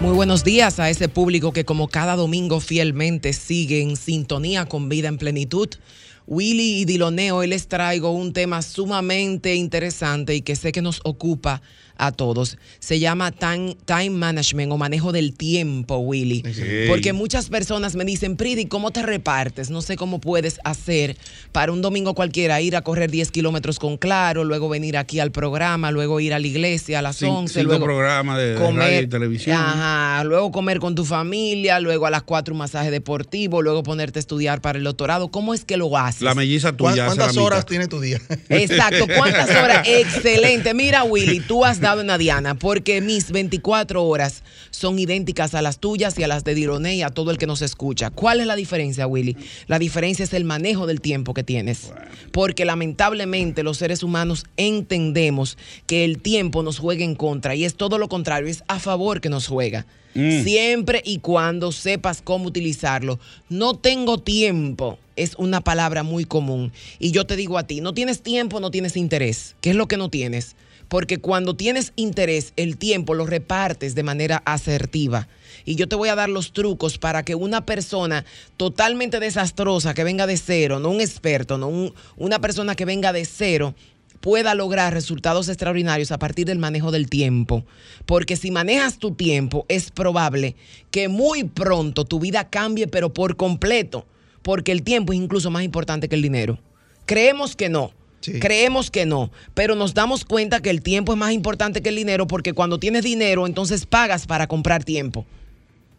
Muy 0.00 0.14
buenos 0.14 0.44
días 0.44 0.78
a 0.78 0.90
ese 0.90 1.08
público 1.08 1.52
que 1.52 1.64
como 1.64 1.88
cada 1.88 2.14
domingo 2.14 2.60
fielmente 2.60 3.32
sigue 3.32 3.82
en 3.82 3.96
sintonía 3.96 4.64
con 4.66 4.88
Vida 4.88 5.08
en 5.08 5.18
Plenitud. 5.18 5.70
Willy 6.28 6.82
y 6.82 6.84
Diloneo, 6.84 7.42
les 7.42 7.66
traigo 7.66 8.12
un 8.12 8.32
tema 8.32 8.62
sumamente 8.62 9.56
interesante 9.56 10.36
y 10.36 10.42
que 10.42 10.54
sé 10.54 10.70
que 10.70 10.82
nos 10.82 11.00
ocupa 11.02 11.62
a 11.98 12.12
todos. 12.12 12.56
Se 12.78 12.98
llama 13.00 13.32
time, 13.32 13.76
time 13.84 14.10
management 14.10 14.72
o 14.72 14.76
manejo 14.78 15.12
del 15.12 15.34
tiempo, 15.34 15.98
Willy. 15.98 16.42
Sí. 16.54 16.62
Porque 16.88 17.12
muchas 17.12 17.48
personas 17.50 17.94
me 17.96 18.04
dicen, 18.04 18.36
Pridi, 18.36 18.66
¿cómo 18.66 18.90
te 18.92 19.02
repartes? 19.02 19.68
No 19.70 19.82
sé 19.82 19.96
cómo 19.96 20.20
puedes 20.20 20.60
hacer 20.64 21.16
para 21.52 21.72
un 21.72 21.82
domingo 21.82 22.14
cualquiera 22.14 22.60
ir 22.60 22.76
a 22.76 22.82
correr 22.82 23.10
10 23.10 23.30
kilómetros 23.32 23.78
con 23.78 23.96
Claro, 23.98 24.44
luego 24.44 24.68
venir 24.68 24.96
aquí 24.96 25.18
al 25.20 25.32
programa, 25.32 25.90
luego 25.90 26.20
ir 26.20 26.32
a 26.34 26.38
la 26.38 26.46
iglesia 26.46 27.00
a 27.00 27.02
las 27.02 27.20
Cin- 27.20 27.30
11, 27.34 27.54
cinco 27.60 27.66
luego 27.68 27.84
programas 27.84 28.38
de 28.38 28.54
radio 28.56 29.00
y 29.00 29.06
televisión. 29.08 29.56
Ajá, 29.56 30.22
luego 30.24 30.52
comer 30.52 30.78
con 30.78 30.94
tu 30.94 31.04
familia, 31.04 31.80
luego 31.80 32.06
a 32.06 32.10
las 32.10 32.22
4 32.22 32.54
un 32.54 32.58
masaje 32.58 32.90
deportivo, 32.92 33.60
luego 33.60 33.82
ponerte 33.82 34.18
a 34.18 34.20
estudiar 34.20 34.60
para 34.60 34.78
el 34.78 34.84
doctorado. 34.84 35.28
¿Cómo 35.32 35.52
es 35.52 35.64
que 35.64 35.76
lo 35.76 35.96
haces? 35.98 36.22
La 36.22 36.34
melliza 36.36 36.68
¿Cuán- 36.76 36.92
tuya. 36.94 37.06
hace 37.06 37.16
¿Cuántas 37.16 37.34
la 37.36 37.42
horas 37.42 37.58
mitad. 37.60 37.68
tiene 37.68 37.86
tu 37.88 38.00
día? 38.00 38.20
Exacto, 38.48 39.06
¿cuántas 39.16 39.50
horas? 39.50 39.82
Excelente. 39.88 40.74
Mira, 40.74 41.02
Willy, 41.02 41.40
tú 41.40 41.64
has 41.64 41.80
dado 41.80 41.87
una 41.96 42.18
diana, 42.18 42.54
porque 42.54 43.00
mis 43.00 43.30
24 43.30 44.04
horas 44.04 44.42
son 44.70 44.98
idénticas 44.98 45.54
a 45.54 45.62
las 45.62 45.78
tuyas 45.78 46.18
y 46.18 46.22
a 46.22 46.28
las 46.28 46.44
de 46.44 46.54
Dironé 46.54 46.96
y 46.96 47.02
a 47.02 47.10
todo 47.10 47.30
el 47.30 47.38
que 47.38 47.46
nos 47.46 47.62
escucha. 47.62 48.10
¿Cuál 48.10 48.40
es 48.40 48.46
la 48.46 48.56
diferencia, 48.56 49.06
Willy? 49.06 49.36
La 49.66 49.78
diferencia 49.78 50.24
es 50.24 50.32
el 50.32 50.44
manejo 50.44 50.86
del 50.86 51.00
tiempo 51.00 51.34
que 51.34 51.44
tienes. 51.44 51.92
Porque 52.32 52.64
lamentablemente 52.64 53.62
los 53.62 53.78
seres 53.78 54.02
humanos 54.02 54.44
entendemos 54.56 55.56
que 55.86 56.04
el 56.04 56.18
tiempo 56.18 56.62
nos 56.62 56.78
juega 56.78 57.04
en 57.04 57.14
contra 57.14 57.54
y 57.54 57.64
es 57.64 57.74
todo 57.74 57.98
lo 57.98 58.08
contrario, 58.08 58.48
es 58.48 58.64
a 58.68 58.78
favor 58.78 59.20
que 59.20 59.28
nos 59.28 59.46
juega. 59.46 59.86
Siempre 60.14 61.00
y 61.04 61.18
cuando 61.18 61.70
sepas 61.70 62.22
cómo 62.22 62.46
utilizarlo. 62.46 63.20
No 63.48 63.74
tengo 63.74 64.18
tiempo. 64.18 64.98
Es 65.14 65.34
una 65.36 65.60
palabra 65.60 66.02
muy 66.02 66.24
común. 66.24 66.72
Y 66.98 67.12
yo 67.12 67.24
te 67.24 67.36
digo 67.36 67.56
a 67.56 67.66
ti, 67.66 67.80
no 67.80 67.94
tienes 67.94 68.22
tiempo, 68.22 68.58
no 68.58 68.72
tienes 68.72 68.96
interés. 68.96 69.54
¿Qué 69.60 69.70
es 69.70 69.76
lo 69.76 69.86
que 69.86 69.96
no 69.96 70.08
tienes? 70.08 70.56
Porque 70.88 71.18
cuando 71.18 71.54
tienes 71.54 71.92
interés, 71.96 72.52
el 72.56 72.78
tiempo 72.78 73.14
lo 73.14 73.26
repartes 73.26 73.94
de 73.94 74.02
manera 74.02 74.42
asertiva. 74.46 75.28
Y 75.64 75.74
yo 75.74 75.86
te 75.86 75.96
voy 75.96 76.08
a 76.08 76.14
dar 76.14 76.30
los 76.30 76.52
trucos 76.52 76.96
para 76.98 77.24
que 77.24 77.34
una 77.34 77.66
persona 77.66 78.24
totalmente 78.56 79.20
desastrosa, 79.20 79.92
que 79.92 80.04
venga 80.04 80.26
de 80.26 80.38
cero, 80.38 80.78
no 80.78 80.88
un 80.90 81.00
experto, 81.00 81.58
no 81.58 81.68
un- 81.68 81.94
una 82.16 82.40
persona 82.40 82.74
que 82.74 82.86
venga 82.86 83.12
de 83.12 83.26
cero, 83.26 83.74
pueda 84.20 84.54
lograr 84.54 84.92
resultados 84.94 85.48
extraordinarios 85.48 86.10
a 86.10 86.18
partir 86.18 86.46
del 86.46 86.58
manejo 86.58 86.90
del 86.90 87.08
tiempo. 87.08 87.64
Porque 88.06 88.36
si 88.36 88.50
manejas 88.50 88.98
tu 88.98 89.12
tiempo, 89.12 89.66
es 89.68 89.90
probable 89.90 90.56
que 90.90 91.08
muy 91.08 91.44
pronto 91.44 92.04
tu 92.04 92.18
vida 92.18 92.48
cambie, 92.48 92.88
pero 92.88 93.12
por 93.12 93.36
completo. 93.36 94.06
Porque 94.42 94.72
el 94.72 94.82
tiempo 94.82 95.12
es 95.12 95.18
incluso 95.18 95.50
más 95.50 95.62
importante 95.62 96.08
que 96.08 96.16
el 96.16 96.22
dinero. 96.22 96.58
Creemos 97.04 97.54
que 97.54 97.68
no. 97.68 97.92
Sí. 98.20 98.40
Creemos 98.40 98.90
que 98.90 99.06
no, 99.06 99.30
pero 99.54 99.74
nos 99.74 99.94
damos 99.94 100.24
cuenta 100.24 100.60
que 100.60 100.70
el 100.70 100.82
tiempo 100.82 101.12
es 101.12 101.18
más 101.18 101.32
importante 101.32 101.82
que 101.82 101.88
el 101.88 101.96
dinero 101.96 102.26
porque 102.26 102.52
cuando 102.52 102.78
tienes 102.78 103.04
dinero, 103.04 103.46
entonces 103.46 103.86
pagas 103.86 104.26
para 104.26 104.46
comprar 104.46 104.84
tiempo. 104.84 105.24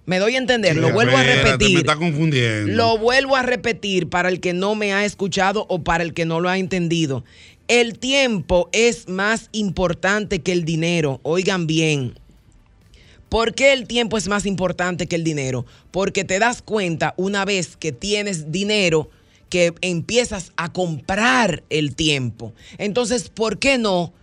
Me 0.05 0.17
doy 0.17 0.35
a 0.35 0.39
entender, 0.39 0.75
lo 0.75 0.91
vuelvo 0.91 1.15
a 1.15 1.21
Espérate, 1.21 1.51
repetir. 1.51 1.73
Me 1.75 1.79
está 1.81 1.95
confundiendo. 1.95 2.73
Lo 2.73 2.97
vuelvo 2.97 3.35
a 3.35 3.43
repetir 3.43 4.09
para 4.09 4.29
el 4.29 4.39
que 4.39 4.53
no 4.53 4.73
me 4.73 4.91
ha 4.91 5.05
escuchado 5.05 5.67
o 5.69 5.83
para 5.83 6.03
el 6.03 6.15
que 6.15 6.25
no 6.25 6.39
lo 6.39 6.49
ha 6.49 6.57
entendido. 6.57 7.23
El 7.67 7.99
tiempo 7.99 8.69
es 8.71 9.07
más 9.07 9.49
importante 9.51 10.39
que 10.39 10.51
el 10.51 10.65
dinero. 10.65 11.19
Oigan 11.21 11.67
bien. 11.67 12.15
¿Por 13.29 13.53
qué 13.53 13.73
el 13.73 13.85
tiempo 13.85 14.17
es 14.17 14.27
más 14.27 14.47
importante 14.47 15.05
que 15.05 15.15
el 15.15 15.23
dinero? 15.23 15.67
Porque 15.91 16.23
te 16.23 16.39
das 16.39 16.63
cuenta 16.63 17.13
una 17.15 17.45
vez 17.45 17.77
que 17.77 17.91
tienes 17.91 18.51
dinero 18.51 19.11
que 19.49 19.73
empiezas 19.81 20.51
a 20.55 20.71
comprar 20.71 21.63
el 21.69 21.95
tiempo. 21.95 22.53
Entonces, 22.77 23.29
¿por 23.29 23.59
qué 23.59 23.77
no 23.77 24.13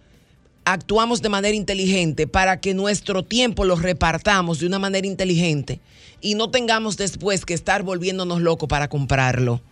actuamos 0.67 1.23
de 1.23 1.29
manera 1.29 1.55
inteligente 1.55 2.27
para 2.27 2.61
que 2.61 2.75
nuestro 2.75 3.25
tiempo 3.25 3.65
lo 3.65 3.77
repartamos 3.77 4.59
de 4.59 4.67
una 4.67 4.81
manera 4.81 5.07
inteligente 5.07 5.81
y 6.21 6.35
no 6.35 6.51
tengamos 6.51 6.97
después 6.97 7.45
que 7.45 7.55
estar 7.55 7.85
volviéndonos 7.85 8.41
locos 8.41 8.69
para 8.69 8.89
comprarlo. 8.89 9.63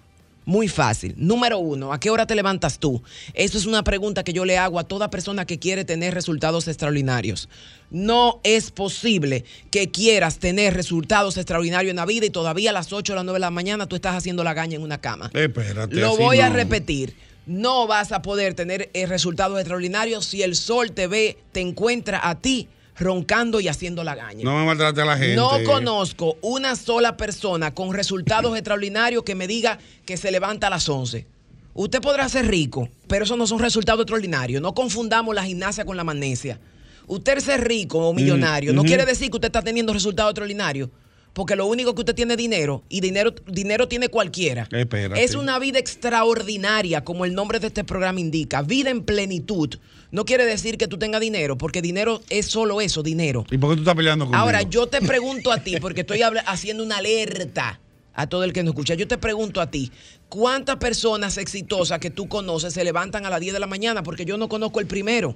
Muy 0.44 0.68
fácil. 0.68 1.14
Número 1.16 1.58
uno, 1.58 1.92
¿a 1.92 2.00
qué 2.00 2.10
hora 2.10 2.26
te 2.26 2.34
levantas 2.34 2.78
tú? 2.78 3.02
Eso 3.32 3.56
es 3.56 3.66
una 3.66 3.82
pregunta 3.82 4.24
que 4.24 4.32
yo 4.32 4.44
le 4.44 4.58
hago 4.58 4.78
a 4.78 4.84
toda 4.84 5.10
persona 5.10 5.46
que 5.46 5.58
quiere 5.58 5.84
tener 5.84 6.12
resultados 6.12 6.68
extraordinarios. 6.68 7.48
No 7.90 8.40
es 8.44 8.70
posible 8.70 9.44
que 9.70 9.90
quieras 9.90 10.38
tener 10.38 10.74
resultados 10.74 11.36
extraordinarios 11.36 11.90
en 11.90 11.96
la 11.96 12.06
vida 12.06 12.26
y 12.26 12.30
todavía 12.30 12.70
a 12.70 12.72
las 12.72 12.92
8 12.92 13.12
o 13.12 13.16
las 13.16 13.24
9 13.24 13.36
de 13.36 13.40
la 13.40 13.50
mañana 13.50 13.86
tú 13.86 13.96
estás 13.96 14.16
haciendo 14.16 14.44
la 14.44 14.52
gaña 14.52 14.76
en 14.76 14.82
una 14.82 15.00
cama. 15.00 15.30
Espérate. 15.32 15.94
Lo 15.94 16.16
voy 16.16 16.40
a 16.40 16.50
repetir. 16.50 17.16
No 17.46 17.86
vas 17.86 18.12
a 18.12 18.22
poder 18.22 18.54
tener 18.54 18.90
eh, 18.94 19.06
resultados 19.06 19.58
extraordinarios 19.58 20.24
si 20.24 20.42
el 20.42 20.56
sol 20.56 20.92
te 20.92 21.06
ve, 21.06 21.38
te 21.52 21.60
encuentra 21.60 22.28
a 22.28 22.40
ti 22.40 22.68
roncando 22.98 23.60
y 23.60 23.68
haciendo 23.68 24.04
la 24.04 24.14
gaña. 24.14 24.44
No 24.44 24.56
me 24.58 24.64
maltrate 24.64 25.00
a 25.00 25.04
la 25.04 25.16
gente. 25.16 25.36
No 25.36 25.50
conozco 25.64 26.36
una 26.42 26.76
sola 26.76 27.16
persona 27.16 27.74
con 27.74 27.92
resultados 27.92 28.54
extraordinarios 28.56 29.22
que 29.24 29.34
me 29.34 29.46
diga 29.46 29.78
que 30.04 30.16
se 30.16 30.30
levanta 30.30 30.68
a 30.68 30.70
las 30.70 30.88
11. 30.88 31.26
Usted 31.74 32.00
podrá 32.00 32.28
ser 32.28 32.46
rico, 32.46 32.88
pero 33.08 33.24
eso 33.24 33.36
no 33.36 33.46
son 33.46 33.58
resultados 33.58 34.02
extraordinarios. 34.02 34.62
No 34.62 34.74
confundamos 34.74 35.34
la 35.34 35.44
gimnasia 35.44 35.84
con 35.84 35.96
la 35.96 36.04
magnesia. 36.04 36.60
Usted 37.06 37.40
ser 37.40 37.66
rico 37.66 37.98
o 37.98 38.14
millonario 38.14 38.72
no 38.72 38.82
quiere 38.82 39.04
decir 39.04 39.28
que 39.30 39.36
usted 39.36 39.48
está 39.48 39.60
teniendo 39.62 39.92
resultados 39.92 40.30
extraordinarios. 40.30 40.88
Porque 41.34 41.56
lo 41.56 41.66
único 41.66 41.94
que 41.94 42.02
usted 42.02 42.14
tiene 42.14 42.34
es 42.34 42.38
dinero 42.38 42.84
y 42.88 43.00
dinero, 43.00 43.34
dinero 43.46 43.88
tiene 43.88 44.08
cualquiera. 44.08 44.68
Espérate. 44.70 45.22
Es 45.22 45.34
una 45.34 45.58
vida 45.58 45.80
extraordinaria, 45.80 47.04
como 47.04 47.24
el 47.24 47.34
nombre 47.34 47.58
de 47.58 47.66
este 47.66 47.84
programa 47.84 48.20
indica. 48.20 48.62
Vida 48.62 48.90
en 48.90 49.02
plenitud. 49.02 49.74
No 50.12 50.24
quiere 50.24 50.46
decir 50.46 50.78
que 50.78 50.86
tú 50.86 50.96
tengas 50.96 51.20
dinero, 51.20 51.58
porque 51.58 51.82
dinero 51.82 52.22
es 52.30 52.46
solo 52.46 52.80
eso, 52.80 53.02
dinero. 53.02 53.44
¿Y 53.50 53.58
por 53.58 53.70
qué 53.70 53.76
tú 53.76 53.82
estás 53.82 53.96
peleando 53.96 54.26
conmigo? 54.26 54.40
Ahora, 54.40 54.62
yo 54.62 54.86
te 54.86 55.00
pregunto 55.06 55.50
a 55.50 55.58
ti, 55.58 55.76
porque 55.80 56.02
estoy 56.02 56.20
haciendo 56.22 56.84
una 56.84 56.98
alerta 56.98 57.80
a 58.14 58.28
todo 58.28 58.44
el 58.44 58.52
que 58.52 58.62
nos 58.62 58.72
escucha. 58.72 58.94
Yo 58.94 59.08
te 59.08 59.18
pregunto 59.18 59.60
a 59.60 59.70
ti, 59.70 59.90
¿cuántas 60.28 60.76
personas 60.76 61.36
exitosas 61.36 61.98
que 61.98 62.10
tú 62.10 62.28
conoces 62.28 62.74
se 62.74 62.84
levantan 62.84 63.26
a 63.26 63.30
las 63.30 63.40
10 63.40 63.54
de 63.54 63.60
la 63.60 63.66
mañana? 63.66 64.04
Porque 64.04 64.24
yo 64.24 64.38
no 64.38 64.48
conozco 64.48 64.78
el 64.78 64.86
primero. 64.86 65.34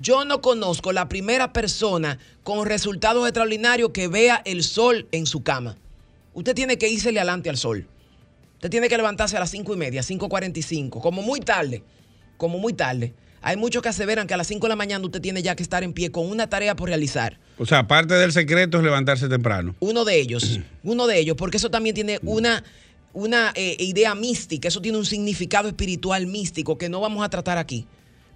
Yo 0.00 0.24
no 0.24 0.40
conozco 0.40 0.92
la 0.92 1.10
primera 1.10 1.52
persona 1.52 2.18
con 2.42 2.64
resultados 2.64 3.26
extraordinarios 3.26 3.90
que 3.90 4.08
vea 4.08 4.40
el 4.46 4.62
sol 4.62 5.06
en 5.12 5.26
su 5.26 5.42
cama. 5.42 5.76
Usted 6.32 6.54
tiene 6.54 6.78
que 6.78 6.88
irse 6.88 7.10
adelante 7.10 7.50
al 7.50 7.58
sol. 7.58 7.86
Usted 8.54 8.70
tiene 8.70 8.88
que 8.88 8.96
levantarse 8.96 9.36
a 9.36 9.40
las 9.40 9.50
5 9.50 9.74
y 9.74 9.76
media, 9.76 10.00
5.45, 10.00 11.02
como 11.02 11.20
muy 11.20 11.40
tarde, 11.40 11.82
como 12.38 12.58
muy 12.58 12.72
tarde. 12.72 13.12
Hay 13.42 13.58
muchos 13.58 13.82
que 13.82 13.90
aseveran 13.90 14.26
que 14.26 14.32
a 14.32 14.38
las 14.38 14.46
5 14.46 14.66
de 14.66 14.68
la 14.70 14.76
mañana 14.76 15.04
usted 15.04 15.20
tiene 15.20 15.42
ya 15.42 15.54
que 15.54 15.62
estar 15.62 15.84
en 15.84 15.92
pie 15.92 16.10
con 16.10 16.30
una 16.30 16.48
tarea 16.48 16.76
por 16.76 16.88
realizar. 16.88 17.38
O 17.58 17.66
sea, 17.66 17.86
parte 17.86 18.14
del 18.14 18.32
secreto 18.32 18.78
es 18.78 18.84
levantarse 18.84 19.28
temprano. 19.28 19.74
Uno 19.80 20.06
de 20.06 20.18
ellos, 20.18 20.60
uno 20.82 21.06
de 21.08 21.18
ellos, 21.18 21.36
porque 21.36 21.58
eso 21.58 21.70
también 21.70 21.94
tiene 21.94 22.18
una, 22.22 22.64
una 23.12 23.52
eh, 23.54 23.76
idea 23.80 24.14
mística, 24.14 24.68
eso 24.68 24.80
tiene 24.80 24.96
un 24.96 25.04
significado 25.04 25.68
espiritual 25.68 26.26
místico 26.26 26.78
que 26.78 26.88
no 26.88 27.00
vamos 27.00 27.22
a 27.22 27.28
tratar 27.28 27.58
aquí. 27.58 27.86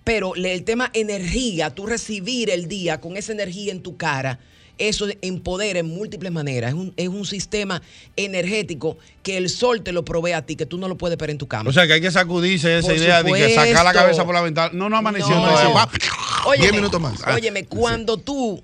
Pero 0.05 0.35
el 0.35 0.65
tema 0.65 0.91
energía, 0.93 1.71
tú 1.71 1.87
recibir 1.87 2.51
el 2.51 2.69
día 2.69 3.01
con 3.01 3.17
esa 3.17 3.33
energía 3.33 3.73
en 3.73 3.83
tu 3.83 3.97
cara, 3.97 4.39
eso 4.77 5.07
empodera 5.23 5.79
en 5.79 5.87
múltiples 5.87 6.31
maneras. 6.31 6.71
Es 6.71 6.75
un, 6.75 6.93
es 6.97 7.09
un 7.09 7.25
sistema 7.25 7.81
energético 8.17 8.99
que 9.23 9.37
el 9.37 9.49
sol 9.49 9.83
te 9.83 9.93
lo 9.93 10.05
provee 10.05 10.33
a 10.33 10.45
ti, 10.45 10.57
que 10.57 10.67
tú 10.67 10.79
no 10.79 10.89
lo 10.89 10.97
puedes 10.97 11.17
ver 11.17 11.31
en 11.31 11.39
tu 11.39 11.47
cama. 11.47 11.71
O 11.71 11.73
sea, 11.73 11.87
que 11.87 11.95
hay 11.95 12.01
que 12.01 12.11
sacudirse 12.11 12.79
esa 12.79 12.89
Por 12.89 12.97
idea 12.97 13.23
de 13.23 13.33
que 13.33 13.55
sacar 13.55 13.85
la 13.85 13.93
cabeza 13.93 14.25
por 14.25 14.35
la 14.35 14.43
ventana. 14.43 14.71
No, 14.73 14.89
no 14.89 14.97
amaneció 14.97 15.35
No. 15.35 15.55
Óyeme, 16.47 16.63
Diez 16.63 16.73
minutos 16.75 17.01
más. 17.01 17.21
Ah, 17.25 17.35
Óyeme, 17.35 17.65
cuando 17.65 18.19
tú 18.19 18.63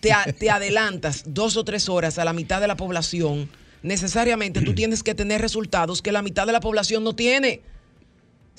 te, 0.00 0.10
te 0.38 0.50
adelantas 0.50 1.22
dos 1.26 1.56
o 1.56 1.64
tres 1.64 1.88
horas 1.88 2.18
a 2.18 2.24
la 2.24 2.32
mitad 2.32 2.60
de 2.60 2.66
la 2.66 2.76
población, 2.76 3.48
necesariamente 3.82 4.60
tú 4.62 4.74
tienes 4.74 5.04
que 5.04 5.14
tener 5.14 5.40
resultados 5.40 6.02
que 6.02 6.10
la 6.10 6.22
mitad 6.22 6.46
de 6.46 6.52
la 6.52 6.60
población 6.60 7.04
no 7.04 7.14
tiene. 7.14 7.60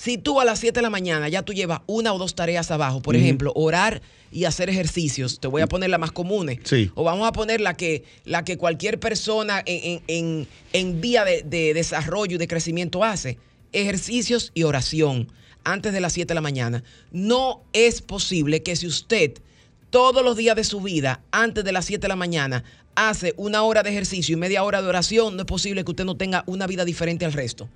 Si 0.03 0.17
tú 0.17 0.41
a 0.41 0.45
las 0.45 0.59
7 0.59 0.79
de 0.79 0.81
la 0.81 0.89
mañana 0.89 1.29
ya 1.29 1.43
tú 1.43 1.53
llevas 1.53 1.79
una 1.85 2.11
o 2.11 2.17
dos 2.17 2.35
tareas 2.35 2.71
abajo, 2.71 3.01
por 3.01 3.15
ejemplo, 3.15 3.53
orar 3.55 4.01
y 4.33 4.43
hacer 4.43 4.69
ejercicios, 4.69 5.39
te 5.39 5.47
voy 5.47 5.61
a 5.61 5.67
poner 5.67 5.89
las 5.89 5.99
más 5.99 6.11
comunes. 6.11 6.59
Sí. 6.65 6.91
O 6.95 7.05
vamos 7.05 7.25
a 7.25 7.31
poner 7.31 7.61
la 7.61 7.75
que, 7.75 8.03
la 8.25 8.43
que 8.43 8.57
cualquier 8.57 8.99
persona 8.99 9.63
en, 9.65 10.01
en- 10.09 10.25
en- 10.41 10.47
en 10.73 10.99
vía 10.99 11.23
de, 11.23 11.43
de 11.43 11.73
desarrollo 11.73 12.35
y 12.35 12.37
de 12.37 12.47
crecimiento 12.49 13.03
hace. 13.05 13.37
Ejercicios 13.71 14.51
y 14.53 14.63
oración 14.63 15.31
antes 15.63 15.93
de 15.93 16.01
las 16.01 16.11
7 16.11 16.27
de 16.27 16.35
la 16.35 16.41
mañana. 16.41 16.83
No 17.13 17.61
es 17.71 18.01
posible 18.01 18.61
que 18.61 18.75
si 18.75 18.87
usted 18.87 19.33
todos 19.89 20.21
los 20.23 20.35
días 20.35 20.55
de 20.57 20.65
su 20.65 20.81
vida, 20.81 21.21
antes 21.31 21.63
de 21.63 21.71
las 21.71 21.85
7 21.85 22.01
de 22.01 22.07
la 22.09 22.15
mañana, 22.17 22.65
hace 22.95 23.33
una 23.37 23.63
hora 23.63 23.83
de 23.83 23.91
ejercicio 23.91 24.33
y 24.33 24.39
media 24.39 24.63
hora 24.63 24.81
de 24.81 24.87
oración, 24.89 25.35
no 25.37 25.43
es 25.43 25.47
posible 25.47 25.85
que 25.85 25.91
usted 25.91 26.03
no 26.05 26.17
tenga 26.17 26.43
una 26.45 26.67
vida 26.67 26.83
diferente 26.83 27.23
al 27.23 27.31
resto 27.31 27.69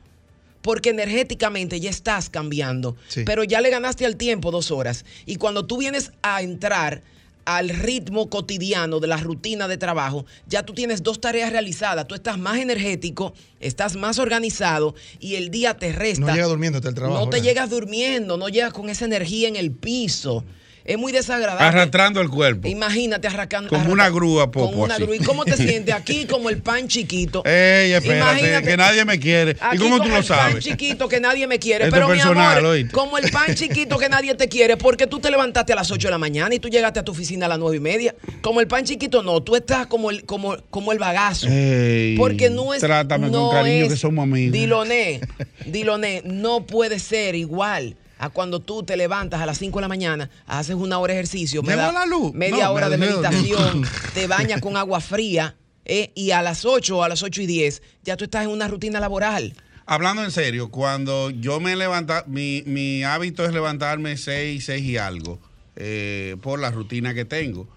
porque 0.61 0.89
energéticamente 0.89 1.79
ya 1.79 1.89
estás 1.89 2.29
cambiando, 2.29 2.95
Sí. 3.07 3.23
pero 3.25 3.43
ya 3.43 3.61
le 3.61 3.69
ganaste 3.69 4.05
al 4.05 4.15
tiempo 4.17 4.51
dos 4.51 4.71
horas. 4.71 5.05
Y 5.25 5.35
cuando 5.37 5.65
tú 5.65 5.77
vienes 5.77 6.11
a 6.21 6.41
entrar 6.41 7.01
al 7.45 7.69
ritmo 7.69 8.29
cotidiano 8.29 8.99
de 8.99 9.07
la 9.07 9.15
rutina 9.15 9.69
de 9.69 9.77
trabajo, 9.77 10.25
ya 10.47 10.63
tú 10.63 10.73
tienes 10.73 11.01
dos 11.01 11.21
tareas 11.21 11.49
realizadas, 11.51 12.05
tú 12.05 12.13
estás 12.13 12.37
más 12.37 12.57
energético, 12.57 13.33
estás 13.61 13.95
más 13.95 14.19
organizado 14.19 14.95
y 15.21 15.35
el 15.35 15.49
día 15.49 15.77
te 15.77 15.93
resta. 15.93 16.25
No 16.25 16.33
llega 16.35 16.47
durmiendo 16.47 16.79
hasta 16.79 16.89
el 16.89 16.95
trabajo. 16.95 17.19
No 17.23 17.29
te 17.29 17.37
¿verdad? 17.37 17.45
llegas 17.47 17.69
durmiendo, 17.69 18.35
no 18.35 18.49
llegas 18.49 18.73
con 18.73 18.89
esa 18.89 19.05
energía 19.05 19.47
en 19.47 19.55
el 19.55 19.71
piso. 19.71 20.43
Es 20.87 20.97
muy 20.97 21.11
desagradable. 21.11 21.65
Arrastrando 21.67 22.21
el 22.21 22.29
cuerpo. 22.29 22.67
Imagínate 22.67 23.27
arrancando. 23.27 23.69
Como 23.69 23.91
una 23.91 24.09
grúa, 24.09 24.49
Popo, 24.51 24.71
Con 24.71 24.79
una 24.83 24.93
así. 24.95 25.03
grúa. 25.03 25.15
¿Y 25.17 25.19
cómo 25.19 25.43
te 25.43 25.57
sientes 25.57 25.93
aquí 25.93 26.25
como 26.25 26.49
el 26.49 26.59
pan 26.61 26.87
chiquito? 26.87 27.43
Ey, 27.45 27.91
espérate, 27.91 28.39
Imagínate- 28.39 28.67
que 28.67 28.77
nadie 28.77 29.03
me 29.05 29.19
quiere. 29.19 29.57
¿Y 29.73 29.77
cómo 29.77 29.97
tú 29.97 30.03
como 30.03 30.13
lo 30.15 30.21
el 30.21 30.25
pan 30.25 30.49
sabes? 30.49 30.63
chiquito 30.63 31.09
que 31.09 31.19
nadie 31.19 31.45
me 31.45 31.59
quiere. 31.59 31.83
Esto 31.85 31.93
Pero 31.95 32.05
es 32.07 32.11
mi 32.13 32.17
personal, 32.19 32.57
amor, 32.59 32.71
¿oíste? 32.71 32.91
como 32.93 33.17
el 33.17 33.29
pan 33.29 33.53
chiquito 33.53 33.97
que 33.97 34.07
nadie 34.07 34.33
te 34.35 34.47
quiere, 34.47 34.77
porque 34.77 35.07
tú 35.07 35.19
te 35.19 35.29
levantaste 35.29 35.73
a 35.73 35.75
las 35.75 35.91
8 35.91 36.07
de 36.07 36.11
la 36.11 36.17
mañana 36.17 36.55
y 36.55 36.59
tú 36.59 36.69
llegaste 36.69 36.99
a 36.99 37.03
tu 37.03 37.11
oficina 37.11 37.47
a 37.47 37.49
las 37.49 37.59
9 37.59 37.75
y 37.75 37.79
media. 37.81 38.15
Como 38.41 38.61
el 38.61 38.67
pan 38.67 38.85
chiquito, 38.85 39.21
no, 39.23 39.43
tú 39.43 39.57
estás 39.57 39.87
como 39.87 40.09
el, 40.09 40.23
como, 40.23 40.55
como 40.69 40.93
el 40.93 40.99
bagazo. 40.99 41.47
Ey, 41.49 42.15
Porque 42.17 42.49
no 42.49 42.73
es. 42.73 42.79
Trátame 42.79 43.27
no 43.29 43.49
con 43.49 43.55
cariño 43.57 43.83
es- 43.87 43.89
que 43.91 43.97
somos 43.97 44.23
amigos. 44.23 44.53
Diloné, 44.53 45.19
Diloné, 45.65 46.21
no 46.23 46.65
puede 46.65 46.99
ser 46.99 47.35
igual 47.35 47.97
a 48.19 48.29
cuando 48.29 48.59
tú 48.59 48.83
te 48.83 48.97
levantas 48.97 49.41
a 49.41 49.45
las 49.45 49.57
5 49.57 49.77
de 49.79 49.81
la 49.81 49.87
mañana, 49.87 50.29
haces 50.45 50.75
una 50.75 50.97
hora 50.99 51.13
de 51.13 51.19
ejercicio, 51.19 51.61
¿Llegó 51.61 51.77
da- 51.77 51.91
la 51.91 52.05
luz? 52.05 52.33
media 52.33 52.65
No, 52.65 52.71
hora 52.73 52.89
me 52.89 52.97
de 52.97 53.05
meditación, 53.07 53.83
te 54.13 54.27
bañas 54.27 54.59
con 54.61 54.75
agua 54.77 54.99
fría. 55.01 55.55
eh, 55.85 56.11
y 56.15 56.31
a 56.31 56.41
las 56.41 56.65
8 56.65 56.97
o 56.97 57.03
a 57.03 57.09
las 57.09 57.23
8 57.23 57.41
y 57.43 57.45
10 57.45 57.81
ya 58.03 58.17
tú 58.17 58.25
estás 58.25 58.43
en 58.43 58.49
una 58.49 58.67
rutina 58.67 58.99
laboral. 58.99 59.53
Hablando 59.85 60.21
en 60.23 60.31
serio, 60.31 60.69
cuando 60.69 61.29
yo 61.29 61.61
me 61.61 61.75
levanta, 61.77 62.25
mi, 62.27 62.61
mi 62.65 63.03
hábito 63.03 63.45
es 63.45 63.53
levantarme 63.53 64.17
seis, 64.17 64.65
seis 64.65 64.83
y 64.83 64.97
algo, 64.97 65.39
eh, 65.77 66.35
por 66.41 66.59
la 66.59 66.71
rutina 66.71 67.13
que 67.13 67.23
tengo. 67.23 67.69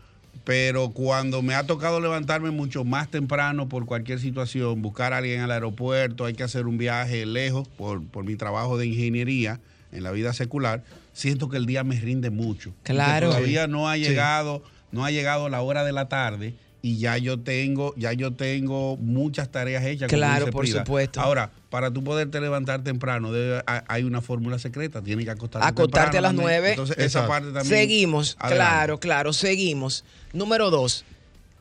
Pero 0.42 0.90
cuando 0.90 1.42
me 1.42 1.54
ha 1.54 1.66
tocado 1.66 2.00
levantarme 2.00 2.50
mucho 2.50 2.82
más 2.82 3.08
temprano 3.10 3.68
por 3.68 3.86
cualquier 3.86 4.18
situación, 4.18 4.82
buscar 4.82 5.12
a 5.12 5.18
alguien 5.18 5.42
al 5.42 5.52
aeropuerto, 5.52 6.24
hay 6.24 6.34
que 6.34 6.42
hacer 6.42 6.66
un 6.66 6.78
viaje 6.78 7.26
lejos 7.26 7.68
por, 7.68 8.04
por 8.04 8.24
mi 8.24 8.34
trabajo 8.34 8.76
de 8.76 8.86
ingeniería 8.86 9.60
en 9.92 10.02
la 10.02 10.10
vida 10.12 10.32
secular, 10.32 10.82
siento 11.12 11.48
que 11.48 11.56
el 11.56 11.66
día 11.66 11.84
me 11.84 11.98
rinde 11.98 12.30
mucho. 12.30 12.72
Claro. 12.82 13.28
Todavía 13.28 13.66
no 13.66 13.88
ha 13.88 13.96
Sí. 13.96 14.02
llegado, 14.02 14.62
no 14.92 15.04
ha 15.04 15.10
llegado 15.10 15.48
la 15.48 15.60
hora 15.62 15.84
de 15.84 15.92
la 15.92 16.08
tarde 16.08 16.54
y 16.82 16.96
ya 16.98 17.18
yo 17.18 17.38
tengo, 17.40 17.92
ya 17.96 18.12
yo 18.12 18.32
tengo 18.32 18.96
muchas 18.96 19.50
tareas 19.50 19.84
hechas. 19.84 20.08
Claro, 20.08 20.46
por 20.48 20.66
supuesto. 20.66 21.20
Ahora, 21.20 21.50
para 21.68 21.90
tú 21.92 22.02
poderte 22.02 22.40
levantar 22.40 22.82
temprano, 22.82 23.32
debe- 23.32 23.62
hay- 23.86 24.02
una 24.04 24.20
fórmula 24.22 24.58
secreta, 24.58 25.02
tienes 25.02 25.24
que 25.26 25.30
acostarte 25.30 25.68
Acostarte 25.68 26.18
a 26.18 26.20
las 26.22 26.34
nueve. 26.34 26.70
Entonces, 26.70 26.96
esa 26.98 27.26
parte 27.28 27.46
también. 27.52 27.66
Seguimos, 27.66 28.36
Adelante. 28.40 28.56
claro, 28.56 28.98
claro, 29.00 29.32
seguimos. 29.32 30.04
Número 30.32 30.70
dos, 30.70 31.04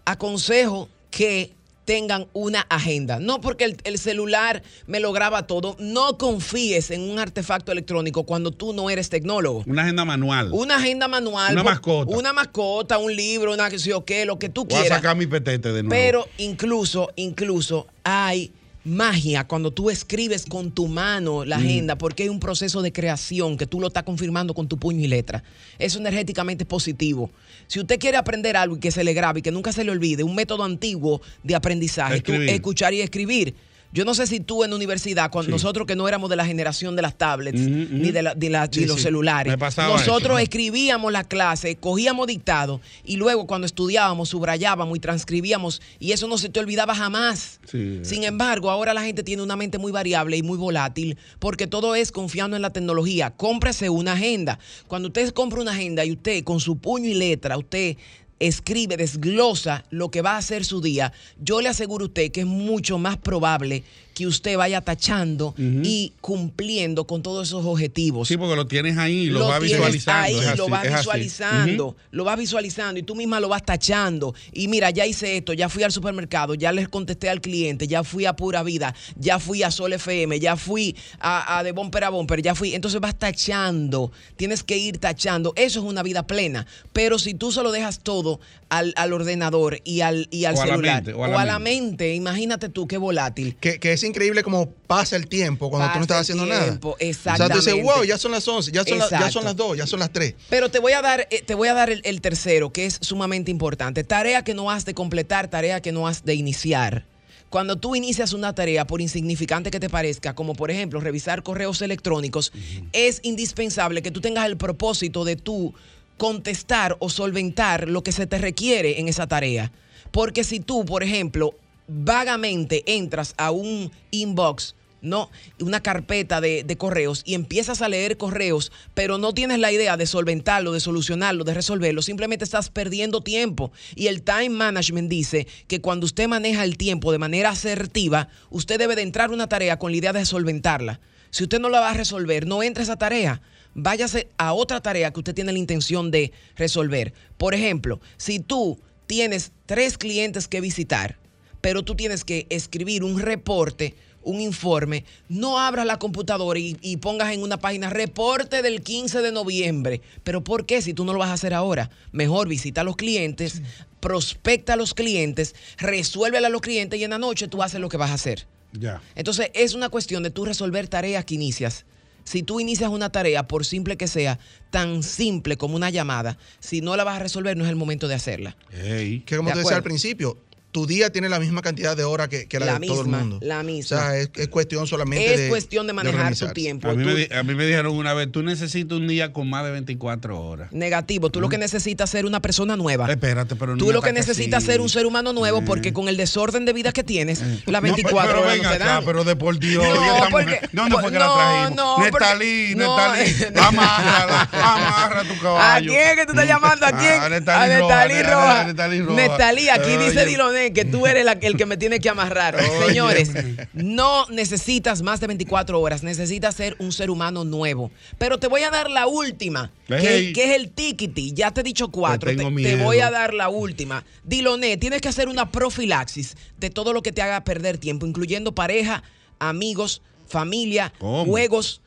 aconsejo 0.05 0.89
que 1.11 1.53
tengan 1.89 2.27
una 2.33 2.61
agenda. 2.69 3.19
No 3.19 3.41
porque 3.41 3.63
el, 3.63 3.77
el 3.83 3.97
celular 3.97 4.61
me 4.85 4.99
lo 4.99 5.11
graba 5.11 5.47
todo. 5.47 5.75
No 5.79 6.19
confíes 6.19 6.91
en 6.91 7.01
un 7.09 7.17
artefacto 7.17 7.71
electrónico 7.71 8.25
cuando 8.25 8.51
tú 8.51 8.73
no 8.73 8.91
eres 8.91 9.09
tecnólogo. 9.09 9.63
Una 9.65 9.81
agenda 9.81 10.05
manual. 10.05 10.49
Una 10.51 10.75
agenda 10.75 11.07
manual. 11.07 11.53
Una 11.53 11.63
por- 11.63 11.71
mascota. 11.71 12.15
Una 12.15 12.31
mascota, 12.31 12.99
un 12.99 13.15
libro, 13.15 13.53
una 13.53 13.71
que 13.71 13.79
yo 13.79 14.05
qué, 14.05 14.23
lo 14.27 14.37
que 14.37 14.49
tú 14.49 14.65
Voy 14.65 14.77
a 14.77 14.81
quieras. 14.81 14.99
sacar 14.99 15.15
mi 15.17 15.25
petete 15.25 15.69
de 15.73 15.81
nuevo. 15.81 15.89
Pero 15.89 16.27
incluso, 16.37 17.09
incluso 17.15 17.87
hay 18.03 18.51
magia 18.83 19.45
cuando 19.45 19.71
tú 19.71 19.89
escribes 19.89 20.45
con 20.45 20.71
tu 20.71 20.87
mano 20.87 21.45
la 21.45 21.57
agenda, 21.57 21.97
porque 21.97 22.23
hay 22.23 22.29
un 22.29 22.39
proceso 22.39 22.81
de 22.81 22.91
creación 22.91 23.57
que 23.57 23.67
tú 23.67 23.79
lo 23.79 23.87
estás 23.87 24.03
confirmando 24.03 24.53
con 24.53 24.67
tu 24.67 24.77
puño 24.77 25.01
y 25.01 25.07
letra. 25.07 25.43
Eso 25.77 25.99
energéticamente 25.99 26.63
es 26.63 26.67
positivo. 26.67 27.29
Si 27.67 27.79
usted 27.79 27.99
quiere 27.99 28.17
aprender 28.17 28.57
algo 28.57 28.77
y 28.77 28.79
que 28.79 28.91
se 28.91 29.03
le 29.03 29.13
grabe 29.13 29.39
y 29.39 29.41
que 29.41 29.51
nunca 29.51 29.71
se 29.71 29.83
le 29.83 29.91
olvide, 29.91 30.23
un 30.23 30.35
método 30.35 30.63
antiguo 30.63 31.21
de 31.43 31.55
aprendizaje, 31.55 32.23
escuchar 32.53 32.93
y 32.93 33.01
escribir. 33.01 33.55
Yo 33.91 34.05
no 34.05 34.13
sé 34.13 34.27
si 34.27 34.39
tú 34.39 34.63
en 34.63 34.69
la 34.69 34.75
universidad, 34.75 35.31
cuando 35.31 35.47
Sí. 35.47 35.51
nosotros 35.53 35.87
que 35.87 35.95
no 35.95 36.07
éramos 36.07 36.29
de 36.29 36.35
la 36.35 36.45
generación 36.45 36.95
de 36.95 37.01
las 37.01 37.17
tablets 37.17 37.59
ni 37.59 38.11
de, 38.11 38.21
la- 38.21 38.35
de 38.35 38.49
la- 38.51 38.67
Sí, 38.71 38.81
de 38.81 38.85
los 38.87 38.97
sí. 38.97 39.03
celulares, 39.03 39.57
nosotros 39.57 40.33
eso. 40.33 40.37
escribíamos 40.39 41.11
la 41.11 41.23
clase, 41.23 41.75
cogíamos 41.75 42.27
dictado 42.27 42.81
y 43.03 43.15
luego 43.17 43.47
cuando 43.47 43.65
estudiábamos 43.65 44.29
subrayábamos 44.29 44.95
y 44.95 44.99
transcribíamos 44.99 45.81
y 45.99 46.11
eso 46.11 46.27
no 46.27 46.37
se 46.37 46.49
te 46.49 46.59
olvidaba 46.59 46.93
jamás. 46.93 47.59
Sin 48.03 48.23
embargo, 48.23 48.69
ahora 48.69 48.93
la 48.93 49.01
gente 49.01 49.23
tiene 49.23 49.41
una 49.41 49.55
mente 49.55 49.79
muy 49.79 49.91
variable 49.91 50.37
y 50.37 50.43
muy 50.43 50.57
volátil 50.57 51.17
porque 51.39 51.65
todo 51.65 51.95
es 51.95 52.11
confiando 52.11 52.55
en 52.55 52.61
la 52.61 52.69
tecnología. 52.71 53.31
Cómprese 53.31 53.89
una 53.89 54.13
agenda. 54.13 54.59
Cuando 54.87 55.07
usted 55.07 55.29
compra 55.31 55.61
una 55.61 55.71
agenda 55.71 56.05
y 56.05 56.11
usted 56.11 56.43
con 56.43 56.59
su 56.59 56.77
puño 56.77 57.09
y 57.09 57.15
letra, 57.15 57.57
usted 57.57 57.97
escribe, 58.39 58.97
desglosa 58.97 59.85
lo 59.89 60.09
que 60.11 60.21
va 60.21 60.33
a 60.33 60.37
hacer 60.37 60.65
su 60.65 60.81
día, 60.81 61.13
yo 61.37 61.61
le 61.61 61.69
aseguro 61.69 62.05
a 62.05 62.07
usted 62.07 62.31
que 62.31 62.41
es 62.41 62.47
mucho 62.47 62.97
más 62.97 63.17
probable 63.17 63.83
que 64.19 64.27
usted 64.27 64.57
vaya 64.57 64.81
tachando 64.81 65.53
y 65.57 66.11
cumpliendo 66.19 67.05
con 67.07 67.21
todos 67.23 67.47
esos 67.47 67.65
objetivos 67.65 68.27
Sí, 68.27 68.35
porque 68.35 68.57
lo 68.57 68.67
tienes 68.67 68.97
ahí, 68.97 69.27
lo, 69.27 69.39
lo 69.39 69.47
vas 69.47 69.61
visualizando. 69.61 70.21
ahí, 70.21 70.35
así, 70.35 70.57
lo 70.57 70.67
vas 70.67 70.83
visualizando, 70.83 71.95
lo 72.11 72.23
vas 72.25 72.37
visualizando 72.37 72.99
y 72.99 73.03
tú 73.03 73.15
misma 73.15 73.39
lo 73.39 73.47
vas 73.47 73.63
tachando. 73.63 74.35
Y 74.51 74.67
mira, 74.67 74.89
ya 74.89 75.05
hice 75.05 75.37
esto, 75.37 75.53
ya 75.53 75.69
fui 75.69 75.83
al 75.83 75.93
supermercado, 75.93 76.53
ya 76.53 76.73
les 76.73 76.89
contesté 76.89 77.29
al 77.29 77.39
cliente, 77.39 77.87
ya 77.87 78.03
fui 78.03 78.25
a 78.25 78.33
Pura 78.35 78.61
Vida, 78.63 78.93
ya 79.15 79.39
fui 79.39 79.63
a 79.63 79.71
Sol 79.71 79.93
FM, 79.93 80.39
ya 80.41 80.57
fui 80.57 80.97
a, 81.21 81.57
a 81.57 81.63
de 81.63 81.71
Bumper 81.71 82.03
a 82.03 82.09
Bumper, 82.09 82.41
ya 82.41 82.55
fui. 82.55 82.75
Entonces 82.75 82.99
vas 82.99 83.17
tachando, 83.17 84.11
tienes 84.35 84.63
que 84.63 84.77
ir 84.77 84.97
tachando. 84.97 85.53
Eso 85.55 85.79
es 85.79 85.85
una 85.85 86.03
vida 86.03 86.27
plena. 86.27 86.67
Pero 86.91 87.19
si 87.19 87.35
tú 87.35 87.53
solo 87.53 87.71
dejas 87.71 87.99
todo 87.99 88.41
al, 88.67 88.93
al 88.97 89.13
ordenador 89.13 89.79
y 89.85 90.01
al, 90.01 90.27
y 90.31 90.43
al 90.43 90.55
O 90.55 90.61
a 90.61 90.65
la 90.65 90.71
celular 90.73 90.95
mente, 91.03 91.13
o 91.13 91.23
a 91.23 91.45
la 91.45 91.59
mente, 91.59 92.13
imagínate 92.15 92.67
tú 92.67 92.87
qué 92.87 92.97
volátil. 92.97 93.55
Que, 93.59 93.79
que 93.79 93.93
es 93.93 94.03
increíble 94.09 94.43
como 94.43 94.69
pasa 94.69 95.15
el 95.15 95.27
tiempo 95.27 95.69
cuando 95.69 95.89
tú 95.93 95.95
no 95.99 96.01
estás 96.03 96.17
el 96.17 96.21
haciendo 96.21 96.43
tiempo, 96.45 96.97
nada. 96.99 97.11
O 97.11 97.13
sea, 97.13 97.33
tú 97.35 97.43
dices, 97.53 97.67
exactamente. 97.67 97.83
wow, 97.83 98.03
ya 98.03 98.17
son 98.17 98.31
las 98.31 98.47
11, 98.47 98.71
ya 98.71 98.83
son, 98.83 98.97
las- 98.99 99.09
ya 99.09 99.15
Exacto. 99.17 99.33
son 99.33 99.43
las 99.45 99.55
2, 99.55 99.77
ya 99.77 99.87
son 99.87 99.99
las 99.99 100.11
3. 100.11 100.35
Pero 100.49 100.69
te 100.69 100.79
voy 100.79 100.91
a 100.93 101.01
dar, 101.01 101.27
eh, 101.31 101.41
te 101.45 101.55
voy 101.55 101.67
a 101.69 101.73
dar 101.73 101.89
el, 101.89 102.01
el 102.03 102.19
tercero, 102.21 102.71
que 102.73 102.85
es 102.85 102.97
sumamente 103.01 103.49
importante. 103.51 104.03
Tarea 104.03 104.43
que 104.43 104.53
no 104.53 104.69
has 104.69 104.83
de 104.85 104.93
completar, 104.93 105.47
tarea 105.49 105.81
que 105.81 105.91
no 105.91 106.07
has 106.07 106.25
de 106.25 106.35
iniciar. 106.35 107.05
Cuando 107.49 107.77
tú 107.77 107.95
inicias 107.95 108.33
una 108.33 108.53
tarea, 108.53 108.85
por 108.85 109.01
insignificante 109.01 109.71
que 109.71 109.79
te 109.79 109.89
parezca, 109.89 110.35
como 110.35 110.53
por 110.53 110.69
ejemplo 110.69 110.99
revisar 110.99 111.41
correos 111.41 111.81
electrónicos, 111.81 112.51
es 112.93 113.21
indispensable 113.23 114.01
que 114.03 114.11
tú 114.11 114.21
tengas 114.21 114.45
el 114.45 114.55
propósito 114.57 115.23
de 115.25 115.35
tú 115.35 115.73
contestar 116.17 116.95
o 116.99 117.09
solventar 117.09 117.87
lo 117.87 118.03
que 118.03 118.11
se 118.11 118.27
te 118.27 118.37
requiere 118.37 118.99
en 118.99 119.07
esa 119.07 119.25
tarea. 119.25 119.71
Porque 120.11 120.43
si 120.43 120.59
tú, 120.59 120.85
por 120.85 121.01
ejemplo, 121.01 121.55
vagamente 121.89 122.83
entras 122.85 123.33
a 123.37 123.51
un 123.51 123.91
inbox, 124.11 124.75
¿no? 125.01 125.29
Una 125.59 125.81
carpeta 125.81 126.39
de, 126.41 126.75
correos 126.77 127.23
y 127.25 127.33
empiezas 127.33 127.81
a 127.81 127.89
leer 127.89 128.17
correos, 128.17 128.71
pero 128.93 129.17
no 129.17 129.33
tienes 129.33 129.59
la 129.59 129.71
idea 129.71 129.97
de 129.97 130.05
solventarlo, 130.05 130.71
de 130.71 130.79
solucionarlo, 130.79 131.43
de 131.43 131.53
resolverlo, 131.53 132.01
simplemente 132.01 132.45
estás 132.45 132.69
perdiendo 132.69 133.21
tiempo. 133.21 133.71
Y 133.95 134.07
el 134.07 134.21
time 134.21 134.49
management 134.49 135.09
dice 135.09 135.47
que 135.67 135.81
cuando 135.81 136.05
usted 136.05 136.27
maneja 136.27 136.63
el 136.63 136.77
tiempo 136.77 137.11
de 137.11 137.17
manera 137.17 137.49
asertiva, 137.49 138.29
usted 138.49 138.77
debe 138.77 138.95
de 138.95 139.01
entrar 139.01 139.29
a 139.29 139.33
una 139.33 139.49
tarea 139.49 139.79
con 139.79 139.91
la 139.91 139.97
idea 139.97 140.13
de 140.13 140.25
solventarla. 140.25 140.99
Si 141.31 141.43
usted 141.43 141.59
no 141.59 141.69
la 141.69 141.79
va 141.79 141.91
a 141.91 141.95
resolver, 141.95 142.47
no 142.47 142.63
entre 142.63 142.81
a 142.81 142.85
esa 142.85 142.97
tarea. 142.97 143.41
Váyase 143.75 144.29
a 144.37 144.53
otra 144.53 144.81
tarea 144.81 145.11
que 145.11 145.19
usted 145.19 145.35
tiene 145.35 145.51
la 145.51 145.59
intención 145.59 146.09
de 146.09 146.33
resolver. 146.55 147.13
Por 147.37 147.53
ejemplo, 147.53 147.99
si 148.17 148.39
tú 148.39 148.79
tienes 149.05 149.51
tres 149.67 149.97
clientes 149.97 150.47
que 150.47 150.59
visitar, 150.59 151.18
pero 151.61 151.83
tú 151.83 151.95
tienes 151.95 152.23
que 152.23 152.47
escribir 152.49 153.03
un 153.03 153.19
reporte, 153.19 153.95
un 154.23 154.41
informe, 154.41 155.05
no 155.27 155.59
abras 155.59 155.85
la 155.85 155.97
computadora 155.97 156.59
y, 156.59 156.77
y 156.81 156.97
pongas 156.97 157.33
en 157.33 157.41
una 157.41 157.57
página 157.57 157.89
reporte 157.89 158.61
del 158.61 158.81
15 158.81 159.21
de 159.21 159.31
noviembre. 159.31 160.01
Pero 160.23 160.43
¿por 160.43 160.65
qué 160.65 160.81
si 160.81 160.93
tú 160.93 161.05
no 161.05 161.13
lo 161.13 161.19
vas 161.19 161.29
a 161.29 161.33
hacer 161.33 161.53
ahora? 161.53 161.89
Mejor 162.11 162.47
visita 162.47 162.81
a 162.81 162.83
los 162.83 162.95
clientes, 162.95 163.61
prospecta 163.99 164.73
a 164.73 164.75
los 164.75 164.93
clientes, 164.93 165.55
resuélvele 165.77 166.47
a 166.47 166.49
los 166.49 166.61
clientes 166.61 166.99
y 166.99 167.03
en 167.03 167.11
la 167.11 167.17
noche 167.17 167.47
tú 167.47 167.63
haces 167.63 167.79
lo 167.79 167.89
que 167.89 167.97
vas 167.97 168.11
a 168.11 168.15
hacer. 168.15 168.45
Ya. 168.73 169.01
Entonces 169.15 169.49
es 169.53 169.73
una 169.73 169.89
cuestión 169.89 170.23
de 170.23 170.29
tú 170.29 170.45
resolver 170.45 170.87
tareas 170.87 171.25
que 171.25 171.35
inicias. 171.35 171.85
Si 172.23 172.43
tú 172.43 172.59
inicias 172.59 172.91
una 172.91 173.11
tarea, 173.11 173.47
por 173.47 173.65
simple 173.65 173.97
que 173.97 174.07
sea, 174.07 174.37
tan 174.69 175.01
simple 175.01 175.57
como 175.57 175.75
una 175.75 175.89
llamada, 175.89 176.37
si 176.59 176.81
no 176.81 176.95
la 176.95 177.03
vas 177.03 177.15
a 177.15 177.19
resolver, 177.23 177.57
no 177.57 177.63
es 177.63 177.71
el 177.71 177.75
momento 177.75 178.07
de 178.07 178.13
hacerla. 178.13 178.55
Ey. 178.71 179.21
Que 179.21 179.37
como 179.37 179.49
De 179.49 179.53
te 179.53 179.59
decía 179.61 179.77
al 179.77 179.83
principio, 179.83 180.37
tu 180.71 180.85
día 180.85 181.11
tiene 181.11 181.29
la 181.29 181.39
misma 181.39 181.61
cantidad 181.61 181.97
de 181.97 182.03
horas 182.03 182.27
que, 182.27 182.47
que 182.47 182.59
la, 182.59 182.65
La 182.67 182.79
de 182.79 182.87
todo 182.87 183.01
el 183.01 183.07
misma, 183.07 183.19
mundo. 183.19 183.39
la 183.41 183.63
misma. 183.63 183.97
O 183.97 183.99
sea, 184.01 184.17
es, 184.17 184.29
es 184.35 184.47
cuestión 184.49 184.85
solamente 184.85 185.33
Es 185.33 185.39
de. 185.41 185.49
cuestión 185.49 185.87
de 185.87 185.93
manejar 185.93 186.35
tu 186.35 186.47
tiempo. 186.49 186.89
A 186.89 186.93
mí, 186.93 187.03
Tú- 187.03 187.09
me, 187.09 187.15
di- 187.15 187.27
a 187.33 187.41
mí 187.43 187.55
me 187.55 187.65
dijeron 187.65 187.95
una 187.95 188.13
vez, 188.13 188.31
tú 188.31 188.43
necesitas 188.43 188.97
un 188.97 189.07
día 189.07 189.33
con 189.33 189.49
más 189.49 189.63
de 189.65 189.71
24 189.71 190.39
horas. 190.39 190.71
Negativo. 190.71 191.29
Tú 191.31 191.41
lo 191.41 191.49
que 191.49 191.57
necesitas 191.57 192.09
es 192.09 192.11
ser 192.11 192.25
una 192.25 192.39
persona 192.41 192.75
nueva. 192.75 193.09
Espérate, 193.11 193.55
pero 193.55 193.73
no 193.75 193.77
Tú 193.83 193.91
lo 193.91 194.01
que 194.01 194.13
necesitas 194.13 194.63
es 194.63 194.67
ser 194.69 194.81
un 194.81 194.89
ser 194.89 195.05
humano 195.05 195.33
nuevo 195.33 195.59
Eh. 195.59 195.63
porque 195.65 195.91
con 195.93 196.07
el 196.07 196.17
desorden 196.17 196.65
de 196.65 196.73
vida 196.73 196.91
que 196.91 197.03
tienes, 197.03 197.41
las 197.65 197.81
No, 197.81 197.81
24 197.81 198.27
pero 198.29 198.41
horas 198.41 198.53
ven 198.53 198.63
no 198.63 198.69
te 198.71 198.77
dan. 198.79 199.05
pero 199.05 199.23
de 199.23 199.35
por 199.35 199.57
Dios, 199.59 199.83
No, 199.83 200.27
porque- 200.29 200.61
¿dónde 200.71 200.97
fue 200.99 201.11
que 201.11 201.19
la 201.19 201.25
no, 201.25 201.35
trajimos? 201.35 201.75
no, 201.75 201.95
porque- 201.95 202.11
Nestalí, 202.25 202.75
no. 202.75 203.11
Nestalí, 203.15 203.55
amárrala, 203.59 204.49
amarra 204.51 205.23
tu 205.23 205.33
¿A 205.33 205.39
caballo. 205.41 205.91
quién 205.91 206.07
es 206.09 206.15
que 206.15 206.25
tú 206.25 206.31
estás 206.33 206.47
llamando? 206.47 206.85
¿A 206.85 206.91
quién? 206.91 207.21
A 207.21 207.29
Nestalí 207.29 208.21
Roja, 208.21 208.73
Nestalí 209.15 209.69
a 209.69 209.73
aquí 209.75 209.97
dice 209.97 210.25
Que 210.73 210.85
tú 210.85 211.07
eres 211.07 211.25
la- 211.25 211.33
el 211.33 211.57
que 211.57 211.65
me 211.65 211.77
tiene 211.77 211.99
que 211.99 212.09
amarrar. 212.09 212.57
Señores, 212.87 213.31
no 213.73 214.25
necesitas 214.29 215.01
más 215.01 215.19
de 215.19 215.27
24 215.27 215.79
horas, 215.79 216.03
necesitas 216.03 216.55
ser 216.55 216.75
un 216.79 216.91
ser 216.91 217.09
humano 217.09 217.43
nuevo. 217.45 217.91
Pero 218.17 218.37
te 218.37 218.47
voy 218.47 218.61
a 218.63 218.69
dar 218.69 218.89
la 218.89 219.07
última, 219.07 219.71
que, 219.87 220.31
es 220.31 220.55
el 220.55 220.69
tiquiti. 220.71 221.33
Ya 221.33 221.51
te 221.51 221.61
he 221.61 221.63
dicho 221.63 221.89
cuatro, 221.89 222.29
Te 222.29 222.35
te, 222.35 222.75
voy 222.83 222.99
a 222.99 223.09
dar 223.09 223.33
la 223.33 223.49
última. 223.49 224.03
Diloné, 224.23 224.77
tienes 224.77 225.01
que 225.01 225.07
hacer 225.07 225.27
una 225.29 225.51
profilaxis 225.51 226.35
de 226.57 226.69
todo 226.69 226.93
lo 226.93 227.01
que 227.01 227.11
te 227.11 227.21
haga 227.21 227.43
perder 227.43 227.77
tiempo, 227.77 228.05
incluyendo 228.05 228.53
pareja, 228.53 229.03
amigos, 229.39 230.01
familia, 230.27 230.93
¿Cómo? 230.99 231.25
juegos 231.25 231.81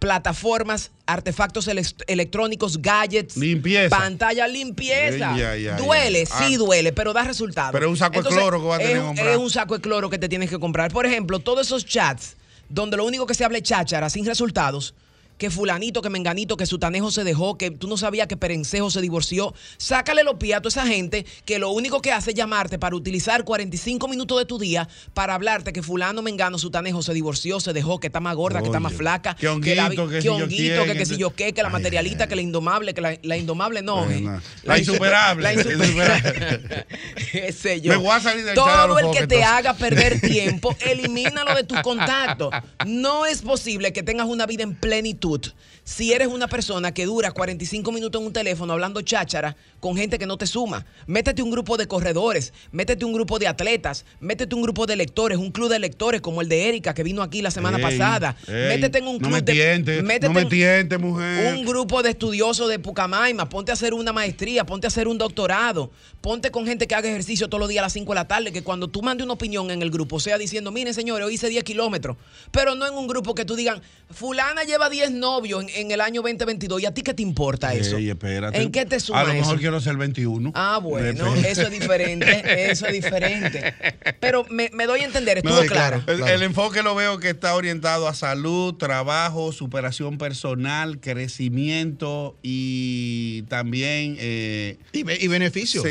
plataformas, 0.00 0.90
artefactos 1.06 1.68
elec- 1.68 2.02
electrónicos, 2.08 2.80
gadgets, 2.82 3.36
Limpieza. 3.36 3.96
pantalla, 3.96 4.48
limpieza. 4.48 5.36
Duele, 5.78 6.26
sí 6.26 6.54
Ah. 6.54 6.58
duele, 6.58 6.92
pero 6.92 7.12
da 7.12 7.22
resultado. 7.22 7.70
Pero 7.72 7.86
es 7.86 7.90
un 7.90 7.96
saco 7.98 8.22
de 8.22 8.28
cloro 8.28 8.60
que 8.60 8.66
va 8.66 8.76
a 8.76 8.78
tener 8.78 8.96
que 8.96 9.02
comprar. 9.02 9.28
Es 9.28 9.36
un 9.36 9.50
saco 9.50 9.74
de 9.76 9.80
cloro 9.82 10.10
que 10.10 10.18
te 10.18 10.28
tienes 10.28 10.50
que 10.50 10.58
comprar. 10.58 10.90
Por 10.90 11.06
ejemplo, 11.06 11.38
todos 11.38 11.66
esos 11.66 11.84
chats 11.86 12.34
donde 12.68 12.96
lo 12.96 13.04
único 13.04 13.26
que 13.26 13.34
se 13.34 13.44
habla 13.44 13.58
es 13.58 13.64
cháchara, 13.64 14.08
sin 14.10 14.24
resultados, 14.24 14.94
que 15.40 15.48
fulanito, 15.50 16.02
que 16.02 16.10
menganito, 16.10 16.58
que 16.58 16.66
sutanejo 16.66 17.10
se 17.10 17.24
dejó, 17.24 17.56
que 17.56 17.70
tú 17.70 17.88
no 17.88 17.96
sabías 17.96 18.26
que 18.28 18.36
Perencejo 18.36 18.90
se 18.90 19.00
divorció. 19.00 19.54
Sácale 19.78 20.22
los 20.22 20.34
pies 20.34 20.58
a 20.58 20.60
toda 20.60 20.68
esa 20.68 20.86
gente 20.86 21.24
que 21.46 21.58
lo 21.58 21.70
único 21.70 22.02
que 22.02 22.12
hace 22.12 22.32
es 22.32 22.36
llamarte 22.36 22.78
para 22.78 22.94
utilizar 22.94 23.42
45 23.44 24.06
minutos 24.06 24.38
de 24.38 24.44
tu 24.44 24.58
día 24.58 24.86
para 25.14 25.34
hablarte 25.34 25.72
que 25.72 25.82
fulano, 25.82 26.20
mengano, 26.20 26.58
sutanejo 26.58 27.02
se 27.02 27.14
divorció, 27.14 27.58
se 27.58 27.72
dejó, 27.72 27.98
que 27.98 28.08
está 28.08 28.20
más 28.20 28.36
gorda, 28.36 28.60
que 28.60 28.66
está 28.66 28.80
más 28.80 28.92
flaca. 28.92 29.34
que 29.34 29.48
honguito, 29.48 29.76
la- 29.76 29.88
que 30.10 30.20
si 30.20 30.26
yo 30.26 30.34
honguito, 30.34 30.84
quién, 30.84 30.98
que, 30.98 31.06
si 31.06 31.16
yo 31.16 31.34
qué, 31.34 31.54
que 31.54 31.62
la 31.62 31.68
Ay, 31.68 31.72
materialita, 31.72 32.24
ay, 32.24 32.28
que 32.28 32.36
la 32.36 32.42
indomable, 32.42 32.92
que 32.92 33.00
la, 33.00 33.18
la 33.22 33.36
indomable 33.38 33.80
no. 33.80 34.10
Eh. 34.10 34.20
la 34.64 34.76
insu- 34.76 34.80
insuperable, 34.90 35.42
La 35.42 35.54
insuperable. 35.54 36.86
Ese 37.32 37.80
yo. 37.80 37.92
Me 37.92 37.96
voy 37.96 38.10
a 38.10 38.20
salir 38.20 38.44
de 38.44 38.52
Todo 38.52 38.98
el 38.98 39.10
que 39.16 39.26
te 39.26 39.42
haga 39.42 39.72
perder 39.72 40.20
tiempo, 40.20 40.76
elimínalo 40.86 41.54
de 41.54 41.64
tus 41.64 41.80
contactos. 41.80 42.50
No 42.86 43.24
es 43.24 43.40
posible 43.40 43.94
que 43.94 44.02
tengas 44.02 44.26
una 44.26 44.44
vida 44.44 44.64
en 44.64 44.74
plenitud 44.74 45.29
plenitud 45.30 45.54
si 45.90 46.12
eres 46.12 46.28
una 46.28 46.46
persona 46.46 46.94
que 46.94 47.04
dura 47.04 47.32
45 47.32 47.90
minutos 47.90 48.20
en 48.20 48.28
un 48.28 48.32
teléfono 48.32 48.72
hablando 48.72 49.02
cháchara 49.02 49.56
con 49.80 49.96
gente 49.96 50.20
que 50.20 50.26
no 50.26 50.38
te 50.38 50.46
suma. 50.46 50.86
Métete 51.08 51.42
un 51.42 51.50
grupo 51.50 51.76
de 51.76 51.88
corredores, 51.88 52.52
métete 52.70 53.04
un 53.04 53.12
grupo 53.12 53.40
de 53.40 53.48
atletas, 53.48 54.04
métete 54.20 54.54
un 54.54 54.62
grupo 54.62 54.86
de 54.86 54.94
lectores, 54.94 55.36
un 55.38 55.50
club 55.50 55.68
de 55.68 55.80
lectores 55.80 56.20
como 56.20 56.42
el 56.42 56.48
de 56.48 56.68
Erika 56.68 56.94
que 56.94 57.02
vino 57.02 57.22
aquí 57.22 57.42
la 57.42 57.50
semana 57.50 57.78
Ey, 57.78 57.82
pasada. 57.82 58.36
ey, 58.46 58.68
métete 58.68 58.98
en 58.98 59.08
un 59.08 59.18
club 59.18 59.30
no 59.30 59.36
me 59.36 59.42
de 59.42 60.02
métete 60.02 60.28
no 60.28 60.98
me 60.98 60.98
mujer. 60.98 61.54
un 61.54 61.64
grupo 61.64 62.04
de 62.04 62.10
estudiosos 62.10 62.68
de 62.68 62.78
Pucamaima, 62.78 63.48
ponte 63.48 63.72
a 63.72 63.74
hacer 63.74 63.92
una 63.92 64.12
maestría, 64.12 64.64
ponte 64.64 64.86
a 64.86 64.88
hacer 64.88 65.08
un 65.08 65.18
doctorado, 65.18 65.90
ponte 66.20 66.52
con 66.52 66.66
gente 66.66 66.86
que 66.86 66.94
haga 66.94 67.08
ejercicio 67.08 67.48
todos 67.48 67.60
los 67.60 67.68
días 67.68 67.80
a 67.80 67.86
las 67.86 67.94
5 67.94 68.12
de 68.12 68.14
la 68.14 68.28
tarde, 68.28 68.52
que 68.52 68.62
cuando 68.62 68.86
tú 68.86 69.02
mandes 69.02 69.24
una 69.24 69.34
opinión 69.34 69.72
en 69.72 69.82
el 69.82 69.90
grupo 69.90 70.20
sea 70.20 70.38
diciendo, 70.38 70.70
miren 70.70 70.94
señores, 70.94 71.26
hoy 71.26 71.34
hice 71.34 71.48
10 71.48 71.64
kilómetros, 71.64 72.16
pero 72.52 72.76
no 72.76 72.86
en 72.86 72.94
un 72.94 73.08
grupo 73.08 73.34
que 73.34 73.44
tú 73.44 73.56
digan, 73.56 73.82
fulana 74.10 74.64
lleva 74.64 74.88
10 74.88 75.12
novios 75.12 75.64
en, 75.74 75.79
en 75.80 75.90
el 75.90 76.00
año 76.00 76.22
2022, 76.22 76.82
¿y 76.82 76.86
a 76.86 76.94
ti 76.94 77.02
qué 77.02 77.14
te 77.14 77.22
importa 77.22 77.72
eso? 77.74 77.96
Ey, 77.96 78.10
espérate. 78.10 78.60
¿En 78.60 78.70
qué 78.70 78.84
te 78.86 79.00
suma 79.00 79.20
A 79.20 79.24
lo 79.24 79.32
mejor 79.34 79.54
eso? 79.54 79.60
quiero 79.60 79.80
ser 79.80 79.96
21. 79.96 80.52
Ah, 80.54 80.78
bueno, 80.82 81.06
Depende. 81.26 81.50
eso 81.50 81.62
es 81.62 81.70
diferente, 81.70 82.70
eso 82.70 82.86
es 82.86 82.92
diferente. 82.92 83.74
Pero 84.20 84.44
me, 84.50 84.70
me 84.74 84.86
doy 84.86 85.00
a 85.00 85.04
entender, 85.04 85.38
estuvo 85.38 85.54
No, 85.54 85.66
claro. 85.66 86.02
El, 86.06 86.22
el 86.22 86.42
enfoque 86.42 86.82
lo 86.82 86.94
veo 86.94 87.18
que 87.18 87.30
está 87.30 87.54
orientado 87.54 88.06
a 88.08 88.14
salud, 88.14 88.74
trabajo, 88.74 89.52
superación 89.52 90.18
personal, 90.18 91.00
crecimiento 91.00 92.36
y 92.42 93.42
también 93.48 94.16
eh, 94.18 94.76
Y, 94.92 95.02
be- 95.02 95.18
y 95.20 95.28
beneficio. 95.28 95.82
beneficio 95.82 95.90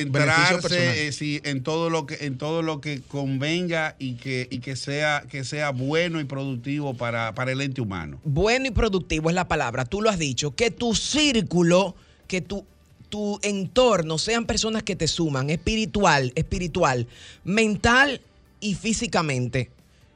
centrarse 0.62 1.08
eh, 1.08 1.12
sí, 1.12 1.42
en 1.44 1.64
todo 1.64 1.90
lo 1.90 2.06
que 2.06 2.26
en 2.26 2.38
todo 2.38 2.62
lo 2.62 2.82
que 2.82 3.02
convenga 3.08 3.96
y 4.00 4.14
que 4.16 4.48
y 4.52 4.60
que 4.60 4.76
sea 4.76 5.24
que 5.30 5.44
sea 5.44 5.72
bueno 5.72 6.20
y 6.20 6.24
productivo 6.26 6.94
para, 6.94 7.34
para 7.34 7.52
el 7.52 7.62
ente 7.62 7.82
humano. 7.82 8.20
bueno 8.24 8.68
y 8.68 8.72
productivo 8.72 9.30
es 9.30 9.36
la 9.36 9.48
palabra, 9.48 9.79
tú 9.86 10.02
lo 10.02 10.10
has 10.10 10.20
dicho, 10.20 10.56
que 10.56 10.72
tu 10.72 10.96
círculo, 10.96 11.96
que 12.28 12.42
tu, 12.42 12.66
tu 13.10 13.40
entorno 13.42 14.18
sean 14.18 14.46
personas 14.46 14.84
que 14.84 14.96
te 14.96 15.08
suman, 15.08 15.50
espiritual, 15.50 16.32
espiritual, 16.36 17.08
mental 17.44 18.22
y 18.60 18.76
físicamente. 18.76 19.72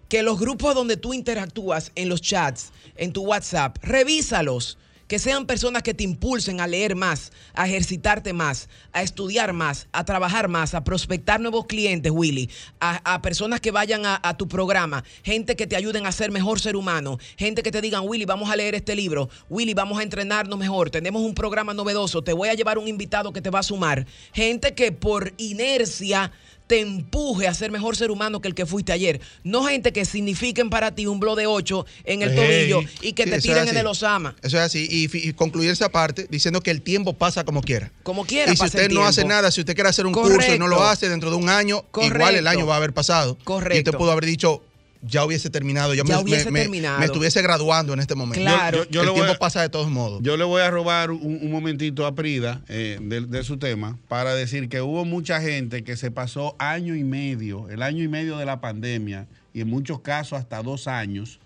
Que 0.10 0.24
los 0.24 0.40
grupos 0.40 0.76
donde 0.76 0.98
tú 0.98 1.14
interactúas 1.14 1.92
en 1.96 2.10
los 2.10 2.22
chats, 2.22 2.72
en 2.96 3.14
tu 3.14 3.24
WhatsApp, 3.24 3.78
revísalos. 3.82 4.78
Que 5.14 5.20
sean 5.20 5.46
personas 5.46 5.84
que 5.84 5.94
te 5.94 6.04
impulsen 6.04 6.60
a 6.60 6.66
leer 6.66 6.96
más, 6.96 7.32
a 7.54 7.68
ejercitarte 7.68 8.34
más, 8.34 8.68
a 8.94 9.04
estudiar 9.04 9.54
más, 9.54 9.88
a 9.92 10.06
trabajar 10.06 10.48
más, 10.48 10.74
a 10.74 10.84
prospectar 10.84 11.40
nuevos 11.40 11.68
clientes, 11.68 12.12
Willy, 12.12 12.50
a, 12.80 13.22
personas 13.22 13.62
que 13.62 13.70
vayan 13.70 14.08
a, 14.08 14.20
a 14.24 14.38
tu 14.38 14.48
programa, 14.48 15.04
gente 15.22 15.56
que 15.56 15.68
te 15.68 15.76
ayuden 15.76 16.08
a 16.08 16.12
ser 16.12 16.32
mejor 16.32 16.60
ser 16.60 16.76
humano, 16.76 17.20
gente 17.38 17.62
que 17.62 17.70
te 17.70 17.80
digan, 17.80 18.08
Willy, 18.08 18.26
vamos 18.26 18.50
a 18.50 18.56
leer 18.56 18.74
este 18.74 18.96
libro, 18.96 19.30
Willy, 19.52 19.76
vamos 19.76 20.00
a 20.00 20.02
entrenarnos 20.02 20.58
mejor, 20.58 20.90
tenemos 20.90 21.22
un 21.22 21.36
programa 21.36 21.76
novedoso, 21.76 22.24
te 22.24 22.34
voy 22.34 22.50
a 22.50 22.56
llevar 22.56 22.80
un 22.80 22.88
invitado 22.88 23.32
que 23.34 23.42
te 23.42 23.52
va 23.52 23.60
a 23.60 23.64
sumar, 23.64 24.08
gente 24.34 24.74
que 24.74 24.92
por 24.92 25.32
inercia 25.38 26.32
te 26.74 26.80
empuje 26.80 27.48
a 27.48 27.54
ser 27.54 27.70
mejor 27.70 27.96
ser 27.96 28.10
humano 28.10 28.42
que 28.42 28.48
el 28.48 28.56
que 28.56 28.66
fuiste 28.66 28.92
ayer. 28.92 29.22
No 29.44 29.64
gente 29.64 29.94
que 29.94 30.06
signifiquen 30.06 30.72
para 30.72 30.96
ti 30.96 31.06
un 31.06 31.20
blow 31.20 31.36
de 31.36 31.46
8 31.46 31.86
en 32.04 32.24
el 32.24 32.34
tobillo 32.34 32.82
y 33.00 33.14
que 33.14 33.26
Sí, 33.26 33.30
te 33.30 33.42
tiren 33.42 33.68
en 33.68 33.78
el 33.78 33.86
Osama. 33.86 34.36
Eso 34.42 34.58
es 34.58 34.64
así. 34.64 34.88
Y, 34.90 35.16
y 35.16 35.34
concluir 35.34 35.70
esa 35.70 35.90
parte 35.90 36.26
diciendo 36.32 36.62
que 36.62 36.72
el 36.72 36.82
tiempo 36.82 37.14
pasa 37.14 37.44
como 37.44 37.62
quiera. 37.62 37.92
Como 38.02 38.26
quiera 38.26 38.52
Y 38.52 38.58
si 38.58 38.66
usted 38.66 38.90
no 38.90 39.06
hace 39.06 39.24
nada, 39.24 39.52
si 39.52 39.60
usted 39.60 39.76
quiere 39.76 39.92
hacer 39.92 40.08
un 40.08 40.14
curso 40.14 40.52
y 40.52 40.58
no 40.58 40.66
lo 40.66 40.82
hace 40.82 41.10
dentro 41.10 41.30
de 41.30 41.36
un 41.36 41.48
año, 41.48 41.86
igual 42.02 42.34
el 42.34 42.48
año 42.48 42.66
va 42.66 42.74
a 42.74 42.78
haber 42.78 42.92
pasado. 42.92 43.38
Y 43.40 43.44
Correcto. 43.44 43.92
usted 43.92 43.98
pudo 44.00 44.12
haber 44.12 44.26
dicho, 44.26 44.64
ya 45.06 45.26
hubiese 45.26 45.50
terminado, 45.50 45.94
ya, 45.94 46.04
Ya 46.06 46.16
me, 46.18 46.24
hubiese 46.24 46.50
me- 46.50 46.62
terminado. 46.62 47.00
me 47.00 47.06
estuviese 47.06 47.42
graduando 47.42 47.94
en 47.94 48.00
este 48.00 48.16
momento. 48.16 48.40
Claro. 48.42 48.86
Yo- 48.86 48.90
yo 48.90 49.00
el 49.02 49.06
le 49.08 49.12
voy 49.12 49.20
tiempo 49.22 49.34
a- 49.34 49.40
pasa 49.40 49.62
de 49.62 49.70
todos 49.70 49.90
modos. 49.90 50.22
Yo 50.24 50.38
le 50.38 50.44
voy 50.44 50.62
a 50.62 50.70
robar 50.72 51.12
un, 51.12 51.40
un 51.42 51.52
momentito 51.52 52.06
a 52.06 52.16
Prida 52.16 52.62
eh, 52.70 52.98
de, 53.02 53.22
de 53.22 53.44
su 53.44 53.58
tema 53.58 53.98
para 54.08 54.34
decir 54.34 54.70
que 54.70 54.82
hubo 54.82 55.04
mucha 55.06 55.42
gente 55.42 55.84
que 55.84 55.98
se 55.98 56.10
pasó 56.12 56.56
año 56.58 56.96
y 56.96 57.04
medio, 57.04 57.70
el 57.70 57.82
año 57.84 58.04
y 58.04 58.08
medio 58.08 58.38
de 58.38 58.46
la 58.46 58.62
pandemia, 58.62 59.28
y 59.54 59.62
en 59.62 59.68
muchos 59.70 60.00
casos 60.00 60.40
hasta 60.40 60.64
dos 60.64 60.88
años, 60.88 61.40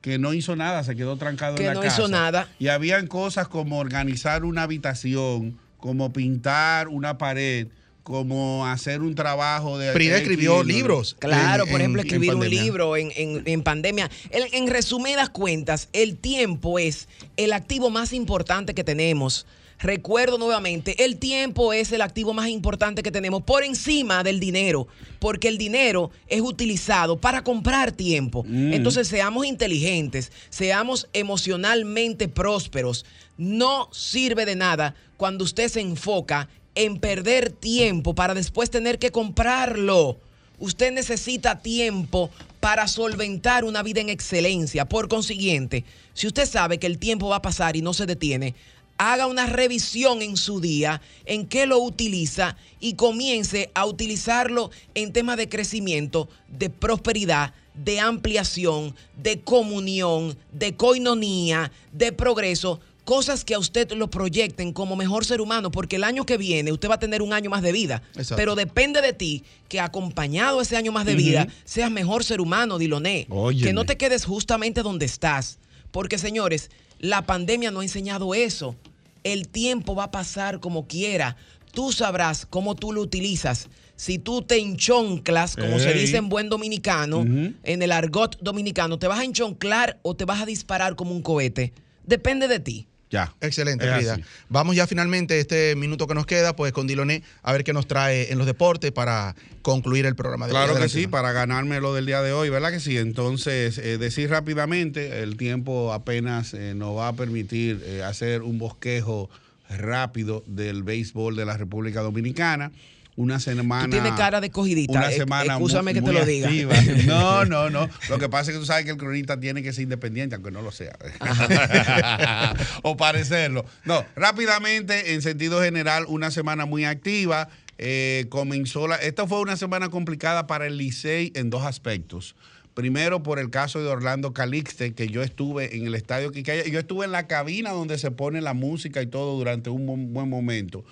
que 0.00 0.18
no 0.18 0.34
hizo 0.34 0.54
nada, 0.54 0.84
se 0.84 0.94
quedó 0.96 1.16
trancado 1.16 1.54
Que 1.56 1.62
en 1.62 1.68
la 1.68 1.74
no 1.74 1.80
casa. 1.80 1.96
hizo 2.02 2.08
nada. 2.08 2.48
Y 2.58 2.68
habían 2.68 3.06
cosas 3.06 3.48
como 3.48 3.78
organizar 3.78 4.44
una 4.44 4.62
habitación, 4.64 5.58
como 5.78 6.12
pintar 6.12 6.88
una 6.88 7.16
pared, 7.18 7.68
como 8.04 8.66
hacer 8.66 9.00
un 9.00 9.14
trabajo 9.14 9.78
de... 9.78 9.92
Prida 9.92 10.18
X, 10.18 10.22
escribió 10.28 10.58
¿no? 10.58 10.62
libros. 10.62 11.16
Claro, 11.18 11.64
en- 11.64 11.70
por 11.70 11.80
ejemplo, 11.80 12.02
en 12.02 12.06
escribir 12.06 12.34
un 12.34 12.48
libro 12.48 12.96
en, 12.96 13.10
en- 13.16 13.42
en 13.46 13.62
pandemia. 13.62 14.10
En, 14.30 14.44
en 14.52 14.70
resumidas 14.70 15.30
cuentas, 15.30 15.88
el 15.94 16.16
tiempo 16.18 16.78
es 16.78 17.08
el 17.38 17.52
activo 17.54 17.88
más 17.90 18.12
importante 18.12 18.74
que 18.74 18.84
tenemos. 18.84 19.46
Recuerdo 19.80 20.38
nuevamente, 20.38 21.02
el 21.04 21.16
tiempo 21.16 21.72
es 21.72 21.92
el 21.92 22.02
activo 22.02 22.32
más 22.34 22.48
importante 22.48 23.02
que 23.02 23.10
tenemos 23.10 23.42
por 23.42 23.64
encima 23.64 24.22
del 24.22 24.38
dinero, 24.38 24.86
porque 25.18 25.48
el 25.48 25.58
dinero 25.58 26.10
es 26.28 26.42
utilizado 26.42 27.18
para 27.18 27.42
comprar 27.42 27.90
tiempo. 27.90 28.44
Entonces 28.48 29.08
seamos 29.08 29.44
inteligentes, 29.46 30.30
seamos 30.48 31.08
emocionalmente 31.12 32.28
prósperos. 32.28 33.04
No 33.36 33.88
sirve 33.92 34.46
de 34.46 34.54
nada 34.56 34.94
cuando 35.16 35.42
usted 35.44 35.68
se 35.68 35.80
enfoca 35.80 36.48
en 36.74 36.98
perder 36.98 37.50
tiempo 37.50 38.14
para 38.14 38.34
después 38.34 38.70
tener 38.70 38.98
que 38.98 39.10
comprarlo. 39.10 40.18
Usted 40.58 40.92
necesita 40.92 41.60
tiempo 41.60 42.30
para 42.60 42.88
solventar 42.88 43.64
una 43.64 43.82
vida 43.82 44.00
en 44.00 44.08
excelencia. 44.08 44.84
Por 44.84 45.08
consiguiente, 45.08 45.84
si 46.14 46.26
usted 46.26 46.48
sabe 46.48 46.78
que 46.78 46.86
el 46.86 46.98
tiempo 46.98 47.28
va 47.28 47.36
a 47.36 47.42
pasar 47.42 47.76
y 47.76 47.82
no 47.82 47.92
se 47.92 48.06
detiene, 48.06 48.54
haga 48.96 49.26
una 49.26 49.46
revisión 49.46 50.22
en 50.22 50.36
su 50.36 50.60
día, 50.60 51.02
en 51.26 51.46
qué 51.46 51.66
lo 51.66 51.80
utiliza 51.80 52.56
y 52.80 52.94
comience 52.94 53.70
a 53.74 53.86
utilizarlo 53.86 54.70
en 54.94 55.12
temas 55.12 55.36
de 55.36 55.48
crecimiento, 55.48 56.28
de 56.48 56.70
prosperidad, 56.70 57.52
de 57.74 57.98
ampliación, 57.98 58.94
de 59.16 59.40
comunión, 59.40 60.36
de 60.52 60.76
coinonía, 60.76 61.72
de 61.92 62.12
progreso 62.12 62.80
cosas 63.04 63.44
que 63.44 63.54
a 63.54 63.58
usted 63.58 63.92
lo 63.92 64.08
proyecten 64.08 64.72
como 64.72 64.96
mejor 64.96 65.24
ser 65.24 65.40
humano, 65.40 65.70
porque 65.70 65.96
el 65.96 66.04
año 66.04 66.26
que 66.26 66.36
viene 66.36 66.72
usted 66.72 66.88
va 66.88 66.94
a 66.94 66.98
tener 66.98 67.22
un 67.22 67.32
año 67.32 67.50
más 67.50 67.62
de 67.62 67.72
vida. 67.72 68.02
Exacto. 68.14 68.36
Pero 68.36 68.54
depende 68.54 69.02
de 69.02 69.12
ti 69.12 69.44
que 69.68 69.80
acompañado 69.80 70.60
ese 70.60 70.76
año 70.76 70.92
más 70.92 71.06
de 71.06 71.14
vida 71.14 71.46
seas 71.64 71.90
mejor 71.90 72.24
ser 72.24 72.40
humano, 72.40 72.78
Diloné. 72.78 73.26
Óyeme. 73.28 73.66
Que 73.66 73.72
no 73.72 73.84
te 73.84 73.96
quedes 73.96 74.24
justamente 74.24 74.82
donde 74.82 75.06
estás. 75.06 75.58
Porque, 75.90 76.18
señores, 76.18 76.70
la 76.98 77.22
pandemia 77.22 77.70
no 77.70 77.80
ha 77.80 77.84
enseñado 77.84 78.34
eso. 78.34 78.74
El 79.22 79.48
tiempo 79.48 79.94
va 79.94 80.04
a 80.04 80.10
pasar 80.10 80.60
como 80.60 80.86
quiera. 80.86 81.36
Tú 81.72 81.92
sabrás 81.92 82.46
cómo 82.46 82.74
tú 82.74 82.92
lo 82.92 83.00
utilizas. 83.00 83.68
Si 83.96 84.18
tú 84.18 84.42
te 84.42 84.58
enchonclas, 84.58 85.54
como 85.54 85.78
se 85.78 85.92
dice 85.94 86.16
en 86.16 86.28
buen 86.28 86.48
dominicano, 86.48 87.20
en 87.20 87.82
el 87.82 87.92
argot 87.92 88.38
dominicano, 88.40 88.98
¿te 88.98 89.06
vas 89.06 89.20
a 89.20 89.24
enchonclar 89.24 89.98
o 90.02 90.16
te 90.16 90.24
vas 90.24 90.42
a 90.42 90.46
disparar 90.46 90.96
como 90.96 91.12
un 91.12 91.22
cohete? 91.22 91.72
Depende 92.04 92.48
de 92.48 92.58
ti. 92.58 92.86
Ya. 93.14 93.32
Excelente, 93.40 93.86
Frida. 93.86 94.18
Vamos 94.48 94.74
ya 94.74 94.88
finalmente 94.88 95.38
este 95.38 95.76
minuto 95.76 96.08
que 96.08 96.14
nos 96.14 96.26
queda, 96.26 96.56
pues 96.56 96.72
con 96.72 96.88
Diloné, 96.88 97.22
a 97.44 97.52
ver 97.52 97.62
qué 97.62 97.72
nos 97.72 97.86
trae 97.86 98.32
en 98.32 98.38
los 98.38 98.46
deportes 98.46 98.90
para 98.90 99.36
concluir 99.62 100.04
el 100.04 100.16
programa. 100.16 100.46
de 100.46 100.50
Claro 100.50 100.74
que 100.74 100.88
sí, 100.88 101.06
para 101.06 101.30
ganarme 101.30 101.80
lo 101.80 101.94
del 101.94 102.06
día 102.06 102.22
de 102.22 102.32
hoy, 102.32 102.50
¿verdad 102.50 102.72
que 102.72 102.80
sí? 102.80 102.98
Entonces, 102.98 103.78
eh, 103.78 103.98
decir 103.98 104.30
rápidamente, 104.30 105.22
el 105.22 105.36
tiempo 105.36 105.92
apenas 105.92 106.54
eh, 106.54 106.74
nos 106.74 106.96
va 106.96 107.06
a 107.06 107.12
permitir 107.12 107.80
eh, 107.86 108.02
hacer 108.02 108.42
un 108.42 108.58
bosquejo 108.58 109.30
rápido 109.70 110.42
del 110.48 110.82
béisbol 110.82 111.36
de 111.36 111.44
la 111.44 111.56
República 111.56 112.00
Dominicana. 112.02 112.72
Una 113.16 113.38
semana. 113.38 113.84
Tú 113.84 113.90
tienes 113.92 114.12
cara 114.12 114.40
de 114.40 114.50
cogidita. 114.50 114.92
Una 114.98 115.10
Eh, 115.12 115.16
semana 115.16 115.54
excúsame 115.54 115.92
muy- 115.92 115.94
que 115.94 116.00
te 116.00 116.06
muy 116.06 116.14
lo 116.14 116.26
diga. 116.26 116.48
activa. 116.48 116.74
No, 117.06 117.44
no, 117.44 117.70
no. 117.70 117.88
Lo 118.08 118.18
que 118.18 118.28
pasa 118.28 118.50
es 118.50 118.56
que 118.56 118.60
tú 118.60 118.66
sabes 118.66 118.84
que 118.84 118.90
el 118.90 118.96
cronista 118.96 119.38
tiene 119.38 119.62
que 119.62 119.72
ser 119.72 119.84
independiente, 119.84 120.34
aunque 120.34 120.50
no 120.50 120.62
lo 120.62 120.72
sea. 120.72 120.96
o 122.82 122.96
parecerlo. 122.96 123.64
No, 123.84 124.04
rápidamente, 124.16 125.14
en 125.14 125.22
sentido 125.22 125.62
general, 125.62 126.04
una 126.08 126.30
semana 126.30 126.66
muy 126.66 126.84
activa. 126.84 127.48
Eh, 127.78 128.26
comenzó 128.28 128.86
la. 128.86 128.96
Esta 128.96 129.26
fue 129.26 129.40
una 129.40 129.56
semana 129.56 129.88
complicada 129.90 130.46
para 130.46 130.66
el 130.66 130.76
Licey 130.76 131.32
en 131.34 131.50
dos 131.50 131.64
aspectos. 131.64 132.34
Primero, 132.74 133.22
por 133.22 133.38
el 133.38 133.50
caso 133.50 133.80
de 133.80 133.88
Orlando 133.88 134.32
Calixte, 134.32 134.94
que 134.94 135.06
yo 135.08 135.22
estuve 135.22 135.76
en 135.76 135.86
el 135.86 135.94
estadio 135.94 136.32
Quisqueya. 136.32 136.64
Yo 136.64 136.80
estuve 136.80 137.04
en 137.04 137.12
la 137.12 137.28
cabina 137.28 137.70
donde 137.70 137.98
se 137.98 138.10
pone 138.10 138.40
la 138.40 138.54
música 138.54 139.00
y 139.02 139.06
todo 139.06 139.36
durante 139.36 139.70
un 139.70 140.12
buen 140.12 140.28
momento. 140.28 140.84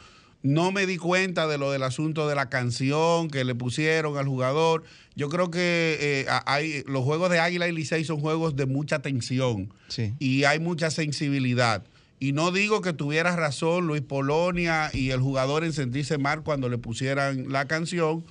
No 0.42 0.72
me 0.72 0.86
di 0.86 0.96
cuenta 0.96 1.46
de 1.46 1.56
lo 1.56 1.70
del 1.70 1.84
asunto 1.84 2.26
de 2.28 2.34
la 2.34 2.48
canción 2.50 3.28
que 3.28 3.44
le 3.44 3.54
pusieron 3.54 4.18
al 4.18 4.26
jugador. 4.26 4.82
Yo 5.14 5.28
creo 5.28 5.50
que 5.50 5.96
eh, 6.00 6.26
hay, 6.46 6.82
los 6.86 7.04
juegos 7.04 7.30
de 7.30 7.38
Águila 7.38 7.68
y 7.68 7.72
Licey 7.72 8.04
son 8.04 8.18
juegos 8.20 8.56
de 8.56 8.66
mucha 8.66 9.00
tensión 9.00 9.72
Sí. 9.88 10.14
y 10.18 10.44
hay 10.44 10.58
mucha 10.58 10.90
sensibilidad. 10.90 11.84
Y 12.18 12.32
no 12.32 12.50
digo 12.52 12.80
que 12.82 12.92
tuviera 12.92 13.34
razón 13.36 13.86
Luis 13.86 14.02
Polonia 14.02 14.90
y 14.92 15.10
el 15.10 15.20
jugador 15.20 15.64
en 15.64 15.72
sentirse 15.72 16.18
mal 16.18 16.42
cuando 16.42 16.68
le 16.68 16.78
pusieran 16.78 17.46
la 17.52 17.66
canción. 17.66 18.24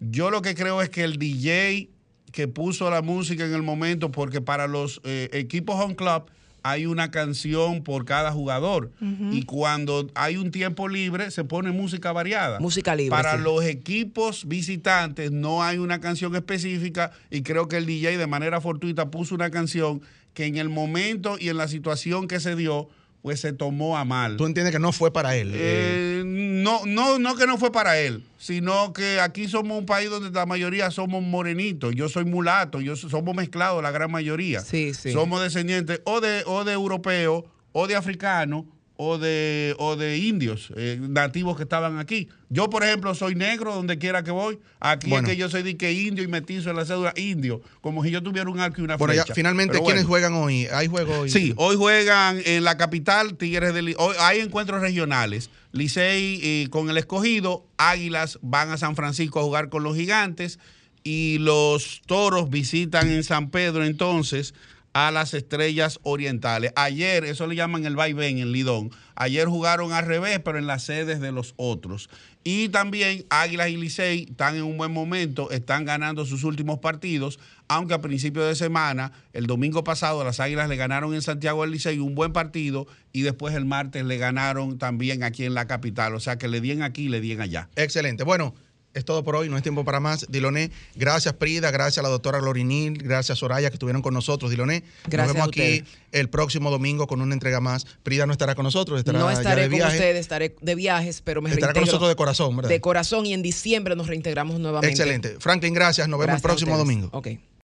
Yo 0.00 0.30
lo 0.30 0.42
que 0.42 0.54
creo 0.54 0.80
es 0.82 0.90
que 0.90 1.02
el 1.04 1.18
DJ 1.18 1.88
que 2.32 2.46
puso 2.46 2.90
la 2.90 3.00
música 3.02 3.44
en 3.44 3.54
el 3.54 3.62
momento, 3.62 4.10
porque 4.10 4.40
para 4.40 4.66
los 4.66 5.00
eh, 5.04 5.28
equipos 5.32 5.76
home 5.82 5.96
club 5.96 6.24
hay 6.62 6.86
una 6.86 7.10
canción 7.10 7.82
por 7.82 8.04
cada 8.04 8.32
jugador. 8.32 8.90
Y 9.30 9.44
cuando 9.44 10.08
hay 10.14 10.36
un 10.36 10.50
tiempo 10.50 10.88
libre, 10.88 11.30
se 11.30 11.44
pone 11.44 11.70
música 11.70 12.12
variada. 12.12 12.60
Música 12.60 12.94
libre. 12.94 13.10
Para 13.10 13.36
sí. 13.36 13.42
los 13.42 13.64
equipos 13.64 14.46
visitantes 14.46 15.30
no 15.30 15.62
hay 15.62 15.78
una 15.78 16.00
canción 16.00 16.34
específica 16.34 17.12
y 17.30 17.42
creo 17.42 17.68
que 17.68 17.76
el 17.76 17.86
DJ 17.86 18.18
de 18.18 18.26
manera 18.26 18.60
fortuita 18.60 19.10
puso 19.10 19.34
una 19.34 19.50
canción 19.50 20.02
que 20.34 20.46
en 20.46 20.56
el 20.56 20.68
momento 20.68 21.36
y 21.38 21.48
en 21.48 21.56
la 21.56 21.68
situación 21.68 22.28
que 22.28 22.40
se 22.40 22.54
dio, 22.54 22.88
pues 23.28 23.40
se 23.40 23.52
tomó 23.52 23.98
a 23.98 24.06
mal. 24.06 24.38
Tú 24.38 24.46
entiendes 24.46 24.72
que 24.72 24.78
no 24.78 24.90
fue 24.90 25.12
para 25.12 25.36
él. 25.36 25.52
Eh, 25.54 26.22
no, 26.24 26.80
no, 26.86 27.18
no 27.18 27.36
que 27.36 27.46
no 27.46 27.58
fue 27.58 27.70
para 27.70 27.98
él, 27.98 28.24
sino 28.38 28.94
que 28.94 29.20
aquí 29.20 29.48
somos 29.48 29.78
un 29.78 29.84
país 29.84 30.08
donde 30.08 30.30
la 30.30 30.46
mayoría 30.46 30.90
somos 30.90 31.22
morenitos. 31.22 31.94
Yo 31.94 32.08
soy 32.08 32.24
mulato, 32.24 32.80
yo 32.80 32.96
so- 32.96 33.10
somos 33.10 33.36
mezclados 33.36 33.82
la 33.82 33.90
gran 33.90 34.10
mayoría. 34.10 34.60
Sí, 34.62 34.94
sí. 34.94 35.12
Somos 35.12 35.42
descendientes 35.42 36.00
o 36.04 36.22
de, 36.22 36.42
o 36.46 36.64
de 36.64 36.72
europeos, 36.72 37.44
o 37.72 37.86
de 37.86 37.96
africanos, 37.96 38.64
o 39.00 39.16
de, 39.16 39.76
o 39.78 39.94
de 39.94 40.18
indios 40.18 40.72
eh, 40.76 40.98
nativos 41.00 41.56
que 41.56 41.62
estaban 41.62 42.00
aquí. 42.00 42.28
Yo, 42.48 42.68
por 42.68 42.82
ejemplo, 42.82 43.14
soy 43.14 43.36
negro 43.36 43.72
donde 43.72 43.96
quiera 43.96 44.24
que 44.24 44.32
voy. 44.32 44.58
Aquí 44.80 45.08
Bueno. 45.08 45.28
es 45.28 45.34
que 45.34 45.38
yo 45.38 45.48
soy 45.48 45.62
de 45.62 45.76
que 45.76 45.92
indio 45.92 46.24
y 46.24 46.26
metizo 46.26 46.70
en 46.70 46.76
la 46.76 46.84
cédula 46.84 47.14
indio, 47.16 47.62
como 47.80 48.02
si 48.02 48.10
yo 48.10 48.24
tuviera 48.24 48.50
un 48.50 48.58
arco 48.58 48.80
y 48.80 48.84
una 48.84 48.96
bueno, 48.96 49.14
ya 49.14 49.24
finalmente, 49.32 49.74
Pero 49.74 49.84
¿quiénes 49.84 50.04
bueno. 50.04 50.30
juegan 50.30 50.42
hoy? 50.42 50.66
¿Hay 50.72 50.88
juego 50.88 51.20
hoy? 51.20 51.30
Sí, 51.30 51.54
hoy 51.56 51.76
juegan 51.76 52.40
en 52.44 52.64
la 52.64 52.76
capital 52.76 53.36
Tigres 53.36 53.72
del 53.72 53.94
hoy 53.98 54.16
hay 54.18 54.40
encuentros 54.40 54.80
regionales. 54.80 55.48
Licey 55.70 56.40
eh, 56.42 56.68
con 56.70 56.90
el 56.90 56.98
escogido, 56.98 57.66
Águilas 57.76 58.40
van 58.42 58.72
a 58.72 58.78
San 58.78 58.96
Francisco 58.96 59.38
a 59.38 59.44
jugar 59.44 59.68
con 59.68 59.84
los 59.84 59.94
gigantes 59.96 60.58
y 61.04 61.38
los 61.38 62.02
toros 62.06 62.50
visitan 62.50 63.08
en 63.08 63.22
San 63.22 63.50
Pedro 63.50 63.84
entonces 63.84 64.54
a 64.92 65.10
las 65.10 65.34
estrellas 65.34 66.00
orientales. 66.02 66.72
Ayer, 66.76 67.24
eso 67.24 67.46
le 67.46 67.56
llaman 67.56 67.84
el 67.84 67.96
vaivén 67.96 68.38
en 68.38 68.52
Lidón. 68.52 68.90
Ayer 69.14 69.46
jugaron 69.46 69.92
al 69.92 70.06
revés, 70.06 70.40
pero 70.44 70.58
en 70.58 70.66
las 70.66 70.84
sedes 70.84 71.20
de 71.20 71.32
los 71.32 71.54
otros. 71.56 72.08
Y 72.44 72.68
también 72.70 73.26
Águilas 73.30 73.68
y 73.68 73.76
Licey 73.76 74.26
están 74.30 74.56
en 74.56 74.62
un 74.62 74.78
buen 74.78 74.92
momento, 74.92 75.50
están 75.50 75.84
ganando 75.84 76.24
sus 76.24 76.44
últimos 76.44 76.78
partidos, 76.78 77.38
aunque 77.68 77.94
a 77.94 78.00
principio 78.00 78.44
de 78.44 78.54
semana, 78.54 79.12
el 79.32 79.46
domingo 79.46 79.84
pasado, 79.84 80.24
las 80.24 80.40
Águilas 80.40 80.68
le 80.68 80.76
ganaron 80.76 81.12
en 81.14 81.20
Santiago 81.20 81.62
al 81.62 81.72
Licey 81.72 81.98
un 81.98 82.14
buen 82.14 82.32
partido 82.32 82.86
y 83.12 83.22
después 83.22 83.54
el 83.54 83.66
martes 83.66 84.04
le 84.04 84.16
ganaron 84.16 84.78
también 84.78 85.22
aquí 85.24 85.44
en 85.44 85.54
la 85.54 85.66
capital. 85.66 86.14
O 86.14 86.20
sea 86.20 86.38
que 86.38 86.48
le 86.48 86.60
dien 86.60 86.82
aquí 86.82 87.08
le 87.08 87.20
dien 87.20 87.40
allá. 87.40 87.68
Excelente. 87.76 88.24
Bueno, 88.24 88.54
es 88.94 89.04
todo 89.04 89.22
por 89.22 89.36
hoy, 89.36 89.48
no 89.48 89.56
es 89.56 89.62
tiempo 89.62 89.84
para 89.84 90.00
más. 90.00 90.26
Diloné, 90.28 90.70
gracias 90.94 91.34
Prida, 91.34 91.70
gracias 91.70 91.98
a 91.98 92.02
la 92.02 92.08
doctora 92.08 92.38
Glorinil, 92.38 92.98
gracias 92.98 93.38
Soraya 93.38 93.70
que 93.70 93.74
estuvieron 93.74 94.02
con 94.02 94.14
nosotros. 94.14 94.50
Diloné, 94.50 94.82
Gracias 95.06 95.34
nos 95.34 95.34
vemos 95.34 95.48
aquí 95.48 95.84
el 96.12 96.28
próximo 96.28 96.70
domingo 96.70 97.06
con 97.06 97.20
una 97.20 97.34
entrega 97.34 97.60
más. 97.60 97.86
Prida 98.02 98.26
no 98.26 98.32
estará 98.32 98.54
con 98.54 98.64
nosotros, 98.64 98.98
estará 98.98 99.18
no 99.18 99.30
ya 99.30 99.38
estaré 99.38 99.62
de 99.62 99.68
con 99.68 99.76
viaje. 99.78 99.96
ustedes, 99.96 100.20
estaré 100.20 100.56
de 100.60 100.74
viajes, 100.74 101.22
pero 101.22 101.42
me 101.42 101.50
Estará 101.50 101.72
con 101.72 101.84
nosotros 101.84 102.08
de 102.08 102.16
corazón, 102.16 102.56
¿verdad? 102.56 102.68
De 102.68 102.80
corazón 102.80 103.26
y 103.26 103.34
en 103.34 103.42
diciembre 103.42 103.94
nos 103.96 104.06
reintegramos 104.06 104.58
nuevamente. 104.58 104.88
Excelente. 104.88 105.36
Franklin, 105.38 105.74
gracias. 105.74 106.08
Nos 106.08 106.18
vemos 106.18 106.40
Gracias 106.40 106.44
el 106.44 106.48
próximo 106.48 106.78
domingo. 106.78 107.08
Ok. 107.12 107.28